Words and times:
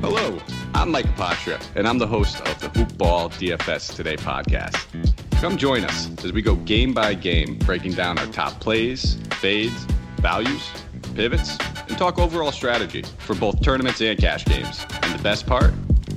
Hello, 0.00 0.38
I'm 0.72 0.90
Mike 0.90 1.04
Apotria, 1.14 1.60
and 1.76 1.86
I'm 1.86 1.98
the 1.98 2.06
host 2.06 2.40
of 2.48 2.58
the 2.58 2.70
Hoop 2.70 2.96
Ball 2.96 3.28
DFS 3.28 3.94
Today 3.94 4.16
podcast. 4.16 4.74
Come 5.42 5.58
join 5.58 5.84
us 5.84 6.08
as 6.24 6.32
we 6.32 6.40
go 6.40 6.54
game 6.54 6.94
by 6.94 7.12
game, 7.12 7.58
breaking 7.58 7.92
down 7.92 8.18
our 8.18 8.26
top 8.28 8.58
plays, 8.60 9.18
fades, 9.40 9.84
values, 10.16 10.70
pivots, 11.14 11.58
and 11.86 11.98
talk 11.98 12.18
overall 12.18 12.50
strategy 12.50 13.04
for 13.18 13.34
both 13.34 13.62
tournaments 13.62 14.00
and 14.00 14.18
cash 14.18 14.46
games. 14.46 14.86
And 15.02 15.18
the 15.18 15.22
best 15.22 15.46
part, 15.46 15.74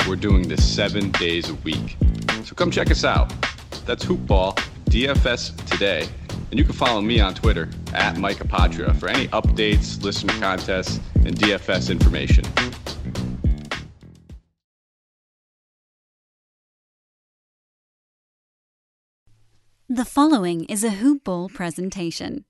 we're 0.07 0.15
doing 0.15 0.47
this 0.47 0.65
seven 0.65 1.11
days 1.11 1.50
a 1.50 1.55
week. 1.55 1.97
So 2.45 2.55
come 2.55 2.71
check 2.71 2.89
us 2.89 3.04
out. 3.04 3.34
That's 3.86 4.05
Hoop 4.05 4.25
Ball 4.25 4.54
DFS 4.86 5.57
Today. 5.65 6.07
And 6.52 6.57
you 6.57 6.63
can 6.63 6.73
follow 6.73 7.02
me 7.02 7.20
on 7.20 7.34
Twitter 7.34 7.68
at 7.93 8.18
Mike 8.18 8.38
Apotria 8.38 8.95
for 8.95 9.09
any 9.09 9.27
updates, 9.27 10.02
listener 10.02 10.34
contests, 10.39 11.02
and 11.15 11.36
DFS 11.36 11.91
information. 11.91 12.45
The 19.93 20.05
following 20.05 20.63
is 20.63 20.83
a 20.83 20.89
Hoop 20.89 21.23
Ball 21.23 21.49
presentation. 21.49 22.45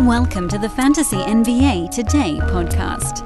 Welcome 0.00 0.46
to 0.50 0.58
the 0.58 0.70
Fantasy 0.76 1.16
NBA 1.16 1.90
Today 1.90 2.38
podcast. 2.42 3.24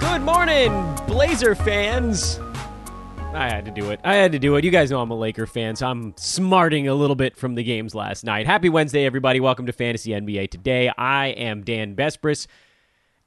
Good 0.00 0.22
morning, 0.22 0.72
Blazer 1.06 1.54
fans. 1.54 2.40
I 3.36 3.50
had 3.50 3.66
to 3.66 3.70
do 3.70 3.90
it. 3.90 4.00
I 4.02 4.14
had 4.14 4.32
to 4.32 4.38
do 4.38 4.56
it. 4.56 4.64
You 4.64 4.70
guys 4.70 4.90
know 4.90 4.98
I'm 4.98 5.10
a 5.10 5.14
Laker 5.14 5.46
fan, 5.46 5.76
so 5.76 5.86
I'm 5.86 6.14
smarting 6.16 6.88
a 6.88 6.94
little 6.94 7.14
bit 7.14 7.36
from 7.36 7.54
the 7.54 7.62
games 7.62 7.94
last 7.94 8.24
night. 8.24 8.46
Happy 8.46 8.70
Wednesday, 8.70 9.04
everybody. 9.04 9.40
Welcome 9.40 9.66
to 9.66 9.72
Fantasy 9.72 10.12
NBA 10.12 10.50
Today. 10.50 10.90
I 10.96 11.26
am 11.28 11.62
Dan 11.62 11.94
Besbris 11.94 12.46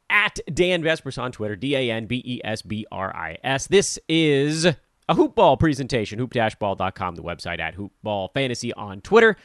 at 0.09 0.39
Dan 0.52 0.81
Besbris 0.81 1.22
on 1.22 1.31
Twitter, 1.31 1.56
D 1.56 1.75
A 1.75 1.92
N 1.92 2.08
B 2.08 2.23
E 2.25 2.42
S 2.44 2.64
B 2.64 2.88
R 2.92 3.16
I 3.16 3.38
S. 3.44 3.67
This 3.67 4.00
is 4.09 4.66
a 4.66 4.75
hoopball 5.09 5.59
presentation, 5.59 6.17
hoop-ball.com, 6.17 7.14
the 7.14 7.22
website 7.22 7.59
at 7.59 7.75
hoopball 7.75 8.34
fantasy 8.34 8.73
on 8.73 9.02
Twitter. 9.02 9.38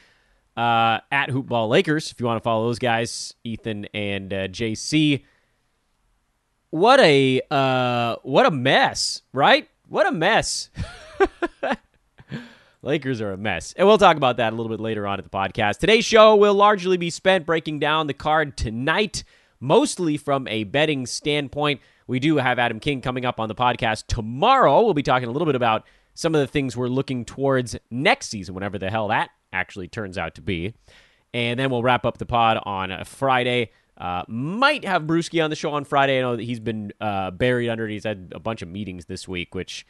Uh, 0.57 1.01
at 1.13 1.29
Hoopball 1.29 1.69
Lakers, 1.69 2.11
if 2.11 2.21
you 2.21 2.27
want 2.27 2.41
to 2.41 2.45
follow 2.45 2.69
those 2.69 2.79
guys, 2.79 3.35
Ethan 3.45 3.87
and 3.93 4.33
uh, 4.33 4.49
JC. 4.49 5.25
What 6.71 7.01
a 7.01 7.43
uh, 7.51 8.17
what 8.23 8.47
a 8.47 8.51
mess, 8.51 9.21
right? 9.33 9.69
What 9.89 10.07
a 10.07 10.13
mess. 10.13 10.71
Lakers 12.83 13.21
are 13.21 13.33
a 13.33 13.37
mess. 13.37 13.75
And 13.77 13.87
we'll 13.87 13.99
talk 13.99 14.17
about 14.17 14.37
that 14.39 14.53
a 14.53 14.57
little 14.57 14.71
bit 14.71 14.81
later 14.81 15.07
on 15.07 15.19
at 15.19 15.25
the 15.25 15.31
podcast. 15.31 15.79
Today's 15.79 16.05
show 16.05 16.37
will 16.37 16.55
largely 16.55 16.97
be 16.97 17.11
spent 17.11 17.47
breaking 17.47 17.79
down 17.79 18.07
the 18.07 18.15
card 18.15 18.57
tonight, 18.57 19.25
mostly 19.61 20.17
from 20.17 20.47
a 20.49 20.65
betting 20.65 21.07
standpoint. 21.07 21.81
We 22.07 22.19
do 22.19 22.37
have 22.37 22.59
Adam 22.59 22.81
King 22.81 23.01
coming 23.01 23.25
up 23.25 23.41
on 23.41 23.49
the 23.49 23.55
podcast 23.55 24.07
tomorrow. 24.07 24.83
We'll 24.83 24.95
be 24.95 25.03
talking 25.03 25.29
a 25.29 25.33
little 25.33 25.47
bit 25.47 25.55
about 25.55 25.87
some 26.15 26.35
of 26.35 26.41
the 26.41 26.47
things 26.47 26.77
we're 26.77 26.89
looking 26.89 27.25
towards 27.25 27.77
next 27.91 28.29
season, 28.29 28.55
whenever 28.55 28.79
the 28.79 28.91
hell 28.91 29.09
that 29.09 29.31
actually 29.53 29.89
turns 29.89 30.19
out 30.19 30.35
to 30.35 30.43
be. 30.43 30.75
And 31.33 31.59
then 31.59 31.71
we'll 31.71 31.83
wrap 31.83 32.05
up 32.05 32.19
the 32.19 32.27
pod 32.27 32.61
on 32.65 32.91
a 32.91 33.05
Friday. 33.05 33.71
Uh, 33.97 34.23
might 34.27 34.85
have 34.85 35.03
Brewski 35.03 35.43
on 35.43 35.51
the 35.51 35.57
show 35.57 35.71
on 35.71 35.85
Friday. 35.85 36.19
I 36.19 36.23
know 36.23 36.37
that 36.37 36.43
he's 36.43 36.61
been 36.61 36.93
uh, 37.01 37.31
buried 37.31 37.69
under. 37.69 37.87
He's 37.87 38.05
had 38.05 38.33
a 38.35 38.41
bunch 38.41 38.61
of 38.61 38.69
meetings 38.69 39.05
this 39.07 39.29
week, 39.29 39.55
which 39.55 39.87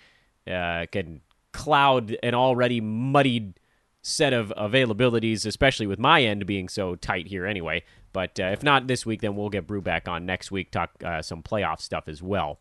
uh, 0.46 0.86
can 0.92 1.22
cloud 1.52 2.16
an 2.22 2.34
already 2.34 2.80
muddied 2.80 3.58
set 4.02 4.34
of 4.34 4.52
availabilities, 4.58 5.46
especially 5.46 5.86
with 5.86 5.98
my 5.98 6.22
end 6.22 6.44
being 6.44 6.68
so 6.68 6.96
tight 6.96 7.26
here 7.26 7.46
anyway. 7.46 7.82
But 8.12 8.38
uh, 8.38 8.44
if 8.44 8.62
not 8.62 8.86
this 8.86 9.06
week, 9.06 9.22
then 9.22 9.36
we'll 9.36 9.48
get 9.48 9.66
Brew 9.66 9.80
back 9.80 10.06
on 10.06 10.26
next 10.26 10.50
week, 10.50 10.70
talk 10.70 10.90
uh, 11.02 11.22
some 11.22 11.42
playoff 11.42 11.80
stuff 11.80 12.06
as 12.06 12.22
well. 12.22 12.58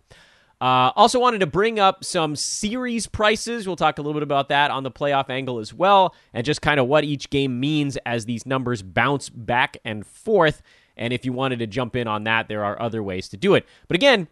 Also, 0.62 1.20
wanted 1.20 1.40
to 1.40 1.46
bring 1.46 1.78
up 1.78 2.06
some 2.06 2.38
series 2.38 3.06
prices. 3.06 3.68
We'll 3.68 3.76
talk 3.76 4.00
a 4.00 4.02
little 4.02 4.14
bit 4.14 4.24
about 4.24 4.48
that 4.48 4.72
on 4.72 4.84
the 4.84 4.92
playoff 4.92 5.30
angle 5.30 5.60
as 5.60 5.74
well, 5.74 6.16
and 6.34 6.46
just 6.46 6.62
kind 6.62 6.80
of 6.80 6.88
what 6.88 7.04
each 7.04 7.30
game 7.30 7.60
means 7.60 7.98
as 8.06 8.24
these 8.24 8.46
numbers 8.46 8.82
bounce 8.82 9.28
back 9.28 9.76
and 9.84 10.08
forth. 10.08 10.62
And 10.96 11.14
if 11.14 11.26
you 11.26 11.34
wanted 11.34 11.60
to 11.60 11.68
jump 11.68 11.96
in 11.96 12.08
on 12.08 12.24
that, 12.26 12.48
there 12.48 12.64
are 12.64 12.82
other 12.82 13.02
ways 13.02 13.28
to 13.30 13.38
do 13.38 13.56
it. 13.56 13.66
But 13.88 13.96
again, 13.96 14.28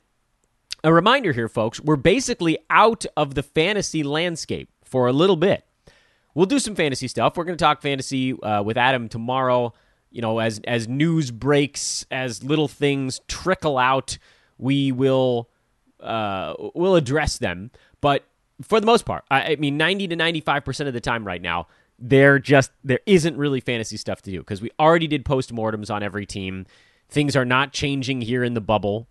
a 0.83 0.93
reminder 0.93 1.33
here, 1.33 1.49
folks, 1.49 1.79
we're 1.79 1.95
basically 1.95 2.57
out 2.69 3.05
of 3.15 3.35
the 3.35 3.43
fantasy 3.43 4.03
landscape 4.03 4.69
for 4.83 5.07
a 5.07 5.13
little 5.13 5.35
bit. 5.35 5.65
We'll 6.33 6.45
do 6.45 6.59
some 6.59 6.75
fantasy 6.75 7.07
stuff. 7.07 7.35
We're 7.35 7.43
going 7.43 7.57
to 7.57 7.63
talk 7.63 7.81
fantasy 7.81 8.39
uh, 8.41 8.63
with 8.63 8.77
Adam 8.77 9.09
tomorrow. 9.09 9.73
You 10.11 10.21
know, 10.21 10.39
as 10.39 10.59
as 10.65 10.87
news 10.87 11.31
breaks, 11.31 12.05
as 12.11 12.43
little 12.43 12.67
things 12.67 13.21
trickle 13.27 13.77
out, 13.77 14.17
we 14.57 14.91
will 14.91 15.49
uh, 15.99 16.53
we'll 16.73 16.95
address 16.95 17.37
them. 17.37 17.71
But 18.01 18.25
for 18.61 18.79
the 18.79 18.85
most 18.85 19.05
part, 19.05 19.23
I, 19.31 19.53
I 19.53 19.55
mean, 19.55 19.77
ninety 19.77 20.07
to 20.07 20.15
ninety 20.15 20.41
five 20.41 20.65
percent 20.65 20.87
of 20.87 20.93
the 20.93 20.99
time 20.99 21.25
right 21.25 21.41
now, 21.41 21.67
there 22.01 22.39
just 22.39 22.71
there 22.83 22.99
isn't 23.05 23.37
really 23.37 23.61
fantasy 23.61 23.95
stuff 23.95 24.21
to 24.23 24.31
do 24.31 24.39
because 24.39 24.61
we 24.61 24.71
already 24.79 25.07
did 25.07 25.23
postmortems 25.23 25.93
on 25.93 26.01
every 26.01 26.25
team. 26.25 26.65
Things 27.07 27.35
are 27.35 27.45
not 27.45 27.71
changing 27.71 28.21
here 28.21 28.43
in 28.43 28.55
the 28.55 28.61
bubble. 28.61 29.07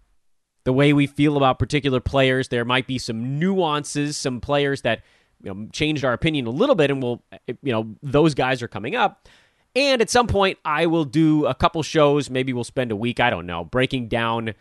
The 0.64 0.72
way 0.72 0.92
we 0.92 1.06
feel 1.06 1.36
about 1.36 1.58
particular 1.58 2.00
players, 2.00 2.48
there 2.48 2.64
might 2.64 2.86
be 2.86 2.98
some 2.98 3.38
nuances, 3.38 4.16
some 4.16 4.40
players 4.40 4.82
that 4.82 5.02
you 5.42 5.54
know 5.54 5.68
changed 5.72 6.04
our 6.04 6.12
opinion 6.12 6.46
a 6.46 6.50
little 6.50 6.74
bit, 6.74 6.90
and 6.90 7.02
we'll 7.02 7.22
you 7.46 7.72
know 7.72 7.94
those 8.02 8.34
guys 8.34 8.60
are 8.60 8.68
coming 8.68 8.96
up. 8.96 9.28
And 9.76 10.02
at 10.02 10.10
some 10.10 10.26
point, 10.26 10.58
I 10.64 10.86
will 10.86 11.04
do 11.04 11.46
a 11.46 11.54
couple 11.54 11.82
shows. 11.84 12.28
Maybe 12.28 12.52
we'll 12.52 12.64
spend 12.64 12.90
a 12.90 12.96
week. 12.96 13.20
I 13.20 13.30
don't 13.30 13.46
know, 13.46 13.64
breaking 13.64 14.08
down 14.08 14.54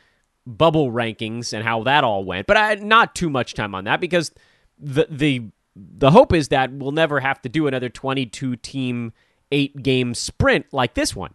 bubble 0.46 0.92
rankings 0.92 1.52
and 1.52 1.64
how 1.64 1.84
that 1.84 2.04
all 2.04 2.24
went. 2.24 2.46
But 2.46 2.58
I 2.58 2.76
not 2.76 3.16
too 3.16 3.30
much 3.30 3.56
time 3.56 3.74
on 3.74 3.86
that 3.86 4.00
because 4.00 4.32
the 4.78 5.08
the 5.10 5.50
the 5.76 6.12
hope 6.12 6.34
is 6.34 6.50
that 6.50 6.72
we'll 6.72 6.92
never 6.92 7.20
have 7.20 7.42
to 7.44 7.50
do 7.50 7.68
another 7.68 7.90
22 7.90 8.56
team, 8.58 9.14
eight 9.52 9.82
game 9.82 10.14
sprint 10.14 10.66
like 10.72 10.94
this 10.94 11.16
one. 11.16 11.34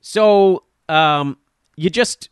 So, 0.00 0.64
um, 0.88 1.36
you 1.76 1.90
just, 1.90 2.30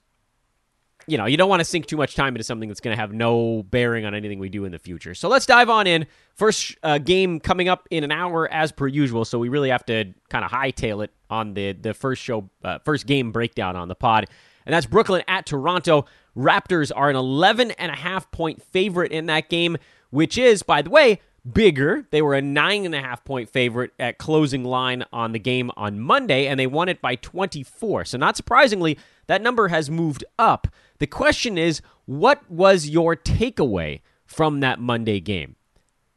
you 1.06 1.19
know, 1.19 1.26
you 1.26 1.37
don't 1.37 1.48
want 1.48 1.60
to 1.60 1.65
sink 1.65 1.87
too 1.87 1.97
much 1.97 2.15
time 2.15 2.34
into 2.34 2.44
something 2.44 2.69
that's 2.69 2.81
going 2.81 2.97
to 2.97 3.00
have 3.00 3.12
no 3.12 3.62
bearing 3.65 4.04
on 4.04 4.15
anything 4.15 4.38
we 4.38 4.48
do 4.48 4.65
in 4.65 4.72
the 4.72 4.78
future. 4.78 5.15
So 5.15 5.28
let's 5.28 5.44
dive 5.44 5.69
on 5.69 5.86
in. 5.86 6.06
First 6.34 6.76
uh, 6.82 6.98
game 6.98 7.41
coming 7.41 7.69
up 7.69 7.86
in 7.91 8.04
an 8.04 8.12
hour 8.12 8.50
as 8.50 8.72
per 8.72 8.86
usual. 8.86 9.25
So 9.25 9.38
we 9.38 9.48
really 9.48 9.71
have 9.71 9.84
to 9.86 10.15
kind 10.28 10.44
of 10.44 10.50
hightail 10.50 11.04
it 11.04 11.12
on 11.28 11.54
the 11.54 11.72
the 11.72 11.94
first 11.94 12.22
show, 12.22 12.48
uh, 12.62 12.78
first 12.84 13.06
game 13.06 13.32
breakdown 13.32 13.76
on 13.76 13.88
the 13.88 13.94
pod, 13.94 14.26
and 14.66 14.72
that's 14.72 14.86
Brooklyn 14.86 15.22
at 15.28 15.47
Toronto. 15.47 16.06
Raptors 16.37 16.91
are 16.95 17.11
an 17.11 17.17
11 17.17 17.72
and 17.72 17.93
a 17.93 17.97
half 17.97 18.31
point 18.31 18.62
favorite 18.62 19.12
in 19.12 19.27
that 19.27 19.49
game, 19.49 19.77
which 20.11 20.37
is, 20.37 20.62
by 20.62 20.83
the 20.83 20.91
way, 20.91 21.21
bigger. 21.50 22.06
They 22.11 22.22
were 22.22 22.34
a 22.34 22.43
nine 22.43 22.84
and 22.84 22.95
a 22.95 23.00
half 23.00 23.25
point 23.25 23.50
favorite 23.50 23.93
at 23.99 24.19
closing 24.19 24.65
line 24.65 25.05
on 25.12 25.33
the 25.33 25.39
game 25.39 25.71
on 25.77 26.00
Monday, 26.00 26.47
and 26.47 26.59
they 26.59 26.67
won 26.67 26.89
it 26.89 27.00
by 27.00 27.17
24. 27.17 28.06
So, 28.06 28.19
not 28.19 28.37
surprisingly, 28.37 28.99
that 29.27 29.43
number 29.43 29.69
has 29.69 29.91
moved 29.91 30.25
up. 30.39 30.69
The 30.99 31.06
question 31.06 31.59
is, 31.59 31.81
what 32.06 32.49
was 32.51 32.89
your 32.89 33.16
takeaway 33.16 34.01
from 34.27 34.61
that 34.61 34.81
Monday 34.81 35.21
game? 35.21 35.56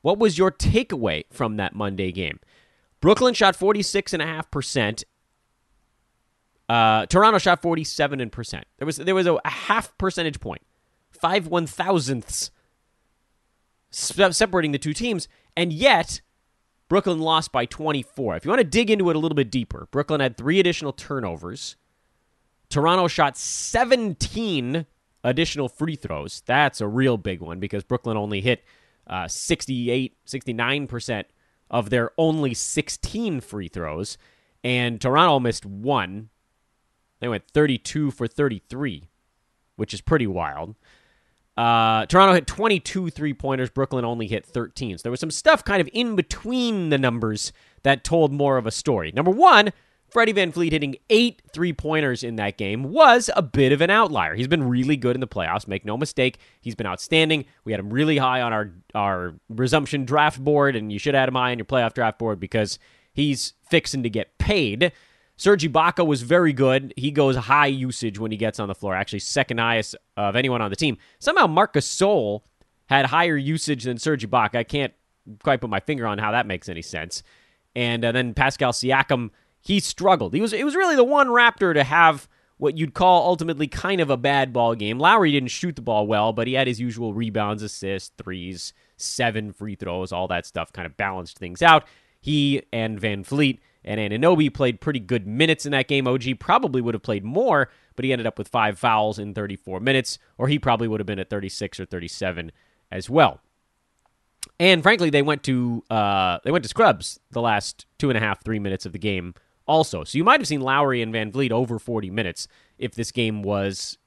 What 0.02 0.20
was 0.20 0.38
your 0.38 0.52
takeaway 0.52 1.26
from 1.32 1.58
that 1.58 1.76
Monday 1.76 2.12
game? 2.12 2.40
Brooklyn 3.02 3.34
shot 3.34 3.58
46.5%. 3.58 5.04
Uh, 6.70 7.06
Toronto 7.06 7.40
shot 7.40 7.62
47 7.62 8.30
percent. 8.30 8.66
There 8.78 8.86
was 8.86 8.98
there 8.98 9.16
was 9.16 9.28
a, 9.28 9.36
a 9.46 9.50
half 9.50 9.98
percentage 9.98 10.40
point, 10.40 10.62
five 11.12 11.48
one 11.48 11.66
thousandths 11.66 12.52
separating 13.90 14.72
the 14.72 14.78
two 14.78 14.94
teams, 14.94 15.28
and 15.56 15.72
yet 15.72 16.22
Brooklyn 16.90 17.19
lost 17.19 17.52
by 17.52 17.66
24. 17.66 18.36
If 18.36 18.46
you 18.46 18.50
want 18.50 18.60
to 18.60 18.68
dig 18.68 18.90
into 18.90 19.10
it 19.10 19.16
a 19.16 19.19
little 19.19 19.36
bit 19.36 19.52
deeper, 19.52 19.88
Brooklyn 19.92 20.22
had 20.22 20.38
three 20.38 20.60
additional 20.60 20.94
turnovers. 20.94 21.75
Toronto 22.70 23.08
shot 23.08 23.38
17 23.38 24.86
additional 25.24 25.70
free 25.70 25.96
throws. 25.96 26.44
That's 26.46 26.81
a 26.81 26.88
real 26.88 27.18
big 27.18 27.42
one 27.42 27.60
because 27.60 27.84
Brooklyn 27.84 28.18
only 28.18 28.42
hit 28.42 28.63
uh, 29.08 29.28
68, 29.28 30.18
69% 30.25 31.24
of 31.70 31.90
their 31.90 32.12
only 32.18 32.54
16 32.54 33.42
free 33.42 33.68
throws, 33.68 34.18
and 34.63 35.00
Toronto 35.00 35.40
missed 35.40 35.66
one. 35.66 36.30
They 37.19 37.28
went 37.28 37.48
32 37.48 38.12
for 38.12 38.28
33, 38.28 39.10
which 39.75 39.94
is 39.94 40.02
pretty 40.02 40.28
wild. 40.28 40.75
Uh, 41.58 42.06
Toronto 42.06 42.34
hit 42.34 42.46
22 42.46 43.10
three 43.10 43.34
pointers. 43.34 43.69
Brooklyn 43.69 44.06
only 44.06 44.28
hit 44.28 44.46
13. 44.46 44.98
So 44.98 45.04
there 45.04 45.12
was 45.12 45.19
some 45.19 45.31
stuff 45.31 45.64
kind 45.66 45.81
of 45.81 45.90
in 45.92 46.16
between 46.16 46.90
the 46.90 47.00
numbers 47.00 47.52
that 47.84 48.04
told 48.04 48.31
more 48.31 48.58
of 48.58 48.68
a 48.68 48.72
story. 48.72 49.12
Number 49.12 49.31
one, 49.31 49.72
Freddie 50.10 50.34
VanVleet 50.34 50.72
hitting 50.72 50.96
eight 51.10 51.42
three 51.52 51.74
pointers 51.74 52.24
in 52.24 52.38
that 52.38 52.58
game 52.58 52.84
was 52.84 53.30
a 53.36 53.42
bit 53.42 53.72
of 53.72 53.81
an 53.81 53.90
outlier. 53.90 54.36
He's 54.36 54.48
been 54.48 54.70
really 54.70 54.96
good 54.96 55.16
in 55.16 55.20
the 55.20 55.28
playoffs, 55.28 55.68
make 55.68 55.84
no 55.84 55.98
mistake. 55.98 56.38
He's 56.62 56.75
been 56.75 56.88
outstanding. 56.88 57.46
We 57.66 57.74
had 57.74 57.80
him 57.80 57.90
really 57.90 58.18
high 58.18 58.42
on 58.42 58.54
our, 58.54 58.72
our 58.96 59.34
resumption 59.50 60.06
draft 60.06 60.42
board, 60.42 60.75
and 60.75 60.94
you 60.94 61.00
should 61.00 61.16
add 61.16 61.28
him 61.28 61.36
high 61.36 61.52
on 61.52 61.58
your 61.58 61.66
playoff 61.66 61.94
draft 61.94 62.20
board 62.20 62.40
because 62.40 62.80
he's 63.13 63.54
fixing 63.70 64.04
to 64.04 64.10
get 64.10 64.38
paid. 64.38 64.94
Serge 65.38 65.63
Ibaka 65.72 66.06
was 66.06 66.24
very 66.24 66.51
good. 66.51 66.94
He 66.98 67.12
goes 67.12 67.36
high 67.36 67.68
usage 67.68 68.18
when 68.19 68.31
he 68.31 68.38
gets 68.38 68.60
on 68.60 68.68
the 68.68 68.75
floor, 68.75 68.95
actually 68.95 69.19
second 69.19 69.60
highest 69.60 69.95
of 70.18 70.36
anyone 70.36 70.62
on 70.62 70.72
the 70.72 70.75
team. 70.75 70.98
Somehow 71.19 71.48
Marcus 71.48 71.88
Gasol 71.88 72.42
had 72.88 73.06
higher 73.06 73.38
usage 73.38 73.84
than 73.84 73.98
Serge 73.98 74.28
Ibaka. 74.30 74.56
I 74.56 74.63
can't 74.63 74.94
quite 75.44 75.62
put 75.62 75.69
my 75.69 75.80
finger 75.80 76.07
on 76.07 76.18
how 76.18 76.31
that 76.31 76.48
makes 76.48 76.69
any 76.69 76.81
sense. 76.81 77.22
And 77.75 78.04
uh, 78.04 78.12
then 78.12 78.34
Pascal 78.34 78.72
Siakam, 78.72 79.30
he 79.62 79.80
struggled. 79.80 80.34
He 80.34 80.42
was 80.42 80.54
it 80.54 80.66
was 80.66 80.75
really 80.75 80.95
the 80.95 81.04
one 81.04 81.28
Raptor 81.28 81.74
to 81.74 81.84
have 81.84 82.28
what 82.57 82.75
you'd 82.75 82.95
call 82.95 83.28
ultimately 83.28 83.68
kind 83.68 84.01
of 84.01 84.10
a 84.10 84.18
bad 84.18 84.51
ball 84.51 84.74
game. 84.74 84.98
Lowry 84.98 85.31
didn't 85.31 85.50
shoot 85.50 85.75
the 85.75 85.81
ball 85.81 86.07
well, 86.07 86.34
but 86.34 86.48
he 86.48 86.54
had 86.54 86.66
his 86.66 86.80
usual 86.80 87.13
rebounds, 87.13 87.62
assists, 87.62 88.12
threes, 88.18 88.74
seven 88.95 89.51
free 89.51 89.75
throws, 89.75 90.12
all 90.12 90.28
that 90.28 90.48
stuff 90.48 90.74
kind 90.74 90.88
of 90.88 90.98
balanced 90.98 91.38
things 91.38 91.62
out. 91.62 91.86
He 92.19 92.63
and 92.74 93.00
VanVleet 93.00 93.60
and 93.88 94.13
Anunoby 94.13 94.54
played 94.54 94.81
pretty 94.81 95.00
good 95.00 95.25
minutes 95.25 95.66
in 95.66 95.72
that 95.72 95.88
game. 95.88 96.07
OG 96.07 96.39
probably 96.39 96.81
would 96.81 96.94
have 96.94 97.01
played 97.01 97.24
more, 97.24 97.69
but 97.95 98.04
he 98.04 98.12
ended 98.12 98.28
up 98.28 98.38
with 98.38 98.50
five 98.50 98.78
fouls 98.78 99.18
in 99.18 99.34
34 99.34 99.80
minutes, 99.80 100.19
or 100.38 100.50
he 100.50 100.60
probably 100.60 100.88
would 100.88 101.00
have 101.00 101.07
been 101.07 101.19
at 101.19 101.30
36 101.30 101.80
or 101.80 101.86
37 101.86 102.51
as 102.92 103.10
well. 103.10 103.39
And 104.60 104.84
frankly, 104.84 105.10
they 105.10 105.22
went 105.22 105.44
to 105.44 105.84
uh, 105.89 106.39
they 106.44 106.51
went 106.51 106.63
to 106.63 106.69
scrubs 106.69 107.19
the 107.31 107.42
last 107.42 107.86
two 107.98 108.10
and 108.10 108.18
a 108.18 108.22
half, 108.22 108.44
three 108.44 108.60
minutes 108.60 108.86
of 108.86 108.92
the 108.92 109.00
game 109.00 109.34
also. 109.66 110.04
So 110.04 110.18
you 110.18 110.24
might 110.24 110.39
have 110.39 110.48
seen 110.48 110.62
Lowry 110.62 111.01
and 111.01 111.13
VanVleet 111.13 111.51
over 111.51 111.80
40 111.80 112.10
minutes 112.10 112.48
if 112.78 112.94
this 112.94 113.12
game 113.12 113.42
was 113.42 113.98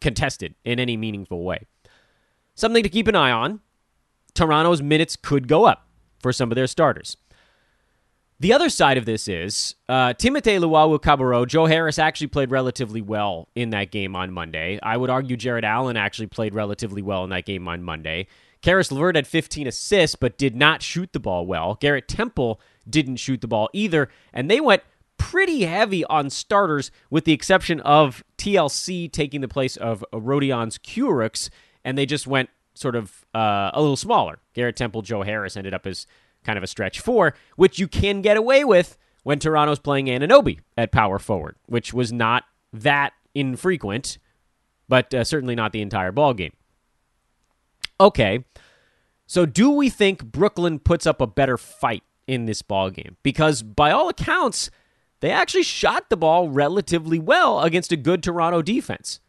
contested 0.00 0.54
in 0.64 0.78
any 0.78 0.96
meaningful 0.96 1.44
way. 1.44 1.66
Something 2.54 2.82
to 2.82 2.88
keep 2.88 3.08
an 3.08 3.16
eye 3.16 3.30
on. 3.30 3.60
Toronto's 4.34 4.82
minutes 4.82 5.16
could 5.16 5.48
go 5.48 5.64
up 5.64 5.88
for 6.20 6.32
some 6.32 6.50
of 6.50 6.56
their 6.56 6.66
starters. 6.66 7.16
The 8.44 8.52
other 8.52 8.68
side 8.68 8.98
of 8.98 9.06
this 9.06 9.26
is 9.26 9.74
uh, 9.88 10.12
Timothé 10.12 10.60
Luwawu-Cabarrot. 10.60 11.48
Joe 11.48 11.64
Harris 11.64 11.98
actually 11.98 12.26
played 12.26 12.50
relatively 12.50 13.00
well 13.00 13.48
in 13.54 13.70
that 13.70 13.90
game 13.90 14.14
on 14.14 14.34
Monday. 14.34 14.78
I 14.82 14.98
would 14.98 15.08
argue 15.08 15.34
Jarrett 15.38 15.64
Allen 15.64 15.96
actually 15.96 16.26
played 16.26 16.54
relatively 16.54 17.00
well 17.00 17.24
in 17.24 17.30
that 17.30 17.46
game 17.46 17.66
on 17.66 17.82
Monday. 17.82 18.26
Caris 18.60 18.92
LeVert 18.92 19.16
had 19.16 19.26
15 19.26 19.66
assists, 19.66 20.14
but 20.14 20.36
did 20.36 20.54
not 20.54 20.82
shoot 20.82 21.14
the 21.14 21.20
ball 21.20 21.46
well. 21.46 21.78
Garrett 21.80 22.06
Temple 22.06 22.60
didn't 22.86 23.16
shoot 23.16 23.40
the 23.40 23.48
ball 23.48 23.70
either, 23.72 24.10
and 24.30 24.50
they 24.50 24.60
went 24.60 24.82
pretty 25.16 25.62
heavy 25.62 26.04
on 26.04 26.28
starters, 26.28 26.90
with 27.08 27.24
the 27.24 27.32
exception 27.32 27.80
of 27.80 28.22
TLC 28.36 29.10
taking 29.10 29.40
the 29.40 29.48
place 29.48 29.78
of 29.78 30.04
Rodions 30.12 30.78
Kurucs, 30.78 31.48
and 31.82 31.96
they 31.96 32.04
just 32.04 32.26
went 32.26 32.50
sort 32.74 32.94
of 32.94 33.24
uh, 33.34 33.70
a 33.72 33.80
little 33.80 33.96
smaller. 33.96 34.40
Garrett 34.52 34.76
Temple, 34.76 35.00
Joe 35.00 35.22
Harris 35.22 35.56
ended 35.56 35.72
up 35.72 35.86
as 35.86 36.06
kind 36.44 36.56
of 36.56 36.62
a 36.62 36.68
stretch 36.68 37.00
four, 37.00 37.34
which 37.56 37.78
you 37.78 37.88
can 37.88 38.22
get 38.22 38.36
away 38.36 38.64
with 38.64 38.96
when 39.22 39.38
Toronto's 39.38 39.78
playing 39.78 40.06
Anunoby 40.06 40.60
at 40.76 40.92
power 40.92 41.18
forward, 41.18 41.56
which 41.66 41.92
was 41.92 42.12
not 42.12 42.44
that 42.72 43.12
infrequent, 43.34 44.18
but 44.88 45.12
uh, 45.14 45.24
certainly 45.24 45.54
not 45.54 45.72
the 45.72 45.82
entire 45.82 46.12
ball 46.12 46.34
game. 46.34 46.52
Okay, 47.98 48.44
so 49.26 49.46
do 49.46 49.70
we 49.70 49.88
think 49.88 50.24
Brooklyn 50.24 50.78
puts 50.78 51.06
up 51.06 51.20
a 51.20 51.26
better 51.26 51.56
fight 51.56 52.02
in 52.26 52.44
this 52.46 52.62
ball 52.62 52.90
game? 52.90 53.16
Because 53.22 53.62
by 53.62 53.90
all 53.90 54.08
accounts, 54.08 54.70
they 55.20 55.30
actually 55.30 55.62
shot 55.62 56.10
the 56.10 56.16
ball 56.16 56.48
relatively 56.48 57.18
well 57.18 57.62
against 57.62 57.92
a 57.92 57.96
good 57.96 58.22
Toronto 58.22 58.62
defense. 58.62 59.20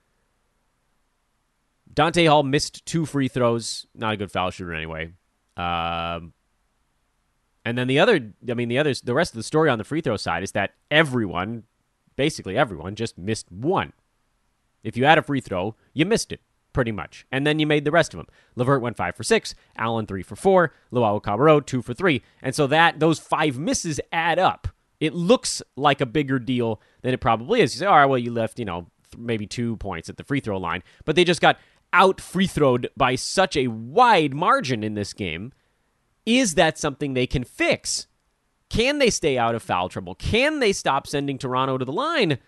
Donta 1.94 2.28
Hall 2.28 2.44
missed 2.44 2.86
two 2.86 3.06
free 3.06 3.30
throws. 3.30 3.88
Not 3.96 4.14
a 4.14 4.18
good 4.18 4.32
foul 4.32 4.52
shooter 4.52 4.74
anyway. 4.74 5.14
Um, 5.56 6.34
and 7.66 7.78
then 7.78 7.88
the 7.88 8.00
other, 8.00 8.32
I 8.50 8.54
mean, 8.54 8.70
the 8.70 8.78
others, 8.78 9.02
the 9.02 9.14
rest 9.14 9.34
of 9.34 9.38
the 9.38 9.44
story 9.44 9.70
on 9.70 9.80
the 9.80 9.84
free 9.84 10.02
throw 10.02 10.16
side 10.16 10.44
is 10.44 10.54
that 10.54 10.76
everyone, 10.92 11.64
basically 12.16 12.58
everyone, 12.58 12.96
just 12.96 13.18
missed 13.18 13.52
one. 13.52 13.92
If 14.84 14.96
you 14.96 15.06
had 15.06 15.18
a 15.18 15.24
free 15.24 15.42
throw, 15.42 15.76
you 15.94 16.06
missed 16.06 16.32
it 16.32 16.42
pretty 16.72 16.92
much, 16.92 17.26
and 17.32 17.48
then 17.48 17.58
you 17.58 17.66
made 17.66 17.86
the 17.86 17.92
rest 17.92 18.14
of 18.14 18.18
them. 18.18 18.28
LeVert 18.56 18.82
went 18.82 18.98
five 18.98 19.16
for 19.16 19.24
six, 19.24 19.56
Allen 19.78 20.06
three 20.06 20.22
for 20.22 20.36
four, 20.36 20.74
Luwawu-Cabarrot 20.94 21.66
two 21.66 21.82
for 21.82 21.94
three, 21.94 22.22
and 22.42 22.54
so 22.54 22.68
that 22.68 23.00
those 23.00 23.18
five 23.18 23.58
misses 23.58 24.00
add 24.12 24.38
up. 24.38 24.68
It 25.00 25.14
looks 25.14 25.62
like 25.76 26.02
a 26.02 26.06
bigger 26.06 26.38
deal 26.38 26.82
than 27.02 27.14
it 27.14 27.22
probably 27.22 27.62
is. 27.62 27.74
You 27.74 27.80
say, 27.80 27.86
all 27.86 27.98
right, 27.98 28.06
well, 28.06 28.20
you 28.20 28.32
left, 28.32 28.60
you 28.60 28.66
know, 28.66 28.88
maybe 29.18 29.48
two 29.48 29.78
points 29.78 30.10
at 30.10 30.18
the 30.18 30.24
free 30.24 30.40
throw 30.40 30.58
line, 30.58 30.84
but 31.04 31.16
they 31.16 31.24
just 31.24 31.42
got 31.42 31.58
out 31.94 32.20
free 32.20 32.48
throwed 32.48 32.90
by 32.98 33.16
such 33.16 33.56
a 33.56 33.68
wide 33.68 34.34
margin 34.34 34.84
in 34.84 34.94
this 34.94 35.14
game 35.14 35.54
is 36.26 36.56
that 36.56 36.78
something 36.78 37.14
they 37.14 37.28
can 37.28 37.44
fix? 37.44 38.08
Can 38.70 39.00
they 39.00 39.10
stay 39.10 39.38
out 39.38 39.56
of 39.56 39.64
foul 39.64 39.90
trouble? 39.90 40.16
Can 40.16 40.60
they 40.60 40.74
stop 40.74 41.08
sending 41.08 41.38
Toronto 41.38 41.78
to 41.78 41.86
the 41.86 41.92
line 41.92 42.40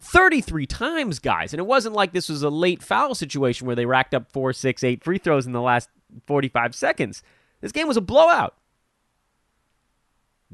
33 0.00 0.66
times, 0.66 1.18
guys? 1.18 1.52
And 1.52 1.60
it 1.60 1.66
wasn't 1.66 1.94
like 1.94 2.12
this 2.12 2.28
was 2.28 2.42
a 2.42 2.50
late 2.50 2.82
foul 2.82 3.14
situation 3.14 3.66
where 3.66 3.76
they 3.76 3.86
racked 3.86 4.14
up 4.14 4.30
four, 4.30 4.52
six, 4.52 4.84
eight 4.84 5.02
free 5.02 5.18
throws 5.18 5.46
in 5.46 5.52
the 5.52 5.62
last 5.62 5.88
45 6.26 6.74
seconds. 6.74 7.22
This 7.60 7.72
game 7.72 7.88
was 7.88 7.96
a 7.96 8.02
blowout. 8.02 8.54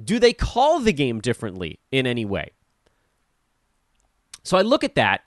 Do 0.02 0.18
they 0.18 0.32
call 0.32 0.80
the 0.80 0.92
game 0.92 1.20
differently 1.20 1.80
in 1.90 2.06
any 2.06 2.24
way? 2.24 2.52
So 4.42 4.56
I 4.56 4.62
look 4.62 4.84
at 4.84 4.94
that 4.94 5.22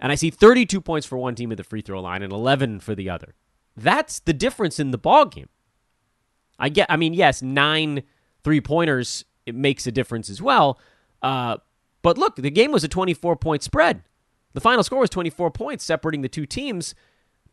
and 0.00 0.12
I 0.12 0.16
see 0.16 0.30
32 0.30 0.80
points 0.80 1.06
for 1.06 1.16
one 1.16 1.34
team 1.34 1.50
at 1.50 1.56
the 1.56 1.64
free 1.64 1.80
throw 1.80 2.00
line 2.00 2.22
and 2.22 2.32
11 2.32 2.80
for 2.80 2.94
the 2.94 3.08
other. 3.08 3.34
That's 3.76 4.18
the 4.20 4.32
difference 4.32 4.78
in 4.78 4.90
the 4.90 4.98
ball 4.98 5.24
game. 5.26 5.48
I 6.58 6.68
get. 6.68 6.90
I 6.90 6.96
mean, 6.96 7.14
yes, 7.14 7.42
nine 7.42 8.02
three 8.44 8.60
pointers 8.60 9.24
it 9.46 9.54
makes 9.54 9.86
a 9.86 9.92
difference 9.92 10.28
as 10.28 10.42
well. 10.42 10.78
Uh, 11.22 11.56
but 12.02 12.18
look, 12.18 12.36
the 12.36 12.50
game 12.50 12.70
was 12.70 12.84
a 12.84 12.88
24 12.88 13.36
point 13.36 13.62
spread. 13.62 14.02
The 14.52 14.60
final 14.60 14.82
score 14.82 15.00
was 15.00 15.10
24 15.10 15.50
points, 15.50 15.84
separating 15.84 16.22
the 16.22 16.28
two 16.28 16.46
teams. 16.46 16.94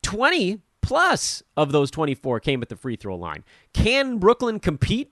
20 0.03 0.61
plus 0.81 1.41
of 1.57 1.71
those 1.71 1.89
24 1.89 2.39
came 2.39 2.61
at 2.61 2.69
the 2.69 2.75
free 2.75 2.95
throw 2.95 3.15
line. 3.15 3.43
Can 3.73 4.17
Brooklyn 4.17 4.59
compete? 4.59 5.11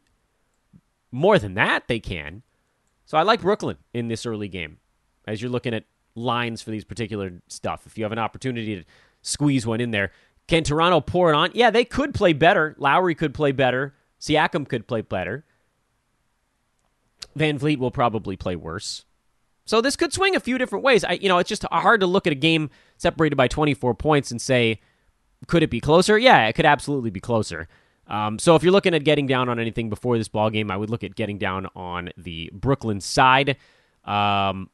More 1.11 1.39
than 1.39 1.53
that, 1.55 1.87
they 1.87 1.99
can. 1.99 2.43
So 3.05 3.17
I 3.17 3.23
like 3.23 3.41
Brooklyn 3.41 3.77
in 3.93 4.07
this 4.07 4.25
early 4.25 4.47
game 4.47 4.77
as 5.27 5.41
you're 5.41 5.51
looking 5.51 5.73
at 5.73 5.85
lines 6.15 6.61
for 6.61 6.71
these 6.71 6.83
particular 6.83 7.41
stuff. 7.47 7.85
If 7.85 7.97
you 7.97 8.03
have 8.03 8.11
an 8.11 8.19
opportunity 8.19 8.75
to 8.77 8.83
squeeze 9.21 9.65
one 9.65 9.81
in 9.81 9.91
there, 9.91 10.11
can 10.47 10.63
Toronto 10.63 11.01
pour 11.01 11.31
it 11.31 11.35
on? 11.35 11.51
Yeah, 11.53 11.69
they 11.69 11.85
could 11.85 12.13
play 12.13 12.33
better. 12.33 12.75
Lowry 12.77 13.15
could 13.15 13.33
play 13.33 13.51
better. 13.51 13.95
Siakam 14.19 14.67
could 14.67 14.87
play 14.87 15.01
better. 15.01 15.45
VanVleet 17.37 17.77
will 17.77 17.91
probably 17.91 18.35
play 18.35 18.55
worse. 18.55 19.05
So 19.65 19.79
this 19.79 19.95
could 19.95 20.13
swing 20.13 20.35
a 20.35 20.39
few 20.39 20.57
different 20.57 20.83
ways. 20.83 21.03
I, 21.03 21.13
you 21.13 21.29
know, 21.29 21.37
it's 21.37 21.49
just 21.49 21.63
hard 21.71 22.01
to 22.01 22.07
look 22.07 22.27
at 22.27 22.33
a 22.33 22.35
game 22.35 22.69
separated 22.97 23.35
by 23.35 23.47
24 23.47 23.95
points 23.95 24.31
and 24.31 24.41
say, 24.41 24.81
could 25.47 25.63
it 25.63 25.69
be 25.69 25.79
closer? 25.79 26.17
Yeah, 26.17 26.47
it 26.47 26.53
could 26.53 26.65
absolutely 26.65 27.09
be 27.09 27.19
closer. 27.19 27.67
Um, 28.07 28.37
so 28.37 28.55
if 28.55 28.63
you're 28.63 28.73
looking 28.73 28.93
at 28.93 29.05
getting 29.05 29.27
down 29.27 29.47
on 29.47 29.59
anything 29.59 29.89
before 29.89 30.17
this 30.17 30.27
ball 30.27 30.49
game, 30.49 30.69
I 30.69 30.75
would 30.75 30.89
look 30.89 31.03
at 31.03 31.15
getting 31.15 31.37
down 31.37 31.67
on 31.75 32.09
the 32.17 32.49
Brooklyn 32.53 32.99
side. 32.99 33.55
Um, 34.03 34.69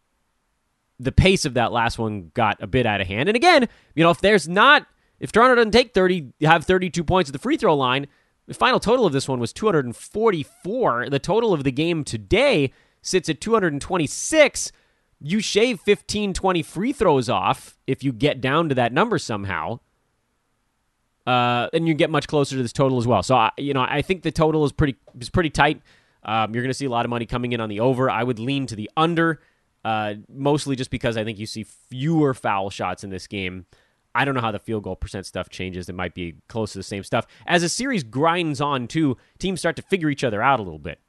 the 0.99 1.11
pace 1.11 1.45
of 1.45 1.53
that 1.53 1.71
last 1.71 1.99
one 1.99 2.31
got 2.33 2.61
a 2.61 2.67
bit 2.67 2.87
out 2.87 3.01
of 3.01 3.07
hand. 3.07 3.29
And 3.29 3.35
again, 3.35 3.69
you 3.95 4.03
know, 4.03 4.09
if 4.09 4.21
there's 4.21 4.47
not 4.47 4.87
if 5.19 5.31
Toronto 5.31 5.55
doesn't 5.55 5.71
take 5.71 5.93
30, 5.93 6.33
have 6.41 6.65
32 6.65 7.03
points 7.03 7.29
at 7.29 7.33
the 7.33 7.39
free 7.39 7.57
throw 7.57 7.75
line, 7.75 8.07
the 8.47 8.53
final 8.53 8.79
total 8.79 9.05
of 9.05 9.13
this 9.13 9.27
one 9.27 9.39
was 9.39 9.53
244. 9.53 11.09
The 11.09 11.19
total 11.19 11.53
of 11.53 11.63
the 11.63 11.71
game 11.71 12.03
today 12.03 12.71
sits 13.01 13.29
at 13.29 13.39
226. 13.41 14.71
You 15.21 15.39
shave 15.39 15.79
15, 15.81 16.33
20 16.33 16.63
free 16.63 16.91
throws 16.91 17.29
off 17.29 17.77
if 17.85 18.03
you 18.03 18.11
get 18.11 18.41
down 18.41 18.69
to 18.69 18.75
that 18.75 18.91
number 18.91 19.19
somehow. 19.19 19.79
Uh, 21.27 21.67
and 21.73 21.87
you 21.87 21.93
get 21.93 22.09
much 22.09 22.27
closer 22.27 22.55
to 22.55 22.61
this 22.63 22.73
total 22.73 22.97
as 22.97 23.05
well. 23.05 23.21
So, 23.21 23.35
I, 23.35 23.51
you 23.57 23.73
know, 23.73 23.85
I 23.87 24.01
think 24.01 24.23
the 24.23 24.31
total 24.31 24.65
is 24.65 24.71
pretty 24.71 24.95
is 25.19 25.29
pretty 25.29 25.51
tight. 25.51 25.81
Um, 26.23 26.53
you're 26.53 26.63
going 26.63 26.71
to 26.71 26.73
see 26.73 26.85
a 26.85 26.89
lot 26.89 27.05
of 27.05 27.09
money 27.09 27.27
coming 27.27 27.51
in 27.51 27.61
on 27.61 27.69
the 27.69 27.81
over. 27.81 28.09
I 28.09 28.23
would 28.23 28.39
lean 28.39 28.65
to 28.67 28.75
the 28.75 28.89
under, 28.97 29.41
uh, 29.85 30.15
mostly 30.27 30.75
just 30.75 30.89
because 30.89 31.17
I 31.17 31.23
think 31.23 31.37
you 31.37 31.45
see 31.45 31.63
fewer 31.63 32.33
foul 32.33 32.71
shots 32.71 33.03
in 33.03 33.11
this 33.11 33.27
game. 33.27 33.67
I 34.15 34.25
don't 34.25 34.35
know 34.35 34.41
how 34.41 34.51
the 34.51 34.59
field 34.59 34.83
goal 34.83 34.95
percent 34.95 35.25
stuff 35.25 35.49
changes. 35.49 35.89
It 35.89 35.95
might 35.95 36.13
be 36.13 36.35
close 36.47 36.73
to 36.73 36.79
the 36.79 36.83
same 36.83 37.03
stuff. 37.03 37.27
As 37.45 37.61
the 37.61 37.69
series 37.69 38.03
grinds 38.03 38.59
on, 38.59 38.87
too, 38.87 39.17
teams 39.37 39.59
start 39.59 39.75
to 39.75 39.81
figure 39.81 40.09
each 40.09 40.23
other 40.23 40.41
out 40.41 40.59
a 40.59 40.63
little 40.63 40.79
bit. 40.79 40.99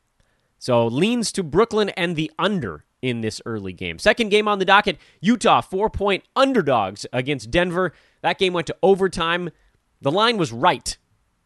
So 0.58 0.86
leans 0.86 1.32
to 1.32 1.42
Brooklyn 1.42 1.88
and 1.90 2.16
the 2.16 2.30
under 2.38 2.84
in 3.02 3.22
this 3.22 3.40
early 3.46 3.72
game. 3.72 3.98
Second 3.98 4.28
game 4.28 4.46
on 4.46 4.58
the 4.58 4.64
docket 4.64 4.98
Utah, 5.20 5.62
four 5.62 5.88
point 5.88 6.24
underdogs 6.36 7.06
against 7.12 7.50
Denver. 7.50 7.92
That 8.22 8.38
game 8.38 8.52
went 8.52 8.66
to 8.66 8.76
overtime. 8.82 9.50
The 10.02 10.12
line 10.12 10.36
was 10.36 10.52
right. 10.52 10.96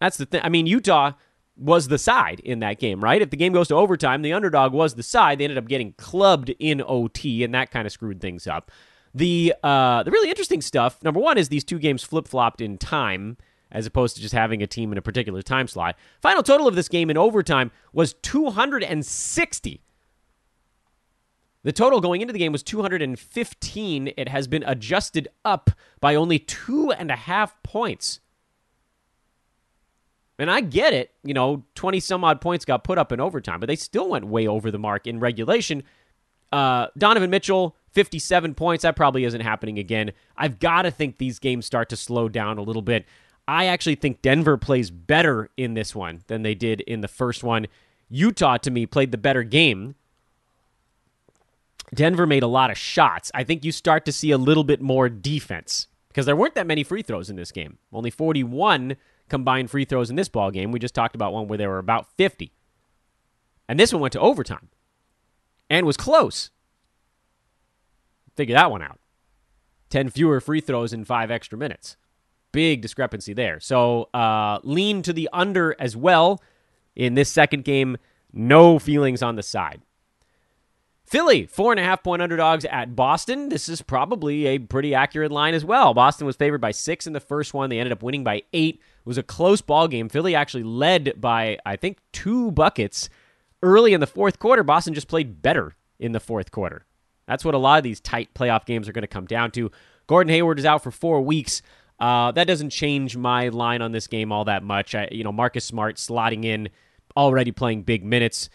That's 0.01 0.17
the 0.17 0.27
thing. 0.27 0.41
I 0.43 0.49
mean, 0.49 0.67
Utah 0.67 1.13
was 1.57 1.89
the 1.89 1.99
side 1.99 2.41
in 2.41 2.59
that 2.61 2.81
game, 2.81 3.03
right? 3.03 3.23
If 3.23 3.31
the 3.31 3.37
game 3.37 3.53
goes 3.53 3.69
to 3.69 3.77
overtime, 3.77 4.23
the 4.23 4.33
underdog 4.33 4.73
was 4.73 4.95
the 4.95 5.03
side. 5.03 5.39
They 5.39 5.45
ended 5.45 5.59
up 5.59 5.69
getting 5.69 5.93
clubbed 5.93 6.51
in 6.59 6.83
OT, 6.85 7.45
and 7.45 7.55
that 7.55 7.71
kind 7.71 7.87
of 7.87 7.93
screwed 7.93 8.21
things 8.21 8.47
up. 8.47 8.71
The 9.15 9.55
uh, 9.63 10.03
the 10.03 10.11
really 10.11 10.29
interesting 10.29 10.61
stuff, 10.61 11.03
number 11.03 11.21
one, 11.21 11.39
is 11.39 11.49
these 11.49 11.65
two 11.65 11.79
games 11.79 12.03
flip 12.03 12.27
flopped 12.27 12.61
in 12.61 12.79
time 12.79 13.37
as 13.71 13.87
opposed 13.87 14.15
to 14.17 14.23
just 14.23 14.35
having 14.35 14.63
a 14.63 14.67
team 14.67 14.93
in 14.93 14.99
a 14.99 15.03
particular 15.03 15.43
time 15.43 15.67
slot. 15.67 15.97
Final 16.23 16.43
total 16.43 16.69
of 16.69 16.77
this 16.77 16.89
game 16.89 17.11
in 17.11 17.19
overtime 17.19 17.73
was 17.93 18.15
260. 18.15 19.83
The 21.65 21.73
total 21.73 22.01
going 22.01 22.21
into 22.21 22.33
the 22.33 22.39
game 22.39 22.53
was 22.53 22.63
215. 22.63 24.13
It 24.17 24.29
has 24.29 24.47
been 24.47 24.63
adjusted 24.65 25.29
up 25.45 25.71
by 25.99 26.15
only 26.15 26.39
two 26.39 26.93
and 26.93 27.11
a 27.11 27.17
half 27.17 27.61
points. 27.63 28.21
And 30.39 30.51
I 30.51 30.61
get 30.61 30.93
it, 30.93 31.13
you 31.23 31.33
know, 31.33 31.65
20 31.75 32.01
some 32.01 32.23
odd 32.23 32.41
points 32.41 32.65
got 32.65 32.85
put 32.85 32.99
up 32.99 33.13
in 33.13 33.21
overtime, 33.21 33.61
but 33.61 33.67
they 33.67 33.77
still 33.77 34.09
went 34.09 34.27
way 34.27 34.47
over 34.47 34.71
the 34.71 34.79
mark 34.79 35.07
in 35.07 35.21
regulation. 35.21 35.85
Uh, 36.53 36.89
Donovan 36.99 37.31
Mitchell, 37.31 37.77
57 37.95 38.55
points. 38.55 38.83
That 38.83 38.97
probably 38.97 39.25
isn't 39.25 39.41
happening 39.41 39.79
again. 39.79 40.13
I've 40.37 40.59
got 40.59 40.83
to 40.83 40.91
think 40.91 41.19
these 41.19 41.39
games 41.39 41.67
start 41.67 41.89
to 41.91 41.97
slow 41.97 42.29
down 42.29 42.59
a 42.59 42.63
little 42.63 42.83
bit. 42.83 43.07
I 43.47 43.67
actually 43.67 43.97
think 43.97 44.23
Denver 44.23 44.57
plays 44.57 44.91
better 44.91 45.51
in 45.57 45.75
this 45.75 45.95
one 45.95 46.23
than 46.27 46.43
they 46.43 46.55
did 46.55 46.81
in 46.83 47.01
the 47.01 47.09
first 47.09 47.45
one. 47.45 47.67
Utah, 48.09 48.57
to 48.59 48.71
me, 48.71 48.87
played 48.87 49.11
the 49.11 49.19
better 49.19 49.43
game. 49.43 49.95
Denver 51.95 52.27
made 52.27 52.43
a 52.43 52.49
lot 52.49 52.71
of 52.71 52.79
shots. 52.79 53.31
I 53.35 53.45
think 53.45 53.65
you 53.65 53.73
start 53.73 54.05
to 54.07 54.13
see 54.13 54.31
a 54.31 54.39
little 54.39 54.65
bit 54.65 54.81
more 54.81 55.09
defense 55.09 55.89
because 56.09 56.27
there 56.27 56.37
weren't 56.37 56.55
that 56.55 56.67
many 56.67 56.83
free 56.83 57.03
throws 57.03 57.31
in 57.31 57.37
this 57.37 57.53
game. 57.53 57.79
Only 57.93 58.11
41 58.11 58.97
combined 59.29 59.71
free 59.71 59.85
throws 59.85 60.11
in 60.11 60.17
this 60.17 60.29
ball 60.29 60.51
game. 60.51 60.73
We 60.73 60.79
just 60.79 60.95
talked 60.95 61.15
about 61.15 61.33
one 61.33 61.47
where 61.47 61.59
there 61.59 61.71
were 61.71 61.79
about 61.79 62.11
50. 62.17 62.53
And 63.69 63.79
this 63.79 63.93
one 63.93 64.03
went 64.03 64.13
to 64.13 64.21
overtime 64.21 64.69
and 65.71 65.87
was 65.87 65.97
close. 65.97 66.51
Figure 68.37 68.55
that 68.55 68.71
one 68.71 68.83
out. 68.83 68.99
10 69.91 70.11
fewer 70.11 70.41
free 70.41 70.61
throws 70.61 70.93
in 70.93 71.05
five 71.05 71.31
extra 71.31 71.57
minutes. 71.57 71.97
Big 72.53 72.81
discrepancy 72.81 73.33
there. 73.33 73.61
So 73.61 74.09
uh, 74.15 74.59
lean 74.63 75.03
to 75.03 75.13
the 75.13 75.29
under 75.33 75.77
as 75.79 75.97
well 75.97 76.43
in 76.97 77.15
this 77.15 77.31
second 77.31 77.65
game. 77.65 77.97
No 78.33 78.79
feelings 78.79 79.23
on 79.23 79.37
the 79.37 79.43
side. 79.43 79.83
Philly, 81.07 81.47
four 81.47 81.71
and 81.71 81.79
a 81.79 81.85
half 81.85 82.03
point 82.03 82.23
underdogs 82.23 82.65
at 82.65 82.97
Boston. 82.97 83.51
This 83.51 83.69
is 83.69 83.83
probably 83.83 84.47
a 84.47 84.59
pretty 84.59 84.95
accurate 84.95 85.31
line 85.31 85.55
as 85.55 85.65
well. 85.65 85.93
Boston 85.93 86.27
was 86.27 86.35
favored 86.35 86.61
by 86.61 86.71
six 86.71 87.07
in 87.07 87.13
the 87.13 87.21
first 87.21 87.53
one. 87.53 87.69
They 87.69 87.79
ended 87.79 87.93
up 87.93 88.03
winning 88.03 88.25
by 88.25 88.43
eight. 88.53 88.77
It 88.77 89.07
was 89.07 89.19
a 89.19 89.23
close 89.23 89.61
ball 89.61 89.87
game. 89.87 90.09
Philly 90.09 90.35
actually 90.35 90.63
led 90.65 91.21
by, 91.21 91.59
I 91.67 91.77
think, 91.77 91.99
two 92.13 92.51
buckets 92.53 93.11
early 93.63 93.93
in 93.93 94.01
the 94.01 94.07
fourth 94.07 94.39
quarter. 94.39 94.63
Boston 94.63 94.95
just 94.95 95.09
played 95.09 95.43
better 95.43 95.77
in 95.99 96.13
the 96.13 96.21
fourth 96.21 96.51
quarter. 96.51 96.87
That's 97.27 97.45
what 97.45 97.55
a 97.55 97.59
lot 97.59 97.79
of 97.79 97.85
these 97.85 98.01
tight 98.01 98.35
playoff 98.35 98.67
games 98.67 98.89
are 98.89 98.93
going 98.93 99.03
to 99.03 99.09
come 99.09 99.27
down 99.27 99.51
to. 99.53 99.71
Gordon 100.07 100.31
Hayward 100.31 100.59
is 100.59 100.65
out 100.65 100.83
for 100.83 100.91
four 100.91 101.23
weeks. 101.23 101.63
Uh, 101.99 102.33
that 102.33 102.47
doesn't 102.47 102.71
change 102.71 103.17
my 103.17 103.49
line 103.49 103.81
on 103.81 103.93
this 103.93 104.07
game 104.07 104.33
all 104.33 104.45
that 104.45 104.63
much. 104.63 104.95
I, 104.95 105.09
you 105.11 105.25
know, 105.25 105.33
Marcus 105.33 105.65
Smart 105.65 105.97
slotting 105.97 106.45
in, 106.45 106.69
already 107.17 107.53
playing 107.53 107.85
big 107.85 108.05
minutes. 108.05 108.51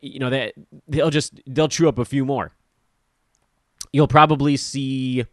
You 0.00 0.20
know, 0.20 0.30
they, 0.30 0.52
they'll 0.88 1.10
just 1.10 1.40
they'll 1.46 1.68
chew 1.68 1.88
up 1.88 1.98
a 1.98 2.04
few 2.04 2.24
more. 2.24 2.52
You'll 3.92 4.08
probably 4.08 4.56
see 4.56 5.24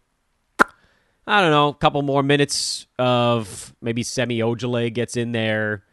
I 1.29 1.41
don't 1.41 1.51
know, 1.51 1.67
a 1.67 1.75
couple 1.75 2.01
more 2.01 2.23
minutes 2.23 2.87
of 2.97 3.75
maybe 3.83 4.01
Semi 4.01 4.39
Ojeleye 4.39 4.91
gets 4.91 5.15
in 5.15 5.31
there. 5.31 5.83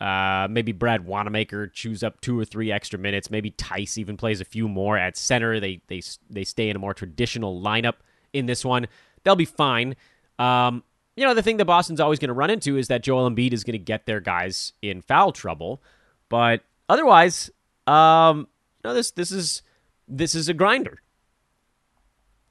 Uh, 0.00 0.48
maybe 0.50 0.72
Brad 0.72 1.04
Wanamaker 1.04 1.66
chews 1.66 2.02
up 2.02 2.20
two 2.20 2.38
or 2.38 2.44
three 2.44 2.72
extra 2.72 2.98
minutes. 2.98 3.30
Maybe 3.30 3.50
Theis 3.50 3.98
even 3.98 4.16
plays 4.16 4.40
a 4.40 4.44
few 4.44 4.66
more 4.66 4.96
at 4.96 5.16
center. 5.16 5.60
They 5.60 5.82
they 5.88 6.00
they 6.30 6.44
stay 6.44 6.70
in 6.70 6.76
a 6.76 6.78
more 6.78 6.94
traditional 6.94 7.60
lineup 7.60 7.96
in 8.32 8.46
this 8.46 8.64
one. 8.64 8.86
They'll 9.24 9.36
be 9.36 9.44
fine. 9.44 9.96
Um, 10.38 10.82
you 11.16 11.26
know, 11.26 11.34
the 11.34 11.42
thing 11.42 11.58
that 11.58 11.66
Boston's 11.66 12.00
always 12.00 12.18
going 12.18 12.28
to 12.28 12.34
run 12.34 12.48
into 12.48 12.78
is 12.78 12.88
that 12.88 13.02
Joel 13.02 13.30
Embiid 13.30 13.52
is 13.52 13.62
going 13.62 13.72
to 13.72 13.78
get 13.78 14.06
their 14.06 14.20
guys 14.20 14.72
in 14.80 15.02
foul 15.02 15.32
trouble. 15.32 15.82
But 16.30 16.62
otherwise, 16.88 17.50
um, 17.86 18.48
no, 18.82 18.94
this 18.94 19.10
this 19.10 19.30
is 19.30 19.62
this 20.08 20.34
is 20.34 20.48
a 20.48 20.54
grinder. 20.54 21.02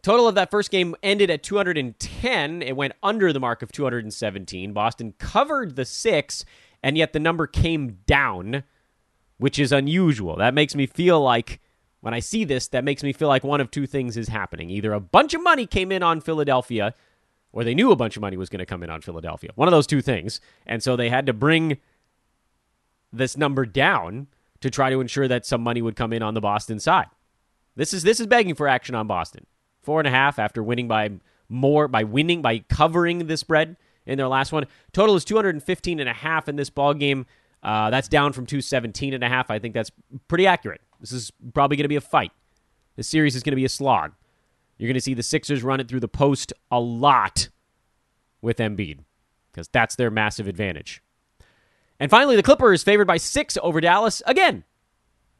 Total 0.01 0.27
of 0.27 0.35
that 0.35 0.49
first 0.49 0.71
game 0.71 0.95
ended 1.03 1.29
at 1.29 1.43
210. 1.43 2.61
It 2.61 2.75
went 2.75 2.93
under 3.03 3.33
the 3.33 3.39
mark 3.39 3.61
of 3.61 3.71
217. 3.71 4.71
Boston 4.71 5.13
covered 5.17 5.75
the 5.75 5.83
six, 5.83 6.45
and 6.83 6.97
yet 6.97 7.13
the 7.13 7.19
number 7.19 7.47
came 7.47 7.99
down, 8.05 8.63
which 9.37 9.59
is 9.59 9.71
unusual. 9.71 10.35
That 10.37 10.53
makes 10.53 10.75
me 10.75 10.85
feel 10.85 11.21
like, 11.21 11.59
when 12.01 12.13
I 12.13 12.19
see 12.19 12.45
this, 12.45 12.67
that 12.69 12.83
makes 12.83 13.03
me 13.03 13.11
feel 13.13 13.27
like 13.27 13.43
one 13.43 13.61
of 13.61 13.71
two 13.71 13.85
things 13.85 14.15
is 14.15 14.29
happening. 14.29 14.69
Either 14.69 14.93
a 14.93 14.99
bunch 14.99 15.33
of 15.33 15.43
money 15.43 15.65
came 15.65 15.91
in 15.91 16.01
on 16.01 16.21
Philadelphia, 16.21 16.93
or 17.51 17.63
they 17.63 17.73
knew 17.75 17.91
a 17.91 17.95
bunch 17.95 18.15
of 18.15 18.21
money 18.21 18.37
was 18.37 18.49
going 18.49 18.59
to 18.59 18.65
come 18.65 18.83
in 18.83 18.89
on 18.89 19.01
Philadelphia. 19.01 19.51
One 19.55 19.67
of 19.67 19.71
those 19.71 19.87
two 19.87 20.01
things. 20.01 20.39
And 20.65 20.81
so 20.81 20.95
they 20.95 21.09
had 21.09 21.25
to 21.25 21.33
bring 21.33 21.77
this 23.11 23.35
number 23.35 23.65
down 23.65 24.27
to 24.61 24.69
try 24.69 24.89
to 24.89 25.01
ensure 25.01 25.27
that 25.27 25.45
some 25.45 25.61
money 25.61 25.81
would 25.81 25.95
come 25.95 26.13
in 26.13 26.21
on 26.21 26.35
the 26.35 26.41
Boston 26.41 26.79
side. 26.79 27.07
This 27.75 27.93
is 27.93 28.03
this 28.03 28.19
is 28.19 28.27
begging 28.27 28.55
for 28.55 28.67
action 28.67 28.93
on 28.93 29.07
Boston 29.07 29.45
four 29.81 29.99
and 29.99 30.07
a 30.07 30.11
half 30.11 30.37
after 30.37 30.61
winning 30.61 30.87
by 30.87 31.09
more 31.47 31.87
by 31.87 32.03
winning 32.03 32.41
by 32.41 32.59
covering 32.59 33.27
the 33.27 33.37
spread 33.37 33.77
in 34.05 34.17
their 34.17 34.27
last 34.27 34.51
one. 34.51 34.65
Total 34.93 35.15
is 35.15 35.25
215 35.25 35.99
and 35.99 36.09
a 36.09 36.13
half 36.13 36.49
in 36.49 36.55
this 36.55 36.69
ball 36.69 36.93
game. 36.93 37.25
Uh, 37.61 37.89
that's 37.89 38.07
down 38.07 38.33
from 38.33 38.45
217 38.45 39.13
and 39.13 39.23
a 39.23 39.29
half. 39.29 39.51
I 39.51 39.59
think 39.59 39.73
that's 39.73 39.91
pretty 40.27 40.47
accurate. 40.47 40.81
This 40.99 41.11
is 41.11 41.31
probably 41.53 41.77
going 41.77 41.85
to 41.85 41.89
be 41.89 41.95
a 41.95 42.01
fight. 42.01 42.31
This 42.95 43.07
series 43.07 43.35
is 43.35 43.43
going 43.43 43.51
to 43.51 43.57
be 43.57 43.65
a 43.65 43.69
slog. 43.69 44.13
You're 44.77 44.87
going 44.87 44.95
to 44.95 45.01
see 45.01 45.13
the 45.13 45.23
Sixers 45.23 45.61
run 45.63 45.79
it 45.79 45.87
through 45.87 45.99
the 45.99 46.07
post 46.07 46.53
a 46.71 46.79
lot 46.79 47.49
with 48.41 48.57
Embiid 48.57 48.99
because 49.51 49.67
that's 49.67 49.95
their 49.95 50.09
massive 50.09 50.47
advantage. 50.47 51.01
And 51.99 52.09
finally, 52.09 52.37
the 52.37 52.43
Clippers 52.43 52.81
favored 52.81 53.07
by 53.07 53.17
six 53.17 53.57
over 53.61 53.81
Dallas 53.81 54.21
again. 54.25 54.63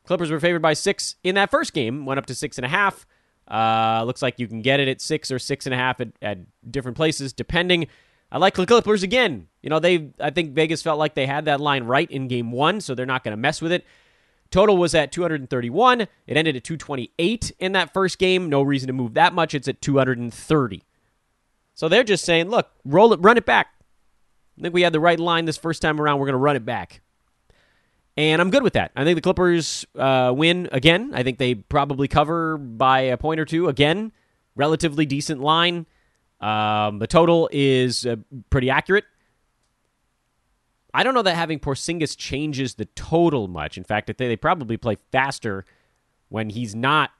Clippers 0.06 0.30
were 0.30 0.39
favored 0.39 0.62
by 0.62 0.74
six 0.74 1.16
in 1.24 1.36
that 1.36 1.50
first 1.50 1.74
game, 1.74 2.06
went 2.06 2.18
up 2.18 2.25
to 2.25 2.36
six 2.36 2.58
and 2.58 2.66
a 2.66 2.70
half. 2.70 3.06
Uh, 3.48 4.04
looks 4.06 4.22
like 4.22 4.39
you 4.39 4.48
can 4.48 4.62
get 4.62 4.80
it 4.80 4.88
at 4.88 5.01
six 5.01 5.32
or 5.32 5.39
six 5.39 5.66
and 5.66 5.74
a 5.74 5.78
half 5.78 6.01
at, 6.01 6.10
at 6.22 6.39
different 6.70 6.98
places, 6.98 7.32
depending. 7.34 7.88
I 8.31 8.38
like 8.38 8.55
the 8.55 8.65
Clippers 8.65 9.03
again. 9.03 9.48
You 9.62 9.69
know, 9.69 9.79
they 9.79 10.12
I 10.19 10.29
think 10.29 10.53
Vegas 10.53 10.81
felt 10.81 11.00
like 11.00 11.15
they 11.15 11.25
had 11.25 11.45
that 11.45 11.59
line 11.59 11.83
right 11.83 12.09
in 12.09 12.27
game 12.27 12.51
one, 12.51 12.81
so 12.81 12.93
they're 12.93 13.05
not 13.05 13.24
going 13.24 13.33
to 13.33 13.38
mess 13.38 13.62
with 13.62 13.71
it. 13.71 13.86
Total 14.51 14.75
was 14.75 14.95
at 14.95 15.12
231. 15.12 16.01
It 16.01 16.09
ended 16.27 16.55
at 16.55 16.63
228 16.63 17.51
in 17.59 17.71
that 17.74 17.93
first 17.93 18.17
game. 18.17 18.50
No 18.50 18.62
reason 18.62 18.88
to 18.88 18.93
move 18.93 19.13
that 19.13 19.33
much. 19.33 19.53
It's 19.53 19.67
at 19.67 19.81
230. 19.81 20.83
So 21.75 21.88
they're 21.88 22.03
just 22.03 22.25
saying, 22.25 22.50
look, 22.50 22.71
roll 22.83 23.13
it, 23.13 23.19
run 23.21 23.38
it 23.38 23.45
back. 23.45 23.67
I 24.57 24.63
think 24.63 24.74
we 24.74 24.81
had 24.81 24.91
the 24.91 25.00
right 25.00 25.19
line 25.19 25.45
this 25.45 25.57
first 25.57 25.81
time 25.81 26.01
around. 26.01 26.19
We're 26.19 26.25
going 26.25 26.33
to 26.33 26.39
run 26.39 26.55
it 26.55 26.65
back. 26.65 27.01
And 28.17 28.41
I'm 28.41 28.50
good 28.50 28.63
with 28.63 28.74
that. 28.74 28.91
I 28.95 29.05
think 29.05 29.15
the 29.15 29.21
Clippers 29.21 29.86
uh, 29.95 30.33
win 30.36 30.67
again. 30.71 31.12
I 31.13 31.24
think 31.24 31.38
they 31.38 31.55
probably 31.55 32.09
cover 32.09 32.57
by 32.57 33.01
a 33.01 33.17
point 33.17 33.39
or 33.39 33.45
two 33.45 33.69
again. 33.69 34.12
Relatively 34.55 35.05
decent 35.05 35.39
line. 35.41 35.86
Um, 36.39 37.00
the 37.00 37.08
total 37.08 37.50
is 37.51 38.05
uh, 38.05 38.17
pretty 38.50 38.69
accurate. 38.69 39.05
I 40.93 41.03
don't 41.03 41.13
know 41.13 41.22
that 41.22 41.36
having 41.36 41.60
Porzingis 41.60 42.17
changes 42.17 42.75
the 42.75 42.86
total 42.86 43.48
much. 43.48 43.77
In 43.77 43.84
fact, 43.84 44.08
they, 44.08 44.27
they 44.27 44.36
probably 44.36 44.77
play 44.77 44.98
faster 45.12 45.65
when 46.29 46.50
he's 46.50 46.74
not 46.74 47.12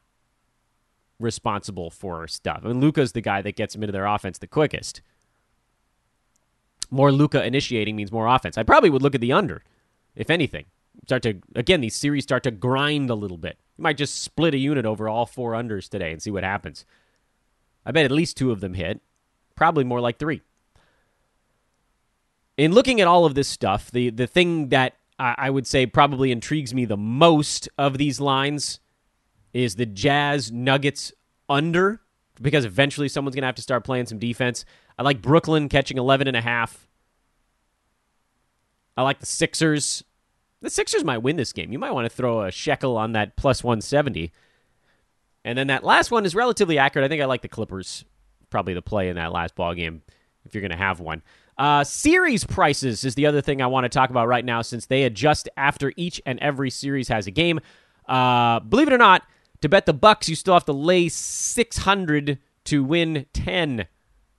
responsible 1.20 1.90
for 1.90 2.28
stuff. 2.28 2.62
I 2.64 2.68
mean, 2.70 2.80
Luka's 2.80 3.12
the 3.12 3.22
guy 3.22 3.42
that 3.42 3.56
gets 3.56 3.74
them 3.74 3.84
into 3.84 3.92
their 3.92 4.06
offense 4.06 4.38
the 4.38 4.48
quickest. 4.48 5.02
More 6.90 7.12
Luka 7.12 7.46
initiating 7.46 7.96
means 7.96 8.12
more 8.12 8.28
offense. 8.28 8.58
I 8.58 8.64
probably 8.64 8.90
would 8.90 9.04
look 9.04 9.14
at 9.14 9.22
the 9.22 9.34
under, 9.34 9.64
if 10.16 10.30
anything 10.30 10.66
start 11.06 11.24
to 11.24 11.36
again 11.56 11.82
these 11.82 11.96
series 11.96 12.24
start 12.24 12.44
to 12.44 12.52
grind 12.52 13.10
a 13.10 13.16
little 13.16 13.38
bit. 13.38 13.58
You 13.78 13.84
might 13.84 13.98
just 13.98 14.22
split 14.22 14.54
a 14.54 14.58
unit 14.58 14.86
over 14.86 15.08
all 15.08 15.26
four 15.26 15.54
unders 15.54 15.90
today 15.90 16.12
and 16.12 16.22
see 16.22 16.32
what 16.32 16.44
happens. 16.44 16.86
I 17.86 17.92
bet 17.92 18.06
at 18.06 18.12
least 18.12 18.38
two 18.38 18.52
of 18.52 18.60
them 18.60 18.74
hit, 18.74 19.02
probably 19.60 19.84
more 19.84 20.00
like 20.00 20.18
three. 20.18 20.42
In 22.58 22.72
looking 22.72 23.00
at 23.00 23.08
all 23.08 23.26
of 23.26 23.36
this 23.36 23.48
stuff, 23.48 23.92
the 23.92 24.10
the 24.10 24.26
thing 24.26 24.70
that 24.70 24.96
I 25.20 25.50
would 25.50 25.68
say 25.68 25.86
probably 25.86 26.32
intrigues 26.32 26.74
me 26.74 26.86
the 26.86 26.96
most 26.96 27.68
of 27.78 27.98
these 27.98 28.22
lines 28.22 28.80
is 29.54 29.76
the 29.76 29.86
Jazz 29.86 30.50
Nuggets 30.50 31.12
under 31.50 32.00
because 32.42 32.64
eventually 32.64 33.10
someone's 33.10 33.36
going 33.36 33.42
to 33.42 33.48
have 33.48 33.56
to 33.56 33.62
start 33.62 33.84
playing 33.84 34.06
some 34.06 34.18
defense. 34.18 34.64
I 34.98 35.04
like 35.04 35.22
Brooklyn 35.22 35.68
catching 35.68 35.98
11 35.98 36.30
and 36.30 36.38
a 36.38 36.42
half. 36.42 36.88
I 38.96 39.02
like 39.02 39.20
the 39.20 39.26
Sixers 39.26 40.06
the 40.62 40.70
Sixers 40.70 41.04
might 41.04 41.20
win 41.20 41.36
this 41.36 41.52
game. 41.52 41.74
You 41.74 41.80
might 41.80 41.92
want 41.92 42.06
to 42.06 42.16
throw 42.16 42.44
a 42.44 42.52
shekel 42.52 42.98
on 42.98 43.12
that 43.12 43.36
plus 43.36 43.62
170. 43.62 44.32
And 45.44 45.58
then 45.58 45.68
that 45.68 45.84
last 45.84 46.12
one 46.12 46.26
is 46.26 46.36
relatively 46.36 46.78
accurate. 46.78 47.06
I 47.06 47.10
think 47.10 47.22
I 47.22 47.26
like 47.26 47.42
the 47.42 47.48
Clippers, 47.48 48.06
probably 48.50 48.74
the 48.74 48.82
play 48.82 49.10
in 49.10 49.16
that 49.16 49.32
last 49.32 49.56
ball 49.56 49.74
game. 49.74 50.02
if 50.46 50.54
you're 50.54 50.62
going 50.62 50.72
to 50.72 50.78
have 50.78 51.00
one. 51.00 51.22
Uh, 51.58 51.84
series 51.84 52.46
prices 52.46 53.04
is 53.04 53.16
the 53.16 53.26
other 53.26 53.42
thing 53.42 53.62
I 53.62 53.68
want 53.68 53.84
to 53.84 53.90
talk 53.90 54.10
about 54.10 54.28
right 54.28 54.46
now 54.46 54.62
since 54.62 54.86
they 54.86 55.04
adjust 55.04 55.50
after 55.58 55.92
each 55.98 56.22
and 56.26 56.40
every 56.40 56.70
series 56.70 57.10
has 57.10 57.28
a 57.28 57.32
game. 57.32 57.60
Uh, 58.08 58.62
believe 58.62 58.88
it 58.88 58.94
or 58.94 58.98
not, 58.98 59.24
to 59.62 59.70
bet 59.70 59.86
the 59.86 59.94
Bucks, 59.94 60.30
you 60.30 60.36
still 60.36 60.54
have 60.54 60.66
to 60.66 60.74
lay 60.74 61.10
600 61.10 62.40
to 62.66 62.84
win 62.84 63.26
10. 63.34 63.88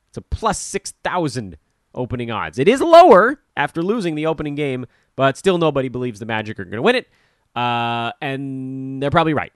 It's 0.08 0.16
a 0.16 0.22
plus 0.22 0.58
6,000 0.60 1.58
opening 1.94 2.30
odds. 2.30 2.58
It 2.58 2.68
is 2.68 2.80
lower 2.80 3.40
after 3.56 3.82
losing 3.82 4.14
the 4.14 4.26
opening 4.26 4.54
game, 4.54 4.86
but 5.14 5.36
still 5.36 5.58
nobody 5.58 5.88
believes 5.88 6.20
the 6.20 6.26
Magic 6.26 6.58
are 6.58 6.64
going 6.64 6.76
to 6.76 6.82
win 6.82 6.96
it. 6.96 7.08
Uh, 7.54 8.12
and 8.22 9.02
they're 9.02 9.10
probably 9.10 9.34
right. 9.34 9.52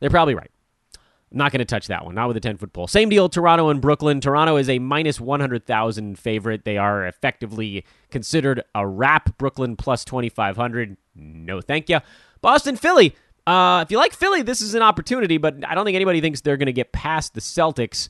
They're 0.00 0.10
probably 0.10 0.34
right. 0.34 0.50
I'm 1.32 1.38
not 1.38 1.50
going 1.50 1.60
to 1.60 1.64
touch 1.64 1.86
that 1.86 2.04
one, 2.04 2.14
not 2.14 2.28
with 2.28 2.36
a 2.36 2.40
10 2.40 2.58
foot 2.58 2.72
pole. 2.72 2.86
Same 2.86 3.08
deal, 3.08 3.28
Toronto 3.28 3.70
and 3.70 3.80
Brooklyn. 3.80 4.20
Toronto 4.20 4.56
is 4.56 4.68
a 4.68 4.78
minus 4.78 5.18
100,000 5.18 6.18
favorite. 6.18 6.64
They 6.64 6.76
are 6.76 7.06
effectively 7.06 7.84
considered 8.10 8.62
a 8.74 8.86
wrap. 8.86 9.38
Brooklyn 9.38 9.76
plus 9.76 10.04
2,500. 10.04 10.96
No, 11.14 11.60
thank 11.60 11.88
you. 11.88 12.00
Boston, 12.42 12.76
Philly. 12.76 13.14
Uh, 13.46 13.82
if 13.84 13.90
you 13.90 13.96
like 13.96 14.12
Philly, 14.12 14.42
this 14.42 14.60
is 14.60 14.74
an 14.74 14.82
opportunity, 14.82 15.38
but 15.38 15.56
I 15.66 15.74
don't 15.74 15.84
think 15.84 15.96
anybody 15.96 16.20
thinks 16.20 16.42
they're 16.42 16.58
going 16.58 16.66
to 16.66 16.72
get 16.72 16.92
past 16.92 17.34
the 17.34 17.40
Celtics. 17.40 18.08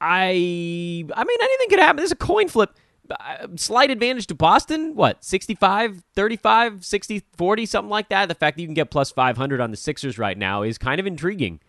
I, 0.00 0.28
I 0.28 1.24
mean, 1.24 1.38
anything 1.42 1.68
could 1.70 1.80
happen. 1.80 1.96
There's 1.96 2.12
a 2.12 2.16
coin 2.16 2.48
flip. 2.48 2.70
Uh, 3.10 3.48
slight 3.56 3.90
advantage 3.90 4.26
to 4.28 4.34
Boston. 4.34 4.94
What, 4.94 5.24
65, 5.24 6.04
35, 6.14 6.84
60, 6.84 7.22
40, 7.36 7.66
something 7.66 7.90
like 7.90 8.10
that? 8.10 8.28
The 8.28 8.34
fact 8.34 8.56
that 8.56 8.62
you 8.62 8.68
can 8.68 8.74
get 8.74 8.90
plus 8.90 9.10
500 9.10 9.60
on 9.60 9.70
the 9.70 9.76
Sixers 9.76 10.18
right 10.18 10.38
now 10.38 10.62
is 10.62 10.78
kind 10.78 11.00
of 11.00 11.06
intriguing. 11.06 11.60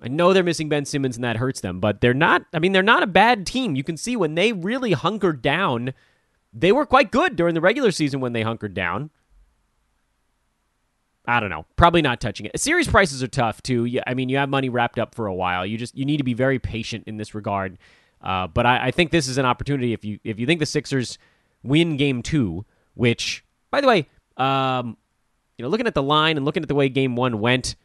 I 0.00 0.08
know 0.08 0.32
they're 0.32 0.44
missing 0.44 0.68
Ben 0.68 0.84
Simmons 0.84 1.16
and 1.16 1.24
that 1.24 1.36
hurts 1.36 1.60
them, 1.60 1.80
but 1.80 2.00
they're 2.00 2.14
not, 2.14 2.44
I 2.52 2.60
mean, 2.60 2.72
they're 2.72 2.82
not 2.82 3.02
a 3.02 3.06
bad 3.06 3.46
team. 3.46 3.74
You 3.74 3.82
can 3.82 3.96
see 3.96 4.16
when 4.16 4.36
they 4.36 4.52
really 4.52 4.92
hunkered 4.92 5.42
down, 5.42 5.92
they 6.52 6.70
were 6.70 6.86
quite 6.86 7.10
good 7.10 7.34
during 7.34 7.54
the 7.54 7.60
regular 7.60 7.90
season 7.90 8.20
when 8.20 8.32
they 8.32 8.42
hunkered 8.42 8.74
down. 8.74 9.10
I 11.26 11.40
don't 11.40 11.50
know. 11.50 11.66
Probably 11.76 12.00
not 12.00 12.20
touching 12.20 12.46
it. 12.46 12.58
Series 12.58 12.88
prices 12.88 13.22
are 13.22 13.28
tough 13.28 13.62
too. 13.62 14.00
I 14.06 14.14
mean, 14.14 14.30
you 14.30 14.38
have 14.38 14.48
money 14.48 14.70
wrapped 14.70 14.98
up 14.98 15.14
for 15.14 15.26
a 15.26 15.34
while. 15.34 15.66
You 15.66 15.76
just 15.76 15.94
you 15.94 16.06
need 16.06 16.16
to 16.16 16.24
be 16.24 16.32
very 16.32 16.58
patient 16.58 17.04
in 17.06 17.18
this 17.18 17.34
regard. 17.34 17.76
Uh, 18.22 18.46
but 18.46 18.64
I, 18.64 18.86
I, 18.86 18.90
think 18.90 19.10
this 19.10 19.28
is 19.28 19.38
an 19.38 19.44
opportunity 19.44 19.92
if 19.92 20.04
you 20.04 20.18
if 20.24 20.40
you 20.40 20.46
think 20.46 20.58
the 20.58 20.66
Sixers 20.66 21.18
win 21.62 21.98
Game 21.98 22.22
Two, 22.22 22.64
which 22.94 23.44
by 23.70 23.80
the 23.80 23.86
way, 23.86 24.08
um, 24.38 24.96
you 25.56 25.62
know, 25.62 25.68
looking 25.68 25.86
at 25.86 25.94
the 25.94 26.02
line 26.02 26.36
and 26.36 26.46
looking 26.46 26.62
at 26.62 26.68
the 26.68 26.74
way 26.74 26.88
Game 26.88 27.14
One 27.14 27.40
went, 27.40 27.76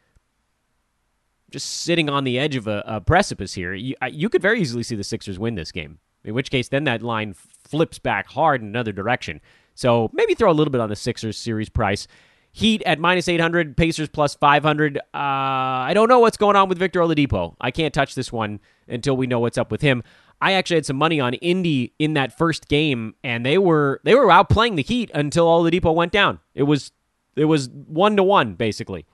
just 1.54 1.70
sitting 1.84 2.10
on 2.10 2.24
the 2.24 2.40
edge 2.40 2.56
of 2.56 2.68
a, 2.68 2.84
a 2.88 3.00
precipice 3.00 3.54
here, 3.54 3.76
you, 3.76 3.96
you 4.12 4.28
could 4.28 4.42
very 4.42 4.60
easily 4.60 4.82
see 4.82 4.96
the 4.96 5.04
Sixers 5.04 5.38
win 5.38 5.54
this 5.54 5.72
game. 5.72 6.00
In 6.26 6.34
which 6.34 6.50
case, 6.50 6.68
then 6.68 6.86
that 6.86 7.04
line 7.04 7.34
flips 7.34 8.00
back 8.00 8.28
hard 8.28 8.62
in 8.62 8.68
another 8.68 8.92
direction. 8.92 9.40
So 9.76 10.10
maybe 10.14 10.34
throw 10.34 10.52
a 10.52 10.54
little 10.54 10.72
bit 10.72 10.82
on 10.82 10.90
the 10.90 10.96
Sixers 10.96 11.38
series 11.38 11.70
price. 11.70 12.08
Heat 12.52 12.82
at 12.86 13.00
minus 13.00 13.28
800, 13.28 13.78
Pacers 13.78 14.10
plus 14.10 14.34
500. 14.36 14.98
Uh, 14.98 15.02
I 15.14 15.92
don't 15.94 16.10
know 16.10 16.20
what's 16.20 16.38
going 16.38 16.56
on 16.56 16.70
with 16.70 16.80
Victor 16.80 17.02
Oladipo. 17.02 17.56
I 17.62 17.70
can't 17.70 17.94
touch 17.94 18.16
this 18.16 18.32
one 18.32 18.60
until 18.88 19.16
we 19.16 19.28
know 19.28 19.40
what's 19.40 19.58
up 19.58 19.72
with 19.72 19.82
him. 19.82 20.02
I 20.42 20.54
actually 20.54 20.78
had 20.78 20.86
some 20.88 20.98
money 20.98 21.20
on 21.20 21.36
Indy 21.36 21.94
in 22.00 22.16
that 22.16 22.36
first 22.36 22.68
game, 22.68 23.16
and 23.24 23.46
they 23.46 23.58
were 23.58 24.02
they 24.04 24.16
were 24.16 24.28
outplaying 24.28 24.76
the 24.76 24.84
Heat 24.84 25.10
until 25.14 25.46
Oladipo 25.48 25.94
went 25.94 26.12
down. 26.12 26.40
It 26.54 26.64
was 26.64 26.92
it 27.36 27.46
was 27.46 27.70
one 27.70 28.18
to 28.18 28.24
one 28.24 28.56
basically. 28.56 29.06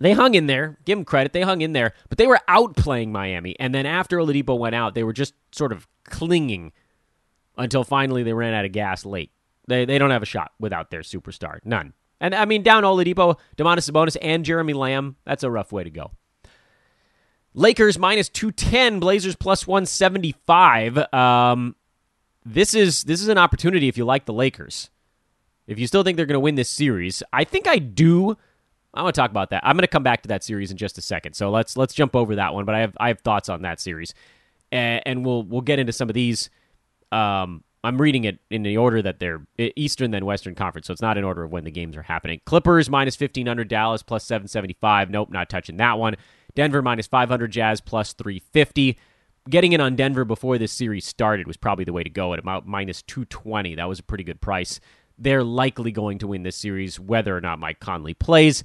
They 0.00 0.12
hung 0.12 0.34
in 0.34 0.46
there. 0.46 0.78
Give 0.84 0.96
them 0.98 1.04
credit. 1.04 1.32
They 1.32 1.42
hung 1.42 1.60
in 1.60 1.72
there, 1.72 1.92
but 2.08 2.18
they 2.18 2.26
were 2.26 2.40
outplaying 2.48 3.10
Miami. 3.10 3.58
And 3.58 3.74
then 3.74 3.86
after 3.86 4.18
Oladipo 4.18 4.58
went 4.58 4.74
out, 4.74 4.94
they 4.94 5.02
were 5.02 5.12
just 5.12 5.34
sort 5.52 5.72
of 5.72 5.88
clinging 6.04 6.72
until 7.56 7.84
finally 7.84 8.22
they 8.22 8.32
ran 8.32 8.54
out 8.54 8.64
of 8.64 8.72
gas 8.72 9.04
late. 9.04 9.32
They 9.66 9.84
they 9.84 9.98
don't 9.98 10.10
have 10.10 10.22
a 10.22 10.26
shot 10.26 10.52
without 10.58 10.90
their 10.90 11.00
superstar. 11.00 11.58
None. 11.64 11.92
And 12.20 12.34
I 12.34 12.44
mean, 12.44 12.62
down 12.62 12.82
Oladipo, 12.84 13.38
Domantas 13.56 13.90
Sabonis, 13.90 14.16
and 14.22 14.44
Jeremy 14.44 14.72
Lamb. 14.72 15.16
That's 15.24 15.42
a 15.42 15.50
rough 15.50 15.72
way 15.72 15.84
to 15.84 15.90
go. 15.90 16.12
Lakers 17.54 17.98
minus 17.98 18.28
two 18.28 18.52
ten, 18.52 19.00
Blazers 19.00 19.36
plus 19.36 19.66
one 19.66 19.84
seventy 19.84 20.34
five. 20.46 21.12
Um, 21.12 21.74
this 22.44 22.74
is 22.74 23.04
this 23.04 23.20
is 23.20 23.28
an 23.28 23.38
opportunity 23.38 23.88
if 23.88 23.98
you 23.98 24.04
like 24.04 24.26
the 24.26 24.32
Lakers. 24.32 24.90
If 25.66 25.78
you 25.78 25.86
still 25.86 26.02
think 26.02 26.16
they're 26.16 26.26
going 26.26 26.34
to 26.34 26.40
win 26.40 26.54
this 26.54 26.70
series, 26.70 27.22
I 27.32 27.44
think 27.44 27.66
I 27.66 27.78
do. 27.78 28.36
I 28.94 29.02
want 29.02 29.14
to 29.14 29.20
talk 29.20 29.30
about 29.30 29.50
that. 29.50 29.66
I'm 29.66 29.76
going 29.76 29.82
to 29.82 29.88
come 29.88 30.02
back 30.02 30.22
to 30.22 30.28
that 30.28 30.42
series 30.42 30.70
in 30.70 30.76
just 30.76 30.98
a 30.98 31.02
second. 31.02 31.34
So 31.34 31.50
let's 31.50 31.76
let's 31.76 31.94
jump 31.94 32.16
over 32.16 32.34
that 32.36 32.54
one. 32.54 32.64
But 32.64 32.74
I 32.74 32.80
have 32.80 32.96
I 32.98 33.08
have 33.08 33.20
thoughts 33.20 33.48
on 33.48 33.62
that 33.62 33.80
series, 33.80 34.14
and, 34.72 35.02
and 35.06 35.26
we'll 35.26 35.42
we'll 35.42 35.60
get 35.60 35.78
into 35.78 35.92
some 35.92 36.08
of 36.08 36.14
these. 36.14 36.50
Um, 37.12 37.64
I'm 37.84 38.00
reading 38.00 38.24
it 38.24 38.40
in 38.50 38.64
the 38.64 38.76
order 38.76 39.00
that 39.02 39.20
they're 39.20 39.46
Eastern 39.58 40.10
then 40.10 40.24
Western 40.24 40.54
Conference, 40.54 40.86
so 40.86 40.92
it's 40.92 41.02
not 41.02 41.16
in 41.16 41.24
order 41.24 41.44
of 41.44 41.52
when 41.52 41.64
the 41.64 41.70
games 41.70 41.96
are 41.96 42.02
happening. 42.02 42.40
Clippers 42.44 42.90
minus 42.90 43.18
1500, 43.18 43.68
Dallas 43.68 44.02
plus 44.02 44.24
775. 44.24 45.10
Nope, 45.10 45.30
not 45.30 45.48
touching 45.48 45.76
that 45.76 45.98
one. 45.98 46.16
Denver 46.54 46.82
minus 46.82 47.06
500, 47.06 47.52
Jazz 47.52 47.80
plus 47.80 48.14
350. 48.14 48.98
Getting 49.48 49.72
in 49.72 49.80
on 49.80 49.96
Denver 49.96 50.24
before 50.24 50.58
this 50.58 50.72
series 50.72 51.06
started 51.06 51.46
was 51.46 51.56
probably 51.56 51.84
the 51.84 51.92
way 51.92 52.02
to 52.02 52.10
go 52.10 52.32
at 52.32 52.40
about 52.40 52.66
minus 52.66 53.02
220. 53.02 53.76
That 53.76 53.88
was 53.88 54.00
a 54.00 54.02
pretty 54.02 54.24
good 54.24 54.40
price. 54.40 54.80
They're 55.18 55.44
likely 55.44 55.92
going 55.92 56.18
to 56.18 56.28
win 56.28 56.42
this 56.42 56.56
series, 56.56 56.98
whether 56.98 57.36
or 57.36 57.40
not 57.40 57.58
Mike 57.58 57.80
Conley 57.80 58.14
plays. 58.14 58.62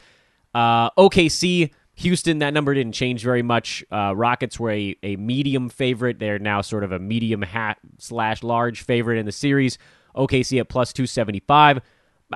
Uh, 0.53 0.91
OKC 0.91 1.71
Houston, 1.95 2.39
that 2.39 2.53
number 2.53 2.73
didn't 2.73 2.93
change 2.93 3.23
very 3.23 3.41
much. 3.41 3.83
Uh, 3.91 4.13
Rockets 4.15 4.59
were 4.59 4.71
a, 4.71 4.95
a 5.03 5.15
medium 5.15 5.69
favorite. 5.69 6.19
They're 6.19 6.39
now 6.39 6.61
sort 6.61 6.83
of 6.83 6.91
a 6.91 6.99
medium 6.99 7.41
hat 7.41 7.77
slash 7.99 8.43
large 8.43 8.83
favorite 8.83 9.19
in 9.19 9.25
the 9.25 9.31
series. 9.31 9.77
OKC 10.15 10.59
at 10.59 10.69
plus 10.69 10.93
275. 10.93 11.81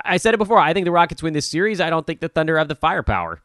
I 0.06 0.18
said 0.18 0.34
it 0.34 0.38
before. 0.38 0.60
I 0.60 0.74
think 0.74 0.86
the 0.86 0.92
Rockets 0.92 1.24
win 1.24 1.34
this 1.34 1.48
series. 1.48 1.82
I 1.82 1.90
don't 1.90 2.06
think 2.06 2.20
the 2.20 2.30
Thunder 2.30 2.58
have 2.58 2.68
the 2.68 2.76
firepower. 2.76 3.42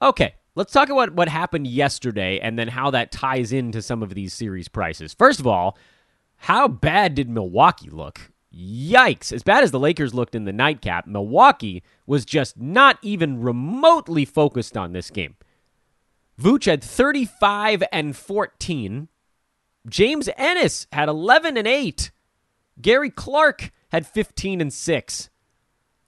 Okay, 0.00 0.34
let's 0.54 0.72
talk 0.72 0.88
about 0.88 1.12
what 1.12 1.28
happened 1.28 1.66
yesterday 1.66 2.40
and 2.40 2.58
then 2.58 2.68
how 2.68 2.90
that 2.90 3.12
ties 3.12 3.52
into 3.52 3.82
some 3.82 4.02
of 4.02 4.14
these 4.14 4.32
series 4.32 4.68
prices. 4.68 5.14
First 5.14 5.40
of 5.40 5.46
all, 5.46 5.76
how 6.42 6.66
bad 6.66 7.14
did 7.14 7.30
Milwaukee 7.30 7.88
look? 7.88 8.32
Yikes. 8.52 9.32
As 9.32 9.44
bad 9.44 9.62
as 9.62 9.70
the 9.70 9.78
Lakers 9.78 10.12
looked 10.12 10.34
in 10.34 10.44
the 10.44 10.52
nightcap, 10.52 11.06
Milwaukee 11.06 11.84
was 12.04 12.24
just 12.24 12.58
not 12.58 12.98
even 13.00 13.40
remotely 13.40 14.24
focused 14.24 14.76
on 14.76 14.92
this 14.92 15.08
game. 15.08 15.36
Vooch 16.40 16.64
had 16.64 16.82
35 16.82 17.84
and 17.92 18.16
14. 18.16 19.06
James 19.88 20.28
Ennis 20.36 20.88
had 20.92 21.08
11 21.08 21.56
and 21.56 21.68
8. 21.68 22.10
Gary 22.80 23.10
Clark 23.10 23.70
had 23.92 24.04
15 24.04 24.60
and 24.60 24.72
6. 24.72 25.30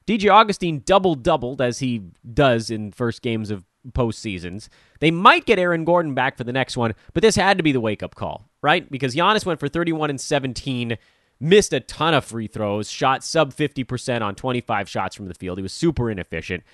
DJ 0.05 0.33
Augustin 0.33 0.83
double 0.85 1.15
doubled 1.15 1.63
as 1.63 1.79
he 1.79 2.03
does 2.33 2.71
in 2.71 2.91
first 2.91 3.23
games 3.23 3.53
of 3.53 3.65
postseasons. 3.93 4.69
They 4.99 5.13
might 5.13 5.47
get 5.47 5.61
Aaron 5.61 5.85
Gordon 5.85 6.15
back 6.15 6.37
for 6.37 6.45
the 6.45 6.53
next 6.53 6.77
one, 6.77 6.95
but 7.13 7.23
this 7.23 7.37
had 7.37 7.57
to 7.59 7.63
be 7.63 7.71
the 7.71 7.81
wake 7.81 8.03
up 8.03 8.17
call, 8.17 8.49
right? 8.65 8.91
Because 8.91 9.15
Giannis 9.15 9.45
went 9.45 9.61
for 9.61 9.69
31 9.69 10.09
and 10.09 10.19
17 10.19 10.97
missed 11.39 11.75
a 11.75 11.81
ton 11.81 12.15
of 12.15 12.25
free 12.25 12.47
throws, 12.47 12.91
shot 12.91 13.23
sub 13.23 13.55
50% 13.55 14.23
on 14.23 14.35
25 14.35 14.89
shots 14.89 15.15
from 15.15 15.29
the 15.29 15.35
field. 15.35 15.59
He 15.59 15.63
was 15.63 15.75
super 15.75 16.11
inefficient. 16.11 16.65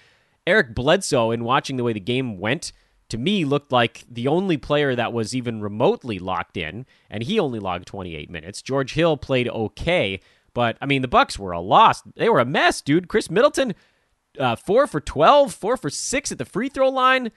Eric 0.46 0.72
Bledsoe, 0.72 1.32
in 1.32 1.42
watching 1.42 1.76
the 1.76 1.82
way 1.82 1.92
the 1.92 1.98
game 1.98 2.38
went, 2.38 2.70
to 3.08 3.18
me 3.18 3.44
looked 3.44 3.72
like 3.72 4.04
the 4.08 4.28
only 4.28 4.56
player 4.56 4.94
that 4.94 5.12
was 5.12 5.34
even 5.34 5.60
remotely 5.60 6.20
locked 6.20 6.56
in, 6.56 6.86
and 7.10 7.24
he 7.24 7.40
only 7.40 7.58
logged 7.58 7.86
28 7.86 8.30
minutes. 8.30 8.62
George 8.62 8.94
Hill 8.94 9.16
played 9.16 9.48
okay, 9.48 10.20
but 10.54 10.76
I 10.80 10.86
mean 10.86 11.02
the 11.02 11.08
Bucks 11.08 11.40
were 11.40 11.50
a 11.50 11.60
loss. 11.60 12.02
They 12.14 12.28
were 12.28 12.38
a 12.38 12.44
mess, 12.44 12.80
dude. 12.80 13.08
Khris 13.08 13.30
Middleton, 13.30 13.74
uh, 14.38 14.54
four 14.54 14.86
for 14.86 15.00
12, 15.00 15.52
four 15.52 15.76
for 15.76 15.90
six 15.90 16.30
at 16.30 16.38
the 16.38 16.44
free 16.44 16.68
throw 16.68 16.88
line, 16.88 17.32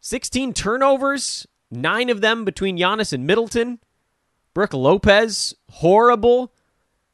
16 0.00 0.54
turnovers, 0.54 1.46
nine 1.70 2.10
of 2.10 2.20
them 2.20 2.44
between 2.44 2.78
Giannis 2.78 3.12
and 3.12 3.26
Middleton. 3.26 3.78
Brook 4.54 4.74
Lopez, 4.74 5.54
horrible. 5.70 6.52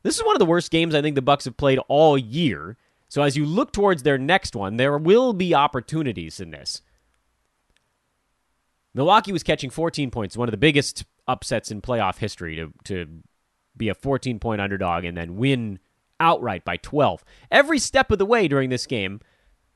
This 0.03 0.17
is 0.17 0.25
one 0.25 0.35
of 0.35 0.39
the 0.41 0.47
worst 0.47 0.71
games 0.71 0.95
I 0.95 1.03
think 1.03 1.15
the 1.15 1.23
Bucks 1.23 1.45
have 1.45 1.57
played 1.57 1.79
all 1.89 2.17
year. 2.17 2.77
So 3.09 3.23
as 3.23 3.37
you 3.37 3.45
look 3.45 3.73
towards 3.73 4.03
their 4.03 4.19
next 4.19 4.57
one, 4.57 4.77
there 4.77 4.97
will 4.99 5.33
be 5.33 5.55
opportunities 5.55 6.41
in 6.41 6.51
this. 6.51 6.83
Milwaukee 8.95 9.33
was 9.33 9.43
catching 9.43 9.69
14 9.69 10.11
points, 10.11 10.37
one 10.37 10.49
of 10.49 10.53
the 10.53 10.57
biggest 10.57 11.05
upsets 11.29 11.71
in 11.71 11.83
playoff 11.83 12.19
history 12.19 12.57
to, 12.57 12.73
to 12.85 13.07
be 13.77 13.89
a 13.89 13.95
14 13.95 14.39
point 14.39 14.61
underdog 14.61 15.05
and 15.05 15.17
then 15.17 15.37
win 15.37 15.79
outright 16.19 16.65
by 16.65 16.79
12. 16.79 17.23
Every 17.51 17.79
step 17.79 18.11
of 18.11 18.19
the 18.19 18.25
way 18.25 18.49
during 18.49 18.71
this 18.71 18.87
game, 18.87 19.21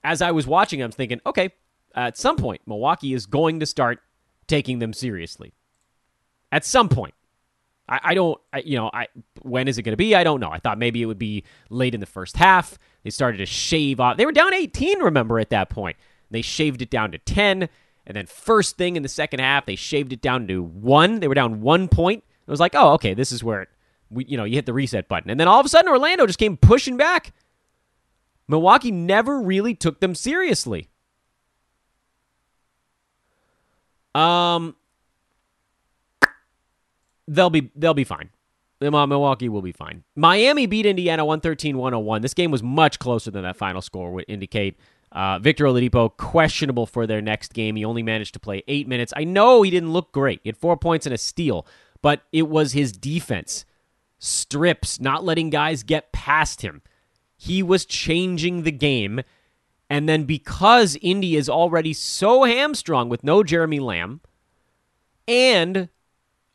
as 0.02 0.22
I 0.22 0.30
was 0.30 0.46
watching, 0.46 0.82
I 0.82 0.86
was 0.86 0.94
thinking, 0.94 1.20
okay, 1.26 1.50
at 1.94 2.16
some 2.16 2.36
point, 2.36 2.62
Milwaukee 2.66 3.12
is 3.12 3.26
going 3.26 3.60
to 3.60 3.66
start 3.66 4.00
taking 4.50 4.80
them 4.80 4.92
seriously. 4.92 5.54
At 6.52 6.64
some 6.64 6.88
point. 6.88 7.14
I, 7.88 8.00
I 8.02 8.14
don't, 8.14 8.38
I, 8.52 8.58
you 8.58 8.76
know, 8.76 8.90
I 8.92 9.06
when 9.42 9.68
is 9.68 9.78
it 9.78 9.82
going 9.82 9.92
to 9.92 9.96
be? 9.96 10.14
I 10.14 10.24
don't 10.24 10.40
know. 10.40 10.50
I 10.50 10.58
thought 10.58 10.78
maybe 10.78 11.00
it 11.00 11.06
would 11.06 11.18
be 11.18 11.44
late 11.70 11.94
in 11.94 12.00
the 12.00 12.06
first 12.06 12.36
half. 12.36 12.78
They 13.04 13.10
started 13.10 13.38
to 13.38 13.46
shave 13.46 14.00
off. 14.00 14.16
They 14.16 14.26
were 14.26 14.32
down 14.32 14.52
18, 14.52 14.98
remember, 15.00 15.38
at 15.38 15.50
that 15.50 15.70
point. 15.70 15.96
They 16.30 16.42
shaved 16.42 16.82
it 16.82 16.90
down 16.90 17.12
to 17.12 17.18
10. 17.18 17.68
And 18.06 18.16
then 18.16 18.26
first 18.26 18.76
thing 18.76 18.96
in 18.96 19.02
the 19.02 19.08
second 19.08 19.40
half, 19.40 19.66
they 19.66 19.76
shaved 19.76 20.12
it 20.12 20.20
down 20.20 20.46
to 20.48 20.62
one. 20.62 21.20
They 21.20 21.28
were 21.28 21.34
down 21.34 21.60
one 21.60 21.88
point. 21.88 22.24
It 22.46 22.50
was 22.50 22.60
like, 22.60 22.74
oh, 22.74 22.92
okay, 22.94 23.14
this 23.14 23.32
is 23.32 23.44
where 23.44 23.62
it, 23.62 23.68
we, 24.10 24.24
you 24.24 24.36
know, 24.36 24.44
you 24.44 24.56
hit 24.56 24.66
the 24.66 24.72
reset 24.72 25.08
button. 25.08 25.30
And 25.30 25.38
then 25.38 25.48
all 25.48 25.60
of 25.60 25.66
a 25.66 25.68
sudden, 25.68 25.88
Orlando 25.88 26.26
just 26.26 26.38
came 26.38 26.56
pushing 26.56 26.96
back. 26.96 27.32
Milwaukee 28.48 28.90
never 28.90 29.40
really 29.40 29.74
took 29.74 30.00
them 30.00 30.16
seriously. 30.16 30.89
Um, 34.14 34.76
they'll 37.28 37.50
be 37.50 37.70
they'll 37.76 37.94
be 37.94 38.04
fine. 38.04 38.30
Milwaukee 38.80 39.48
will 39.48 39.62
be 39.62 39.72
fine. 39.72 40.04
Miami 40.16 40.64
beat 40.64 40.86
Indiana 40.86 41.24
113-101. 41.24 42.22
This 42.22 42.32
game 42.32 42.50
was 42.50 42.62
much 42.62 42.98
closer 42.98 43.30
than 43.30 43.42
that 43.42 43.56
final 43.56 43.82
score 43.82 44.10
would 44.10 44.24
indicate. 44.26 44.78
Uh, 45.12 45.38
Victor 45.38 45.64
Oladipo 45.64 46.16
questionable 46.16 46.86
for 46.86 47.06
their 47.06 47.20
next 47.20 47.52
game. 47.52 47.76
He 47.76 47.84
only 47.84 48.02
managed 48.02 48.32
to 48.34 48.40
play 48.40 48.62
eight 48.68 48.88
minutes. 48.88 49.12
I 49.16 49.24
know 49.24 49.62
he 49.62 49.70
didn't 49.70 49.92
look 49.92 50.12
great. 50.12 50.40
He 50.42 50.48
had 50.48 50.56
four 50.56 50.76
points 50.76 51.04
and 51.04 51.14
a 51.14 51.18
steal, 51.18 51.66
but 52.00 52.22
it 52.32 52.48
was 52.48 52.72
his 52.72 52.92
defense, 52.92 53.64
strips, 54.18 55.00
not 55.00 55.24
letting 55.24 55.50
guys 55.50 55.82
get 55.82 56.12
past 56.12 56.62
him. 56.62 56.80
He 57.36 57.62
was 57.62 57.84
changing 57.84 58.62
the 58.62 58.72
game, 58.72 59.22
and 59.90 60.08
then 60.08 60.22
because 60.22 60.96
Indy 61.02 61.36
is 61.36 61.48
already 61.48 61.92
so 61.92 62.44
hamstrung 62.44 63.08
with 63.08 63.24
no 63.24 63.42
Jeremy 63.42 63.80
Lamb, 63.80 64.20
and 65.26 65.88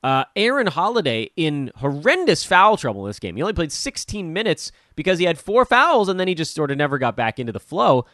uh, 0.01 0.23
Aaron 0.35 0.67
Holiday 0.67 1.31
in 1.35 1.71
horrendous 1.77 2.45
foul 2.45 2.77
trouble 2.77 3.05
in 3.05 3.09
this 3.09 3.19
game. 3.19 3.35
He 3.35 3.41
only 3.41 3.53
played 3.53 3.71
16 3.71 4.31
minutes 4.31 4.71
because 4.95 5.19
he 5.19 5.25
had 5.25 5.39
four 5.39 5.65
fouls 5.65 6.09
and 6.09 6.19
then 6.19 6.27
he 6.27 6.35
just 6.35 6.53
sort 6.53 6.71
of 6.71 6.77
never 6.77 6.97
got 6.97 7.15
back 7.15 7.39
into 7.39 7.51
the 7.51 7.59
flow. 7.59 8.05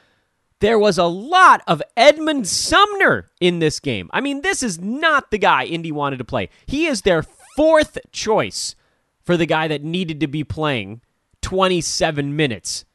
There 0.60 0.80
was 0.80 0.98
a 0.98 1.06
lot 1.06 1.62
of 1.68 1.82
Edmund 1.98 2.48
Sumner 2.48 3.30
in 3.42 3.60
this 3.60 3.80
game. 3.80 4.10
I 4.14 4.22
mean, 4.22 4.42
this 4.42 4.64
is 4.64 4.80
not 4.80 5.32
the 5.32 5.38
guy 5.38 5.66
Indy 5.66 5.92
wanted 5.92 6.18
to 6.18 6.24
play. 6.24 6.50
He 6.66 6.86
is 6.86 7.02
their 7.02 7.24
fourth 7.58 7.98
choice 8.12 8.76
for 9.24 9.36
the 9.36 9.46
guy 9.46 9.68
that 9.68 9.84
needed 9.84 10.20
to 10.22 10.28
be 10.28 10.44
playing 10.44 11.02
27 11.42 12.36
minutes 12.36 12.86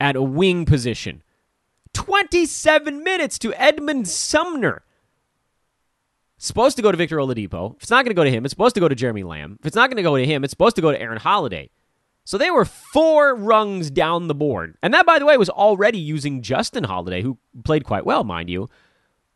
at 0.00 0.16
a 0.16 0.22
wing 0.22 0.64
position. 0.64 1.22
27 1.98 3.02
minutes 3.02 3.40
to 3.40 3.52
Edmund 3.54 4.06
Sumner. 4.06 4.84
Supposed 6.36 6.76
to 6.76 6.82
go 6.82 6.92
to 6.92 6.96
Victor 6.96 7.16
Oladipo. 7.16 7.74
If 7.74 7.82
it's 7.82 7.90
not 7.90 8.04
going 8.04 8.10
to 8.10 8.14
go 8.14 8.22
to 8.22 8.30
him, 8.30 8.44
it's 8.44 8.52
supposed 8.52 8.76
to 8.76 8.80
go 8.80 8.86
to 8.86 8.94
Jeremy 8.94 9.24
Lamb. 9.24 9.56
If 9.58 9.66
it's 9.66 9.74
not 9.74 9.90
going 9.90 9.96
to 9.96 10.04
go 10.04 10.16
to 10.16 10.24
him, 10.24 10.44
it's 10.44 10.52
supposed 10.52 10.76
to 10.76 10.82
go 10.82 10.92
to 10.92 11.00
Aaron 11.00 11.18
Holiday. 11.18 11.70
So 12.22 12.38
they 12.38 12.52
were 12.52 12.64
four 12.64 13.34
rungs 13.34 13.90
down 13.90 14.28
the 14.28 14.34
board. 14.34 14.76
And 14.80 14.94
that, 14.94 15.06
by 15.06 15.18
the 15.18 15.26
way, 15.26 15.36
was 15.36 15.50
already 15.50 15.98
using 15.98 16.40
Justin 16.40 16.84
Holiday, 16.84 17.20
who 17.20 17.36
played 17.64 17.84
quite 17.84 18.06
well, 18.06 18.22
mind 18.22 18.48
you, 18.48 18.68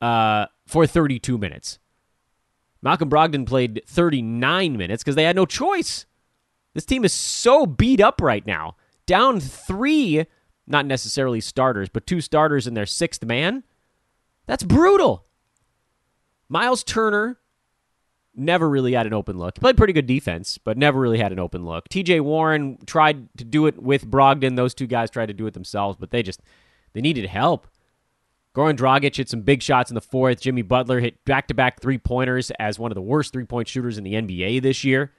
uh, 0.00 0.46
for 0.68 0.86
32 0.86 1.36
minutes. 1.38 1.80
Malcolm 2.80 3.10
Brogdon 3.10 3.44
played 3.44 3.82
39 3.88 4.76
minutes 4.76 5.02
because 5.02 5.16
they 5.16 5.24
had 5.24 5.34
no 5.34 5.46
choice. 5.46 6.06
This 6.74 6.86
team 6.86 7.04
is 7.04 7.12
so 7.12 7.66
beat 7.66 8.00
up 8.00 8.20
right 8.20 8.46
now. 8.46 8.76
Down 9.06 9.40
three, 9.40 10.26
not 10.66 10.86
necessarily 10.86 11.40
starters, 11.40 11.88
but 11.88 12.06
two 12.06 12.20
starters 12.20 12.66
in 12.66 12.74
their 12.74 12.86
sixth 12.86 13.24
man. 13.24 13.64
That's 14.46 14.62
brutal. 14.62 15.26
Miles 16.48 16.84
Turner 16.84 17.38
never 18.34 18.68
really 18.68 18.92
had 18.92 19.06
an 19.06 19.12
open 19.12 19.38
look. 19.38 19.56
He 19.56 19.60
played 19.60 19.76
pretty 19.76 19.92
good 19.92 20.06
defense, 20.06 20.58
but 20.58 20.78
never 20.78 21.00
really 21.00 21.18
had 21.18 21.32
an 21.32 21.38
open 21.38 21.64
look. 21.64 21.88
TJ 21.88 22.20
Warren 22.20 22.78
tried 22.86 23.28
to 23.38 23.44
do 23.44 23.66
it 23.66 23.82
with 23.82 24.10
Brogdon. 24.10 24.56
Those 24.56 24.74
two 24.74 24.86
guys 24.86 25.10
tried 25.10 25.26
to 25.26 25.34
do 25.34 25.46
it 25.46 25.54
themselves, 25.54 25.96
but 25.98 26.10
they 26.10 26.22
just 26.22 26.40
they 26.92 27.00
needed 27.00 27.26
help. 27.26 27.68
Goran 28.54 28.76
Dragic 28.76 29.16
hit 29.16 29.30
some 29.30 29.40
big 29.40 29.62
shots 29.62 29.90
in 29.90 29.94
the 29.94 30.02
fourth. 30.02 30.40
Jimmy 30.40 30.60
Butler 30.60 31.00
hit 31.00 31.24
back-to-back 31.24 31.80
three-pointers 31.80 32.50
as 32.58 32.78
one 32.78 32.90
of 32.90 32.94
the 32.94 33.00
worst 33.00 33.32
three-point 33.32 33.66
shooters 33.66 33.96
in 33.96 34.04
the 34.04 34.12
NBA 34.12 34.60
this 34.60 34.84
year. 34.84 35.12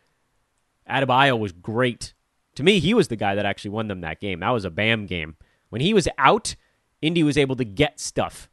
Adebayo 0.87 1.39
was 1.39 1.51
great. 1.51 2.13
To 2.55 2.63
me, 2.63 2.79
he 2.79 2.93
was 2.93 3.07
the 3.07 3.15
guy 3.15 3.35
that 3.35 3.45
actually 3.45 3.71
won 3.71 3.87
them 3.87 4.01
that 4.01 4.19
game. 4.19 4.39
That 4.41 4.49
was 4.49 4.65
a 4.65 4.69
Bam 4.69 5.05
game. 5.05 5.35
When 5.69 5.81
he 5.81 5.93
was 5.93 6.07
out, 6.17 6.55
Indy 7.01 7.23
was 7.23 7.37
able 7.37 7.55
to 7.55 7.65
get 7.65 7.99
stuff 7.99 8.49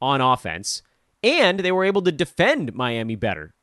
on 0.00 0.20
offense 0.20 0.82
and 1.22 1.60
they 1.60 1.72
were 1.72 1.84
able 1.84 2.02
to 2.02 2.12
defend 2.12 2.74
Miami 2.74 3.16
better. 3.16 3.54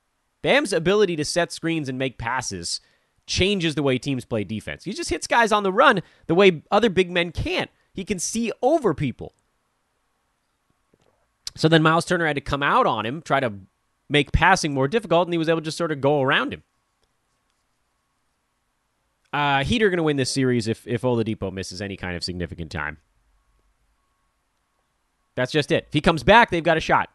Bam's 0.41 0.73
ability 0.73 1.15
to 1.15 1.25
set 1.25 1.51
screens 1.51 1.89
and 1.89 1.97
make 1.97 2.17
passes 2.17 2.81
changes 3.25 3.75
the 3.75 3.83
way 3.83 3.97
teams 3.97 4.25
play 4.25 4.43
defense. 4.43 4.83
He 4.83 4.93
just 4.93 5.09
hits 5.09 5.25
guys 5.27 5.51
on 5.51 5.63
the 5.63 5.71
run 5.71 6.01
the 6.27 6.35
way 6.35 6.61
other 6.69 6.89
big 6.89 7.09
men 7.09 7.31
can't. 7.31 7.71
He 7.93 8.05
can 8.05 8.19
see 8.19 8.51
over 8.61 8.93
people. 8.93 9.33
So 11.55 11.67
then 11.67 11.81
Miles 11.81 12.05
Turner 12.05 12.27
had 12.27 12.35
to 12.35 12.41
come 12.41 12.61
out 12.61 12.85
on 12.85 13.05
him, 13.05 13.21
try 13.21 13.39
to 13.39 13.53
make 14.09 14.31
passing 14.31 14.73
more 14.73 14.87
difficult, 14.87 15.27
and 15.27 15.33
he 15.33 15.37
was 15.37 15.49
able 15.49 15.61
to 15.61 15.65
just 15.65 15.77
sort 15.77 15.91
of 15.91 16.01
go 16.01 16.21
around 16.21 16.53
him. 16.53 16.63
Uh, 19.35 19.65
Heat 19.65 19.83
are 19.83 19.89
going 19.89 19.97
to 19.97 20.03
win 20.03 20.15
this 20.15 20.31
series 20.31 20.69
if, 20.69 20.87
if 20.87 21.01
Oladipo 21.01 21.51
misses 21.51 21.81
any 21.81 21.97
kind 21.97 22.15
of 22.15 22.23
significant 22.23 22.71
time. 22.71 22.99
That's 25.35 25.51
just 25.51 25.73
it. 25.73 25.83
If 25.87 25.93
he 25.93 25.99
comes 25.99 26.23
back, 26.23 26.51
they've 26.51 26.63
got 26.63 26.77
a 26.77 26.79
shot. 26.79 27.09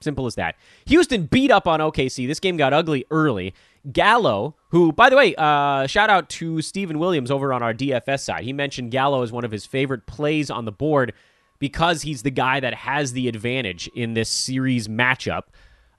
Simple 0.00 0.24
as 0.24 0.36
that. 0.36 0.54
Houston 0.86 1.26
beat 1.26 1.50
up 1.50 1.68
on 1.68 1.80
OKC. 1.80 2.26
This 2.26 2.40
game 2.40 2.56
got 2.56 2.72
ugly 2.72 3.04
early. 3.10 3.52
Gallo, 3.92 4.56
who, 4.70 4.90
by 4.90 5.10
the 5.10 5.16
way, 5.16 5.34
uh, 5.36 5.86
shout 5.86 6.08
out 6.08 6.30
to 6.30 6.62
Stephen 6.62 6.98
Williams 6.98 7.30
over 7.30 7.52
on 7.52 7.62
our 7.62 7.74
DFS 7.74 8.20
side. 8.20 8.44
He 8.44 8.54
mentioned 8.54 8.90
Gallo 8.90 9.22
as 9.22 9.30
one 9.30 9.44
of 9.44 9.50
his 9.50 9.66
favorite 9.66 10.06
plays 10.06 10.50
on 10.50 10.64
the 10.64 10.72
board 10.72 11.12
because 11.58 12.00
he's 12.00 12.22
the 12.22 12.30
guy 12.30 12.58
that 12.58 12.72
has 12.72 13.12
the 13.12 13.28
advantage 13.28 13.86
in 13.88 14.14
this 14.14 14.30
series 14.30 14.88
matchup. 14.88 15.42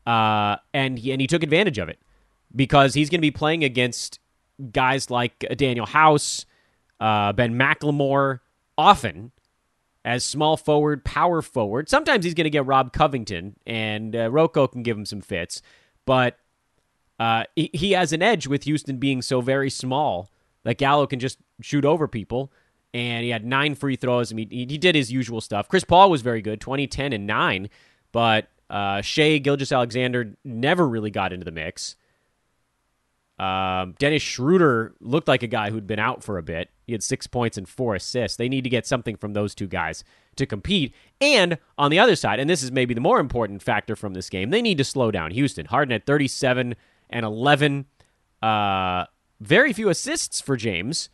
Uh, 0.07 0.55
and, 0.73 0.97
he, 0.97 1.11
and 1.11 1.21
he 1.21 1.27
took 1.27 1.43
advantage 1.43 1.77
of 1.77 1.87
it 1.87 1.99
because 2.55 2.95
he's 2.95 3.11
going 3.11 3.19
to 3.19 3.21
be 3.21 3.29
playing 3.29 3.63
against 3.63 4.19
guys 4.71 5.09
like 5.09 5.39
Danuel 5.39 5.87
House, 5.87 6.45
uh, 6.99 7.33
Ben 7.33 7.57
McLemore 7.57 8.39
often 8.77 9.31
as 10.03 10.23
small 10.23 10.57
forward, 10.57 11.03
power 11.03 11.41
forward. 11.41 11.89
Sometimes 11.89 12.23
he's 12.25 12.33
going 12.33 12.45
to 12.45 12.51
get 12.51 12.65
Rob 12.65 12.93
Covington, 12.93 13.55
and 13.65 14.15
uh, 14.15 14.29
Rocco 14.29 14.67
can 14.67 14.83
give 14.83 14.97
him 14.97 15.05
some 15.05 15.21
fits, 15.21 15.61
but 16.05 16.37
uh, 17.19 17.45
he, 17.55 17.69
he 17.73 17.91
has 17.93 18.13
an 18.13 18.21
edge 18.21 18.47
with 18.47 18.63
Houston 18.63 18.97
being 18.97 19.21
so 19.21 19.41
very 19.41 19.69
small 19.69 20.29
that 20.63 20.77
Gallo 20.77 21.07
can 21.07 21.19
just 21.19 21.39
shoot 21.61 21.85
over 21.85 22.07
people. 22.07 22.51
And 22.93 23.23
he 23.23 23.29
had 23.29 23.45
nine 23.45 23.75
free 23.75 23.97
throws. 23.97 24.31
I 24.31 24.35
mean, 24.35 24.49
he, 24.49 24.65
he 24.69 24.77
did 24.77 24.95
his 24.95 25.11
usual 25.11 25.41
stuff. 25.41 25.67
Chris 25.67 25.83
Paul 25.83 26.09
was 26.09 26.21
very 26.21 26.41
good, 26.41 26.61
20, 26.61 26.87
10, 26.87 27.13
and 27.13 27.27
9. 27.27 27.69
But 28.11 28.47
uh, 28.69 29.01
Shai 29.01 29.37
Gilgeous-Alexander 29.37 30.35
never 30.45 30.87
really 30.87 31.11
got 31.11 31.33
into 31.33 31.43
the 31.43 31.51
mix. 31.51 31.97
Um, 33.37 33.95
Dennis 33.99 34.21
Schroeder 34.21 34.93
looked 35.01 35.27
like 35.27 35.43
a 35.43 35.47
guy 35.47 35.69
who'd 35.69 35.87
been 35.87 35.99
out 35.99 36.23
for 36.23 36.37
a 36.37 36.43
bit. 36.43 36.69
He 36.85 36.93
had 36.93 37.03
six 37.03 37.27
points 37.27 37.57
and 37.57 37.67
four 37.67 37.95
assists. 37.95 38.37
They 38.37 38.47
need 38.47 38.63
to 38.63 38.69
get 38.69 38.87
something 38.87 39.17
from 39.17 39.33
those 39.33 39.53
two 39.53 39.67
guys 39.67 40.03
to 40.37 40.45
compete. 40.45 40.93
And 41.19 41.57
on 41.77 41.91
the 41.91 41.99
other 41.99 42.15
side, 42.15 42.39
and 42.39 42.49
this 42.49 42.63
is 42.63 42.71
maybe 42.71 42.93
the 42.93 43.01
more 43.01 43.19
important 43.19 43.61
factor 43.61 43.95
from 43.95 44.13
this 44.13 44.29
game, 44.29 44.51
they 44.51 44.61
need 44.61 44.77
to 44.77 44.83
slow 44.83 45.11
down 45.11 45.31
Houston. 45.31 45.65
Harden 45.65 45.93
at 45.93 46.05
37 46.05 46.75
and 47.09 47.25
11. 47.25 47.85
Uh, 48.41 49.05
very 49.41 49.73
few 49.73 49.89
assists 49.89 50.39
for 50.39 50.55
James. 50.55 51.09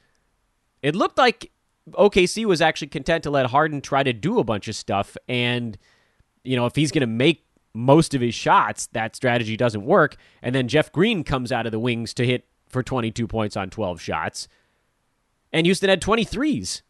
It 0.84 0.95
looked 0.95 1.17
like 1.17 1.51
OKC 1.91 2.45
was 2.45 2.62
actually 2.62 2.89
content 2.89 3.23
to 3.23 3.31
let 3.31 3.47
Harden 3.47 3.81
try 3.81 4.03
to 4.03 4.13
do 4.13 4.39
a 4.39 4.43
bunch 4.43 4.67
of 4.67 4.75
stuff. 4.75 5.17
And, 5.27 5.77
you 6.43 6.55
know, 6.55 6.67
if 6.67 6.75
he's 6.75 6.91
going 6.91 7.01
to 7.01 7.07
make 7.07 7.45
most 7.73 8.13
of 8.13 8.21
his 8.21 8.36
shots, 8.36 8.88
that 8.88 9.15
strategy 9.15 9.55
doesn't 9.55 9.86
work. 9.86 10.17
And 10.41 10.53
then 10.53 10.67
Jeff 10.67 10.91
Green 10.91 11.23
comes 11.23 11.51
out 11.51 11.65
of 11.65 11.71
the 11.71 11.79
wings 11.79 12.13
to 12.15 12.25
hit 12.25 12.45
for 12.67 12.84
22 12.84 13.27
points 13.27 13.55
on 13.55 13.69
12 13.69 14.01
shots. 14.01 14.47
And 15.53 15.65
Houston 15.65 15.89
had 15.89 16.01
23s. 16.01 16.81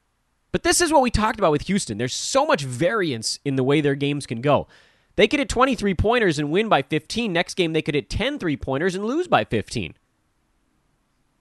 But 0.52 0.63
this 0.63 0.82
is 0.82 0.91
what 0.91 1.02
we 1.02 1.12
talked 1.12 1.39
about 1.39 1.52
with 1.52 1.67
Houston. 1.67 1.98
There's 1.98 2.13
so 2.13 2.46
much 2.46 2.63
variance 2.63 3.39
in 3.46 3.56
the 3.56 3.63
way 3.63 3.82
their 3.82 3.96
games 3.96 4.26
can 4.26 4.41
go. 4.41 4.67
They 5.15 5.28
could 5.28 5.39
hit 5.39 5.50
23 5.50 5.94
pointers 5.96 6.39
and 6.39 6.52
win 6.52 6.67
by 6.70 6.82
15. 6.82 7.32
Next 7.32 7.56
game, 7.56 7.74
they 7.74 7.82
could 7.82 7.96
hit 7.96 8.10
10 8.10 8.39
three 8.39 8.58
pointers 8.58 8.96
and 8.96 9.06
lose 9.06 9.28
by 9.28 9.46
15. 9.46 9.94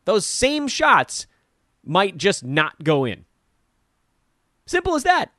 Those 0.05 0.27
same 0.27 0.69
shots 0.69 1.27
might 1.85 2.17
just 2.17 2.45
not 2.45 2.83
go 2.83 3.05
in. 3.05 3.25
Simple 4.67 4.95
as 4.95 5.03
that. 5.03 5.33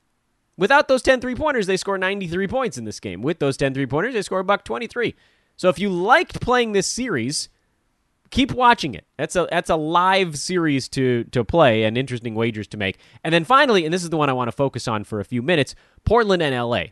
Without 0.57 0.87
those 0.87 1.01
10 1.01 1.21
three 1.21 1.35
pointers, 1.35 1.67
they 1.67 1.77
score 1.77 1.97
93 1.97 2.47
points 2.47 2.77
in 2.77 2.85
this 2.85 2.99
game. 2.99 3.21
With 3.21 3.39
those 3.39 3.57
10 3.57 3.73
three 3.73 3.87
pointers, 3.87 4.13
they 4.13 4.21
score 4.21 4.39
a 4.39 4.43
buck 4.43 4.63
23. 4.63 5.15
So 5.55 5.69
if 5.69 5.79
you 5.79 5.89
liked 5.89 6.41
playing 6.41 6.71
this 6.71 6.87
series, 6.87 7.49
keep 8.31 8.51
watching 8.51 8.95
it. 8.95 9.05
That's 9.17 9.35
a 9.35 9.47
that's 9.51 9.69
a 9.69 9.75
live 9.75 10.37
series 10.37 10.89
to 10.89 11.25
to 11.25 11.43
play 11.43 11.83
and 11.83 11.97
interesting 11.97 12.33
wagers 12.33 12.67
to 12.69 12.77
make. 12.77 12.97
And 13.23 13.33
then 13.33 13.43
finally, 13.43 13.85
and 13.85 13.93
this 13.93 14.03
is 14.03 14.09
the 14.09 14.17
one 14.17 14.29
I 14.29 14.33
want 14.33 14.47
to 14.47 14.53
focus 14.53 14.87
on 14.87 15.03
for 15.03 15.19
a 15.19 15.25
few 15.25 15.41
minutes, 15.41 15.75
Portland 16.03 16.41
and 16.41 16.55
LA. 16.55 16.85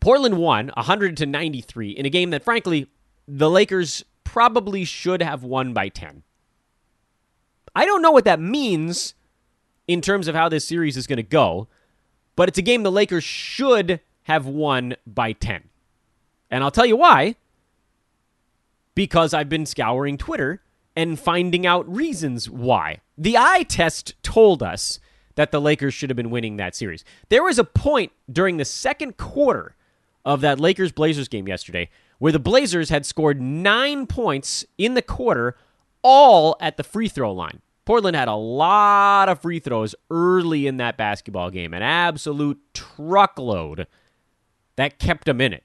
Portland 0.00 0.38
won 0.38 0.70
100 0.74 1.16
to 1.18 1.26
93 1.26 1.90
in 1.90 2.06
a 2.06 2.10
game 2.10 2.30
that 2.30 2.44
frankly 2.44 2.86
the 3.26 3.50
Lakers 3.50 4.04
probably 4.24 4.84
should 4.84 5.22
have 5.22 5.42
won 5.42 5.72
by 5.72 5.88
10. 5.88 6.22
I 7.74 7.84
don't 7.84 8.02
know 8.02 8.10
what 8.10 8.24
that 8.24 8.40
means 8.40 9.14
in 9.88 10.00
terms 10.00 10.28
of 10.28 10.34
how 10.34 10.48
this 10.48 10.66
series 10.66 10.96
is 10.96 11.06
going 11.08 11.16
to 11.16 11.22
go. 11.24 11.66
but 12.36 12.48
it's 12.48 12.58
a 12.58 12.62
game 12.62 12.84
the 12.84 12.92
Lakers 12.92 13.24
should 13.24 14.00
have 14.22 14.46
won 14.46 14.94
by 15.04 15.32
10. 15.32 15.64
And 16.50 16.62
I'll 16.62 16.70
tell 16.70 16.86
you 16.86 16.96
why. 16.96 17.34
Because 18.94 19.34
I've 19.34 19.48
been 19.48 19.66
scouring 19.66 20.16
Twitter 20.16 20.62
and 20.94 21.18
finding 21.18 21.66
out 21.66 21.92
reasons 21.92 22.48
why. 22.48 23.00
The 23.16 23.36
eye 23.36 23.64
test 23.64 24.14
told 24.22 24.62
us 24.62 25.00
that 25.34 25.50
the 25.50 25.60
Lakers 25.60 25.94
should 25.94 26.10
have 26.10 26.16
been 26.16 26.30
winning 26.30 26.58
that 26.58 26.76
series. 26.76 27.04
There 27.28 27.42
was 27.42 27.58
a 27.58 27.64
point 27.64 28.12
during 28.30 28.56
the 28.56 28.64
second 28.64 29.16
quarter 29.16 29.74
of 30.24 30.40
that 30.42 30.60
Lakers 30.60 30.92
Blazers 30.92 31.28
game 31.28 31.48
yesterday 31.48 31.88
where 32.18 32.32
the 32.32 32.38
Blazers 32.38 32.90
had 32.90 33.06
scored 33.06 33.40
nine 33.40 34.06
points 34.06 34.64
in 34.76 34.94
the 34.94 35.02
quarter, 35.02 35.56
all 36.02 36.56
at 36.60 36.76
the 36.76 36.84
free 36.84 37.08
throw 37.08 37.32
line. 37.32 37.62
Portland 37.88 38.16
had 38.16 38.28
a 38.28 38.34
lot 38.34 39.30
of 39.30 39.40
free 39.40 39.60
throws 39.60 39.94
early 40.10 40.66
in 40.66 40.76
that 40.76 40.98
basketball 40.98 41.48
game, 41.48 41.72
an 41.72 41.80
absolute 41.80 42.60
truckload 42.74 43.86
that 44.76 44.98
kept 44.98 45.24
them 45.24 45.40
in 45.40 45.54
it. 45.54 45.64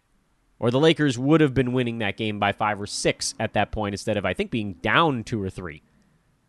Or 0.58 0.72
the 0.72 0.80
Lakers 0.80 1.20
would 1.20 1.42
have 1.42 1.54
been 1.54 1.74
winning 1.74 1.98
that 1.98 2.16
game 2.16 2.40
by 2.40 2.54
five 2.54 2.80
or 2.80 2.88
six 2.88 3.36
at 3.42 3.52
that 3.56 3.74
point 3.74 3.94
instead 3.94 4.16
of, 4.16 4.24
I 4.24 4.34
think, 4.34 4.52
being 4.52 4.76
down 4.76 5.26
two 5.26 5.44
or 5.44 5.50
three. 5.50 5.84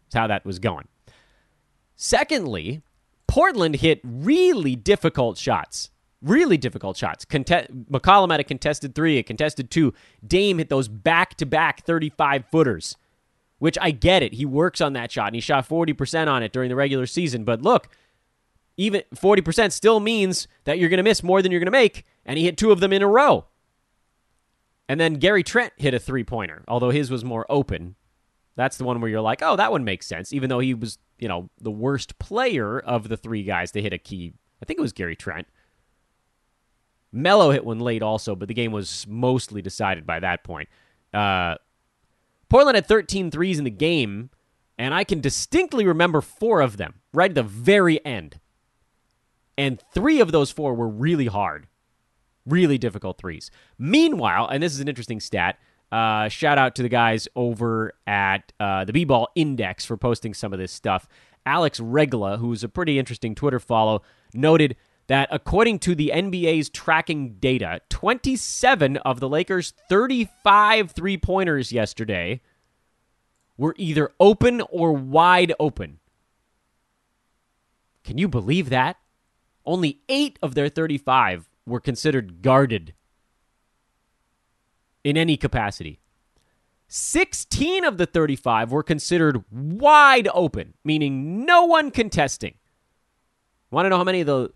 That's 0.05 0.21
how 0.21 0.29
that 0.29 0.47
was 0.47 0.61
going. 0.61 0.87
Secondly, 1.97 2.83
Portland 3.27 3.75
hit 3.75 4.01
really 4.05 4.77
difficult 4.77 5.39
shots. 5.39 5.91
Really 6.23 6.57
difficult 6.57 6.97
shots. 6.97 7.25
Conte- 7.25 7.67
McCollum 7.91 8.31
had 8.31 8.39
a 8.39 8.45
contested 8.45 8.95
three, 8.95 9.19
a 9.19 9.25
contested 9.25 9.73
two. 9.73 9.93
Dame 10.25 10.59
hit 10.59 10.69
those 10.69 10.87
back 10.87 11.35
to 11.39 11.47
back 11.47 11.85
35 11.85 12.45
footers, 12.45 12.97
which 13.65 13.79
I 13.81 13.93
get 13.93 14.23
it. 14.23 14.35
He 14.35 14.45
works 14.45 14.83
on 14.83 14.93
that 14.93 15.11
shot 15.11 15.29
and 15.29 15.35
he 15.35 15.41
shot 15.41 15.67
40% 15.67 16.29
on 16.29 16.43
it 16.43 16.53
during 16.53 16.69
the 16.69 16.77
regular 16.77 17.07
season. 17.07 17.45
But 17.45 17.63
look, 17.63 17.89
even 18.77 19.05
40% 19.15 19.73
still 19.73 20.01
means 20.01 20.47
that 20.65 20.79
you're 20.79 20.91
going 20.91 20.99
to 20.99 21.03
miss 21.03 21.23
more 21.23 21.41
than 21.41 21.51
you're 21.51 21.61
going 21.63 21.65
to 21.65 21.71
make. 21.71 22.05
And 22.27 22.37
he 22.37 22.45
hit 22.45 22.59
two 22.59 22.73
of 22.73 22.81
them 22.81 22.93
in 22.93 23.01
a 23.01 23.09
row. 23.09 23.47
And 24.87 25.01
then 25.01 25.15
Gary 25.15 25.43
Trent 25.43 25.73
hit 25.79 25.95
a 25.95 25.99
three 25.99 26.25
pointer, 26.25 26.63
although 26.69 26.91
his 26.91 27.11
was 27.11 27.25
more 27.25 27.47
open. 27.49 27.95
That's 28.55 28.77
the 28.77 28.85
one 28.85 29.01
where 29.01 29.09
you're 29.09 29.23
like, 29.23 29.41
oh, 29.41 29.57
that 29.57 29.73
one 29.73 29.83
makes 29.83 30.07
sense, 30.07 30.35
even 30.35 30.51
though 30.51 30.61
he 30.61 30.75
was, 30.75 30.99
you 31.19 31.29
know, 31.29 31.49
the 31.59 31.71
worst 31.71 32.19
player 32.19 32.79
of 32.79 33.09
the 33.09 33.17
three 33.17 33.45
guys 33.45 33.73
to 33.73 33.81
hit 33.81 33.95
a 33.95 33.99
key. 33.99 34.35
I 34.63 34.67
think 34.67 34.79
it 34.79 34.83
was 34.83 34.93
Gary 34.93 35.17
Trent. 35.17 35.47
Melo 37.13 37.51
hit 37.51 37.65
one 37.65 37.81
late 37.81 38.03
also, 38.03 38.37
but 38.37 38.49
the 38.49 38.53
game 38.53 38.73
was 38.73 39.07
mostly 39.09 39.63
decided 39.63 40.07
by 40.07 40.21
that 40.21 40.45
point. 40.45 40.69
Uh, 41.15 41.55
Portland 42.55 42.77
had 42.77 42.87
13 42.87 43.33
threes 43.33 43.59
in 43.59 43.65
the 43.65 43.71
game, 43.71 44.31
and 44.79 44.95
I 44.95 45.03
can 45.03 45.21
distinctly 45.21 45.85
remember 45.85 46.21
four 46.21 46.61
of 46.61 46.77
them 46.77 47.01
right 47.13 47.29
at 47.29 47.35
the 47.35 47.43
very 47.43 47.99
end. 48.07 48.39
And 49.59 49.83
three 49.93 50.21
of 50.21 50.31
those 50.31 50.53
four 50.53 50.73
were 50.73 50.87
really 50.87 51.27
hard, 51.27 51.67
really 52.47 52.79
difficult 52.79 53.19
threes. 53.19 53.51
Meanwhile, 53.77 54.47
and 54.47 54.63
this 54.63 54.73
is 54.73 54.79
an 54.79 54.87
interesting 54.87 55.19
stat, 55.19 55.59
uh, 55.91 56.29
shout 56.29 56.57
out 56.57 56.77
to 56.77 56.85
the 56.85 56.89
guys 56.89 57.27
over 57.35 57.95
at 58.07 58.53
uh, 58.61 58.85
the 58.85 58.93
B 58.93 59.05
Ball 59.05 59.27
Index 59.35 59.85
for 59.85 59.97
posting 59.97 60.33
some 60.33 60.53
of 60.53 60.61
this 60.61 60.71
stuff. 60.71 61.09
Alex 61.45 61.81
Regla, 61.81 62.37
who's 62.37 62.63
a 62.63 62.69
pretty 62.69 63.01
interesting 63.01 63.35
Twitter 63.35 63.59
follow, 63.59 64.03
noted 64.33 64.77
that 65.07 65.29
according 65.31 65.79
to 65.81 65.95
the 65.95 66.11
NBA's 66.15 66.69
tracking 66.69 67.35
data, 67.35 67.81
27 67.91 68.97
of 68.99 69.21
the 69.21 69.29
Lakers' 69.29 69.73
35 69.89 70.91
three 70.93 71.17
pointers 71.17 71.73
yesterday 71.73 72.41
were 73.57 73.75
either 73.79 74.11
open 74.19 74.61
or 74.63 74.93
wide 74.93 75.53
open. 75.61 75.99
Can 78.03 78.19
you 78.19 78.29
believe 78.29 78.71
that? 78.71 78.97
Only 79.65 80.01
eight 80.09 80.39
of 80.43 80.55
their 80.55 80.69
35 80.69 81.49
were 81.67 81.81
considered 81.81 82.43
guarded 82.43 82.95
in 85.03 85.17
any 85.17 85.37
capacity. 85.37 86.01
16 86.89 87.85
of 87.85 87.97
the 87.97 88.07
35 88.07 88.71
were 88.71 88.83
considered 88.83 89.43
wide 89.51 90.29
open, 90.35 90.75
meaning 90.85 91.45
no 91.45 91.65
one 91.65 91.91
contesting. 91.91 92.55
Want 93.71 93.87
to 93.87 93.91
know 93.91 93.97
how 93.97 94.05
many 94.05 94.21
of 94.21 94.27
the 94.27 94.51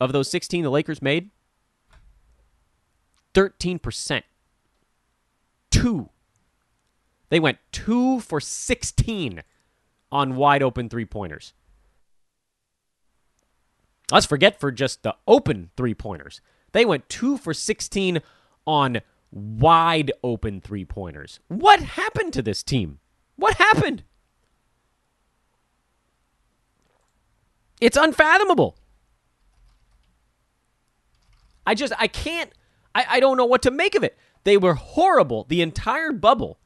of 0.00 0.12
those 0.12 0.30
16 0.30 0.62
the 0.62 0.70
Lakers 0.70 1.02
made? 1.02 1.30
13%. 3.34 4.22
2. 5.70 6.08
They 7.28 7.40
went 7.40 7.58
2 7.72 8.20
for 8.20 8.40
16 8.40 9.42
on 10.12 10.36
wide 10.36 10.62
open 10.62 10.88
three-pointers. 10.88 11.52
Let's 14.12 14.26
forget 14.26 14.60
for 14.60 14.70
just 14.70 15.02
the 15.02 15.16
open 15.26 15.70
three-pointers. 15.76 16.40
They 16.72 16.84
went 16.84 17.08
2 17.08 17.38
for 17.38 17.52
16 17.52 18.20
on 18.66 19.00
wide 19.30 20.12
open 20.22 20.60
three 20.60 20.84
pointers. 20.84 21.40
What 21.48 21.80
happened 21.80 22.32
to 22.34 22.42
this 22.42 22.62
team? 22.62 22.98
What 23.36 23.56
happened? 23.56 24.02
It's 27.80 27.96
unfathomable. 27.96 28.76
I 31.66 31.74
just, 31.74 31.92
I 31.98 32.06
can't, 32.06 32.50
I, 32.94 33.06
I 33.08 33.20
don't 33.20 33.36
know 33.36 33.44
what 33.44 33.62
to 33.62 33.70
make 33.70 33.94
of 33.94 34.04
it. 34.04 34.16
They 34.44 34.56
were 34.56 34.74
horrible 34.74 35.44
the 35.48 35.62
entire 35.62 36.12
bubble. 36.12 36.58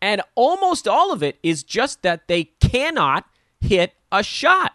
And 0.00 0.22
almost 0.34 0.86
all 0.86 1.12
of 1.12 1.22
it 1.22 1.38
is 1.42 1.62
just 1.62 2.02
that 2.02 2.28
they 2.28 2.44
cannot 2.44 3.26
hit 3.60 3.94
a 4.12 4.22
shot. 4.22 4.74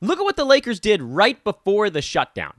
Look 0.00 0.18
at 0.18 0.24
what 0.24 0.36
the 0.36 0.44
Lakers 0.44 0.80
did 0.80 1.02
right 1.02 1.42
before 1.42 1.90
the 1.90 2.02
shutdown 2.02 2.54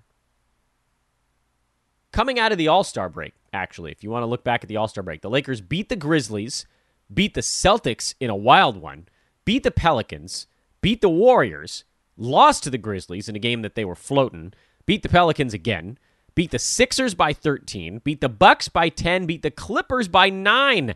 coming 2.15 2.39
out 2.39 2.53
of 2.53 2.57
the 2.57 2.69
All 2.69 2.85
Star 2.85 3.09
break, 3.09 3.33
actually, 3.51 3.91
if 3.91 4.01
you 4.01 4.09
want 4.09 4.23
to 4.23 4.27
look 4.27 4.45
back 4.45 4.63
at 4.63 4.69
the 4.69 4.77
All 4.77 4.87
Star 4.87 5.03
break, 5.03 5.21
the 5.21 5.29
Lakers 5.29 5.59
beat 5.59 5.89
the 5.89 5.97
Grizzlies, 5.97 6.65
beat 7.13 7.33
the 7.33 7.41
Celtics 7.41 8.15
in 8.21 8.29
a 8.29 8.35
wild 8.35 8.77
one, 8.77 9.07
beat 9.43 9.63
the 9.63 9.71
Pelicans, 9.71 10.47
beat 10.79 11.01
the 11.01 11.09
Warriors, 11.09 11.83
lost 12.17 12.63
to 12.63 12.69
the 12.69 12.77
Grizzlies 12.77 13.29
in 13.29 13.35
a 13.35 13.39
game 13.39 13.61
that 13.61 13.75
they 13.75 13.85
were 13.85 13.95
floating, 13.95 14.53
beat 14.85 15.03
the 15.03 15.09
Pelicans 15.09 15.53
again, 15.53 15.97
beat 16.33 16.51
the 16.51 16.59
Sixers 16.59 17.15
by 17.15 17.33
13, 17.33 17.99
beat 18.03 18.21
the 18.21 18.29
Bucks 18.29 18.67
by 18.67 18.89
10, 18.89 19.25
beat 19.25 19.41
the 19.41 19.51
Clippers 19.51 20.07
by 20.07 20.29
9. 20.29 20.95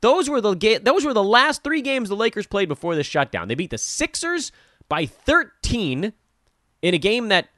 Those 0.00 0.28
were 0.28 0.40
the 0.40 0.54
ga- 0.54 0.78
those 0.78 1.04
were 1.04 1.14
the 1.14 1.24
last 1.24 1.64
3 1.64 1.80
games 1.80 2.08
the 2.08 2.16
Lakers 2.16 2.46
played 2.46 2.68
before 2.68 2.94
the 2.94 3.02
shutdown. 3.02 3.48
They 3.48 3.54
beat 3.54 3.70
the 3.70 3.78
Sixers 3.78 4.52
by 4.88 5.06
13 5.06 6.12
in 6.82 6.94
a 6.94 6.98
game 6.98 7.28
that 7.28 7.48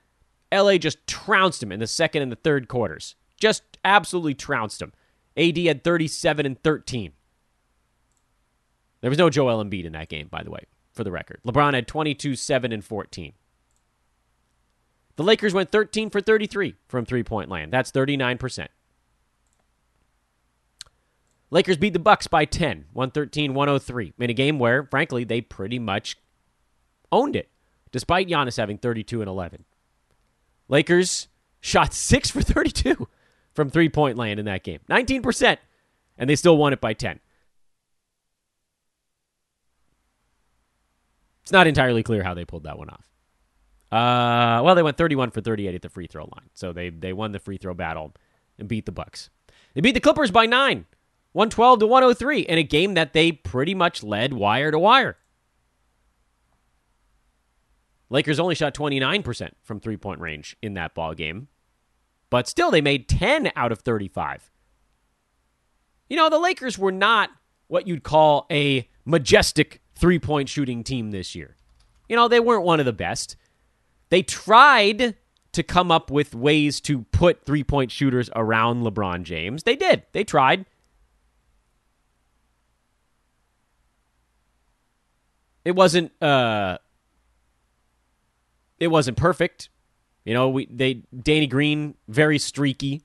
LA 0.52 0.78
just 0.78 1.06
trounced 1.06 1.62
him 1.62 1.72
in 1.72 1.80
the 1.80 1.86
second 1.86 2.22
and 2.22 2.32
the 2.32 2.36
third 2.36 2.68
quarters. 2.68 3.16
Just 3.38 3.62
absolutely 3.84 4.34
trounced 4.34 4.80
him. 4.80 4.92
AD 5.36 5.56
had 5.58 5.84
37 5.84 6.46
and 6.46 6.62
13. 6.62 7.12
There 9.00 9.10
was 9.10 9.18
no 9.18 9.30
Joel 9.30 9.62
Embiid 9.62 9.84
in 9.84 9.92
that 9.92 10.08
game, 10.08 10.28
by 10.28 10.42
the 10.42 10.50
way, 10.50 10.64
for 10.98 11.04
the 11.04 11.12
record. 11.12 11.40
LeBron 11.46 11.74
had 11.74 11.86
22, 11.86 12.34
7, 12.34 12.72
and 12.72 12.84
14. 12.84 13.32
The 15.14 15.22
Lakers 15.22 15.54
went 15.54 15.70
13 15.70 16.10
for 16.10 16.20
33 16.20 16.74
from 16.88 17.04
three 17.04 17.22
point 17.22 17.48
land. 17.48 17.72
That's 17.72 17.92
39%. 17.92 18.66
Lakers 21.52 21.76
beat 21.76 21.92
the 21.92 22.00
Bucks 22.00 22.26
by 22.26 22.44
10, 22.44 22.86
113 22.92 23.54
103, 23.54 24.12
in 24.18 24.28
a 24.28 24.34
game 24.34 24.58
where, 24.58 24.88
frankly, 24.90 25.22
they 25.22 25.40
pretty 25.40 25.78
much 25.78 26.18
owned 27.12 27.36
it, 27.36 27.48
despite 27.92 28.26
Giannis 28.26 28.56
having 28.56 28.76
32 28.76 29.20
and 29.20 29.28
11. 29.28 29.64
Lakers 30.66 31.28
shot 31.60 31.94
6 31.94 32.30
for 32.30 32.42
32 32.42 33.06
from 33.54 33.70
three 33.70 33.88
point 33.88 34.18
land 34.18 34.40
in 34.40 34.46
that 34.46 34.64
game. 34.64 34.80
19%. 34.90 35.58
And 36.18 36.28
they 36.28 36.34
still 36.34 36.56
won 36.56 36.72
it 36.72 36.80
by 36.80 36.92
10. 36.92 37.20
It's 41.48 41.52
not 41.54 41.66
entirely 41.66 42.02
clear 42.02 42.22
how 42.22 42.34
they 42.34 42.44
pulled 42.44 42.64
that 42.64 42.76
one 42.76 42.90
off. 42.90 43.08
Uh, 43.90 44.60
well, 44.62 44.74
they 44.74 44.82
went 44.82 44.98
31 44.98 45.30
for 45.30 45.40
38 45.40 45.76
at 45.76 45.80
the 45.80 45.88
free 45.88 46.06
throw 46.06 46.24
line. 46.24 46.50
So 46.52 46.74
they, 46.74 46.90
they 46.90 47.14
won 47.14 47.32
the 47.32 47.38
free 47.38 47.56
throw 47.56 47.72
battle 47.72 48.12
and 48.58 48.68
beat 48.68 48.84
the 48.84 48.92
Bucks. 48.92 49.30
They 49.72 49.80
beat 49.80 49.92
the 49.92 50.00
Clippers 50.00 50.30
by 50.30 50.44
9, 50.44 50.84
112 51.32 51.78
to 51.78 51.86
103 51.86 52.40
in 52.40 52.58
a 52.58 52.62
game 52.62 52.92
that 52.92 53.14
they 53.14 53.32
pretty 53.32 53.74
much 53.74 54.02
led 54.02 54.34
wire 54.34 54.70
to 54.70 54.78
wire. 54.78 55.16
Lakers 58.10 58.38
only 58.38 58.54
shot 58.54 58.74
29% 58.74 59.52
from 59.62 59.80
three 59.80 59.96
point 59.96 60.20
range 60.20 60.54
in 60.60 60.74
that 60.74 60.94
ball 60.94 61.14
game, 61.14 61.48
but 62.28 62.46
still 62.46 62.70
they 62.70 62.82
made 62.82 63.08
10 63.08 63.52
out 63.56 63.72
of 63.72 63.78
35. 63.78 64.50
You 66.10 66.18
know, 66.18 66.28
the 66.28 66.38
Lakers 66.38 66.78
were 66.78 66.92
not 66.92 67.30
what 67.68 67.86
you'd 67.86 68.02
call 68.02 68.44
a 68.50 68.86
majestic 69.06 69.80
three 69.98 70.18
point 70.18 70.48
shooting 70.48 70.82
team 70.82 71.10
this 71.10 71.34
year. 71.34 71.56
You 72.08 72.16
know, 72.16 72.28
they 72.28 72.40
weren't 72.40 72.64
one 72.64 72.80
of 72.80 72.86
the 72.86 72.92
best. 72.92 73.36
They 74.08 74.22
tried 74.22 75.14
to 75.52 75.62
come 75.62 75.90
up 75.90 76.10
with 76.10 76.34
ways 76.34 76.80
to 76.82 77.02
put 77.12 77.44
three 77.44 77.64
point 77.64 77.90
shooters 77.90 78.30
around 78.34 78.82
LeBron 78.82 79.24
James. 79.24 79.64
They 79.64 79.76
did. 79.76 80.04
They 80.12 80.24
tried. 80.24 80.64
It 85.64 85.74
wasn't 85.74 86.12
uh 86.22 86.78
it 88.78 88.88
wasn't 88.88 89.16
perfect. 89.16 89.68
You 90.24 90.34
know, 90.34 90.48
we 90.48 90.66
they 90.66 91.02
Danny 91.22 91.46
Green 91.46 91.94
very 92.06 92.38
streaky. 92.38 93.02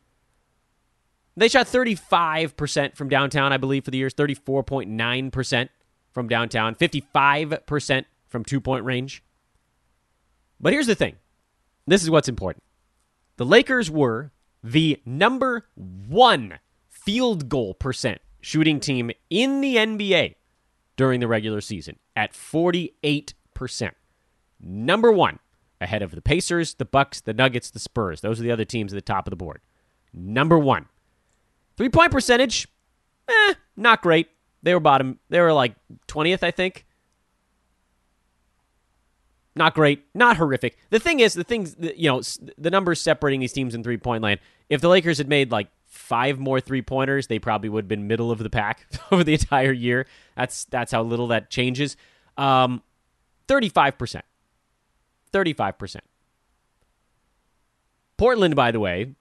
They 1.36 1.48
shot 1.48 1.66
35% 1.66 2.96
from 2.96 3.10
downtown, 3.10 3.52
I 3.52 3.58
believe, 3.58 3.86
for 3.86 3.90
the 3.92 3.98
years, 3.98 4.14
34.9% 4.14 5.70
from 6.14 6.28
downtown, 6.28 6.76
55% 6.76 8.06
from 8.28 8.46
two 8.46 8.62
point 8.62 8.86
range. 8.86 9.24
But 10.60 10.74
here's 10.74 10.88
the 10.88 10.96
thing 10.96 11.16
this 11.86 12.04
is 12.04 12.10
what's 12.10 12.30
important. 12.30 12.64
The 13.38 13.46
Lakers 13.46 13.90
were 13.92 14.32
the 14.64 15.02
number 15.06 15.68
one 15.76 16.60
field 16.90 17.50
goal 17.50 17.74
percent 17.74 18.22
shooting 18.40 18.80
team 18.80 19.12
in 19.30 19.62
the 19.62 19.76
NBA 19.76 20.36
during 20.96 21.20
the 21.20 21.28
regular 21.28 21.62
season 21.62 21.98
at 22.16 22.34
48%. 22.34 23.34
Number 24.60 25.12
one, 25.12 25.40
ahead 25.82 26.02
of 26.02 26.12
the 26.12 26.22
Pacers, 26.22 26.76
the 26.76 26.86
Bucks, 26.86 27.22
the 27.22 27.34
Nuggets, 27.34 27.72
the 27.72 27.80
Spurs. 27.80 28.22
Those 28.22 28.40
are 28.40 28.44
the 28.44 28.52
other 28.52 28.66
teams 28.66 28.94
at 28.94 28.98
the 28.98 29.02
top 29.02 29.28
of 29.28 29.32
the 29.32 29.36
board. 29.36 29.62
Number 30.14 30.58
one. 30.58 30.86
Three 31.76 31.90
point 31.90 32.12
percentage, 32.12 32.68
eh, 33.28 33.54
not 33.76 34.04
great. 34.04 34.30
They 34.64 34.74
were 34.74 34.80
bottom. 34.80 35.20
They 35.30 35.40
were 35.40 35.54
like 35.54 35.76
20th, 36.08 36.42
I 36.42 36.52
think. 36.52 36.86
Not 39.56 39.76
great, 39.76 40.04
not 40.16 40.38
horrific. 40.38 40.78
The 40.90 41.00
thing 41.00 41.20
is, 41.20 41.36
the 41.36 41.44
things, 41.44 41.76
you 41.80 42.10
know, 42.10 42.22
the 42.58 42.72
numbers 42.72 43.00
separating 43.00 43.40
these 43.40 43.54
teams 43.54 43.76
in 43.76 43.84
three 43.84 43.98
point 43.98 44.24
land. 44.24 44.40
If 44.68 44.82
the 44.82 44.90
Lakers 44.90 45.20
had 45.20 45.30
made 45.30 45.52
like 45.52 45.68
five 45.86 46.40
more 46.40 46.60
three 46.60 46.82
pointers, 46.82 47.28
they 47.28 47.38
probably 47.38 47.70
would 47.70 47.84
have 47.84 47.90
been 47.90 48.08
middle 48.08 48.32
of 48.32 48.40
the 48.40 48.50
pack 48.50 48.88
over 49.12 49.24
the 49.24 49.34
entire 49.34 49.72
year. 49.72 50.08
That's 50.36 50.66
that's 50.66 50.92
how 50.92 51.04
little 51.04 51.28
that 51.28 51.52
changes. 51.52 51.98
Um, 52.36 52.82
35%. 53.48 54.22
35%. 55.32 55.98
Portland, 58.18 58.56
by 58.56 58.72
the 58.72 58.80
way, 58.80 59.14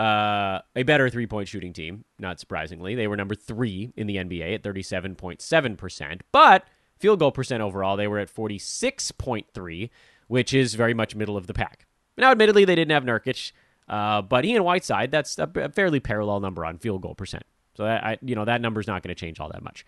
uh, 0.00 0.62
a 0.74 0.82
better 0.82 1.10
three 1.10 1.26
point 1.26 1.46
shooting 1.46 1.74
team, 1.74 2.04
not 2.18 2.40
surprisingly. 2.40 2.94
They 2.94 3.06
were 3.06 3.16
number 3.16 3.34
three 3.34 3.92
in 3.96 4.06
the 4.06 4.16
NBA 4.16 4.54
at 4.54 4.62
37.7%. 4.62 6.20
But 6.32 6.64
field 6.98 7.18
goal 7.18 7.32
percent 7.32 7.62
overall, 7.62 7.98
they 7.98 8.08
were 8.08 8.18
at 8.18 8.34
46.3, 8.34 9.90
which 10.26 10.54
is 10.54 10.74
very 10.74 10.94
much 10.94 11.14
middle 11.14 11.36
of 11.36 11.46
the 11.46 11.52
pack. 11.52 11.86
Now, 12.16 12.30
admittedly, 12.30 12.64
they 12.64 12.74
didn't 12.74 12.92
have 12.92 13.04
Nurkic, 13.04 13.52
uh, 13.88 14.22
but 14.22 14.44
he 14.44 14.54
and 14.54 14.64
Whiteside, 14.64 15.10
that's 15.10 15.38
a 15.38 15.68
fairly 15.68 16.00
parallel 16.00 16.40
number 16.40 16.64
on 16.64 16.78
field 16.78 17.02
goal 17.02 17.14
percent. 17.14 17.44
So 17.76 17.84
that 17.84 18.02
I, 18.02 18.18
you 18.22 18.34
know 18.34 18.46
that 18.46 18.62
number's 18.62 18.86
not 18.86 19.02
going 19.02 19.14
to 19.14 19.20
change 19.20 19.38
all 19.38 19.50
that 19.50 19.62
much. 19.62 19.84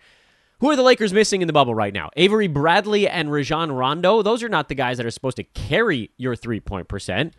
Who 0.59 0.69
are 0.69 0.75
the 0.75 0.83
Lakers 0.83 1.11
missing 1.11 1.41
in 1.41 1.47
the 1.47 1.53
bubble 1.53 1.73
right 1.73 1.93
now? 1.93 2.11
Avery 2.15 2.47
Bradley 2.47 3.07
and 3.07 3.31
Rajon 3.31 3.71
Rondo. 3.71 4.21
Those 4.21 4.43
are 4.43 4.49
not 4.49 4.69
the 4.69 4.75
guys 4.75 4.97
that 4.97 5.05
are 5.07 5.11
supposed 5.11 5.37
to 5.37 5.43
carry 5.43 6.11
your 6.17 6.35
three 6.35 6.59
point 6.59 6.87
percent, 6.87 7.33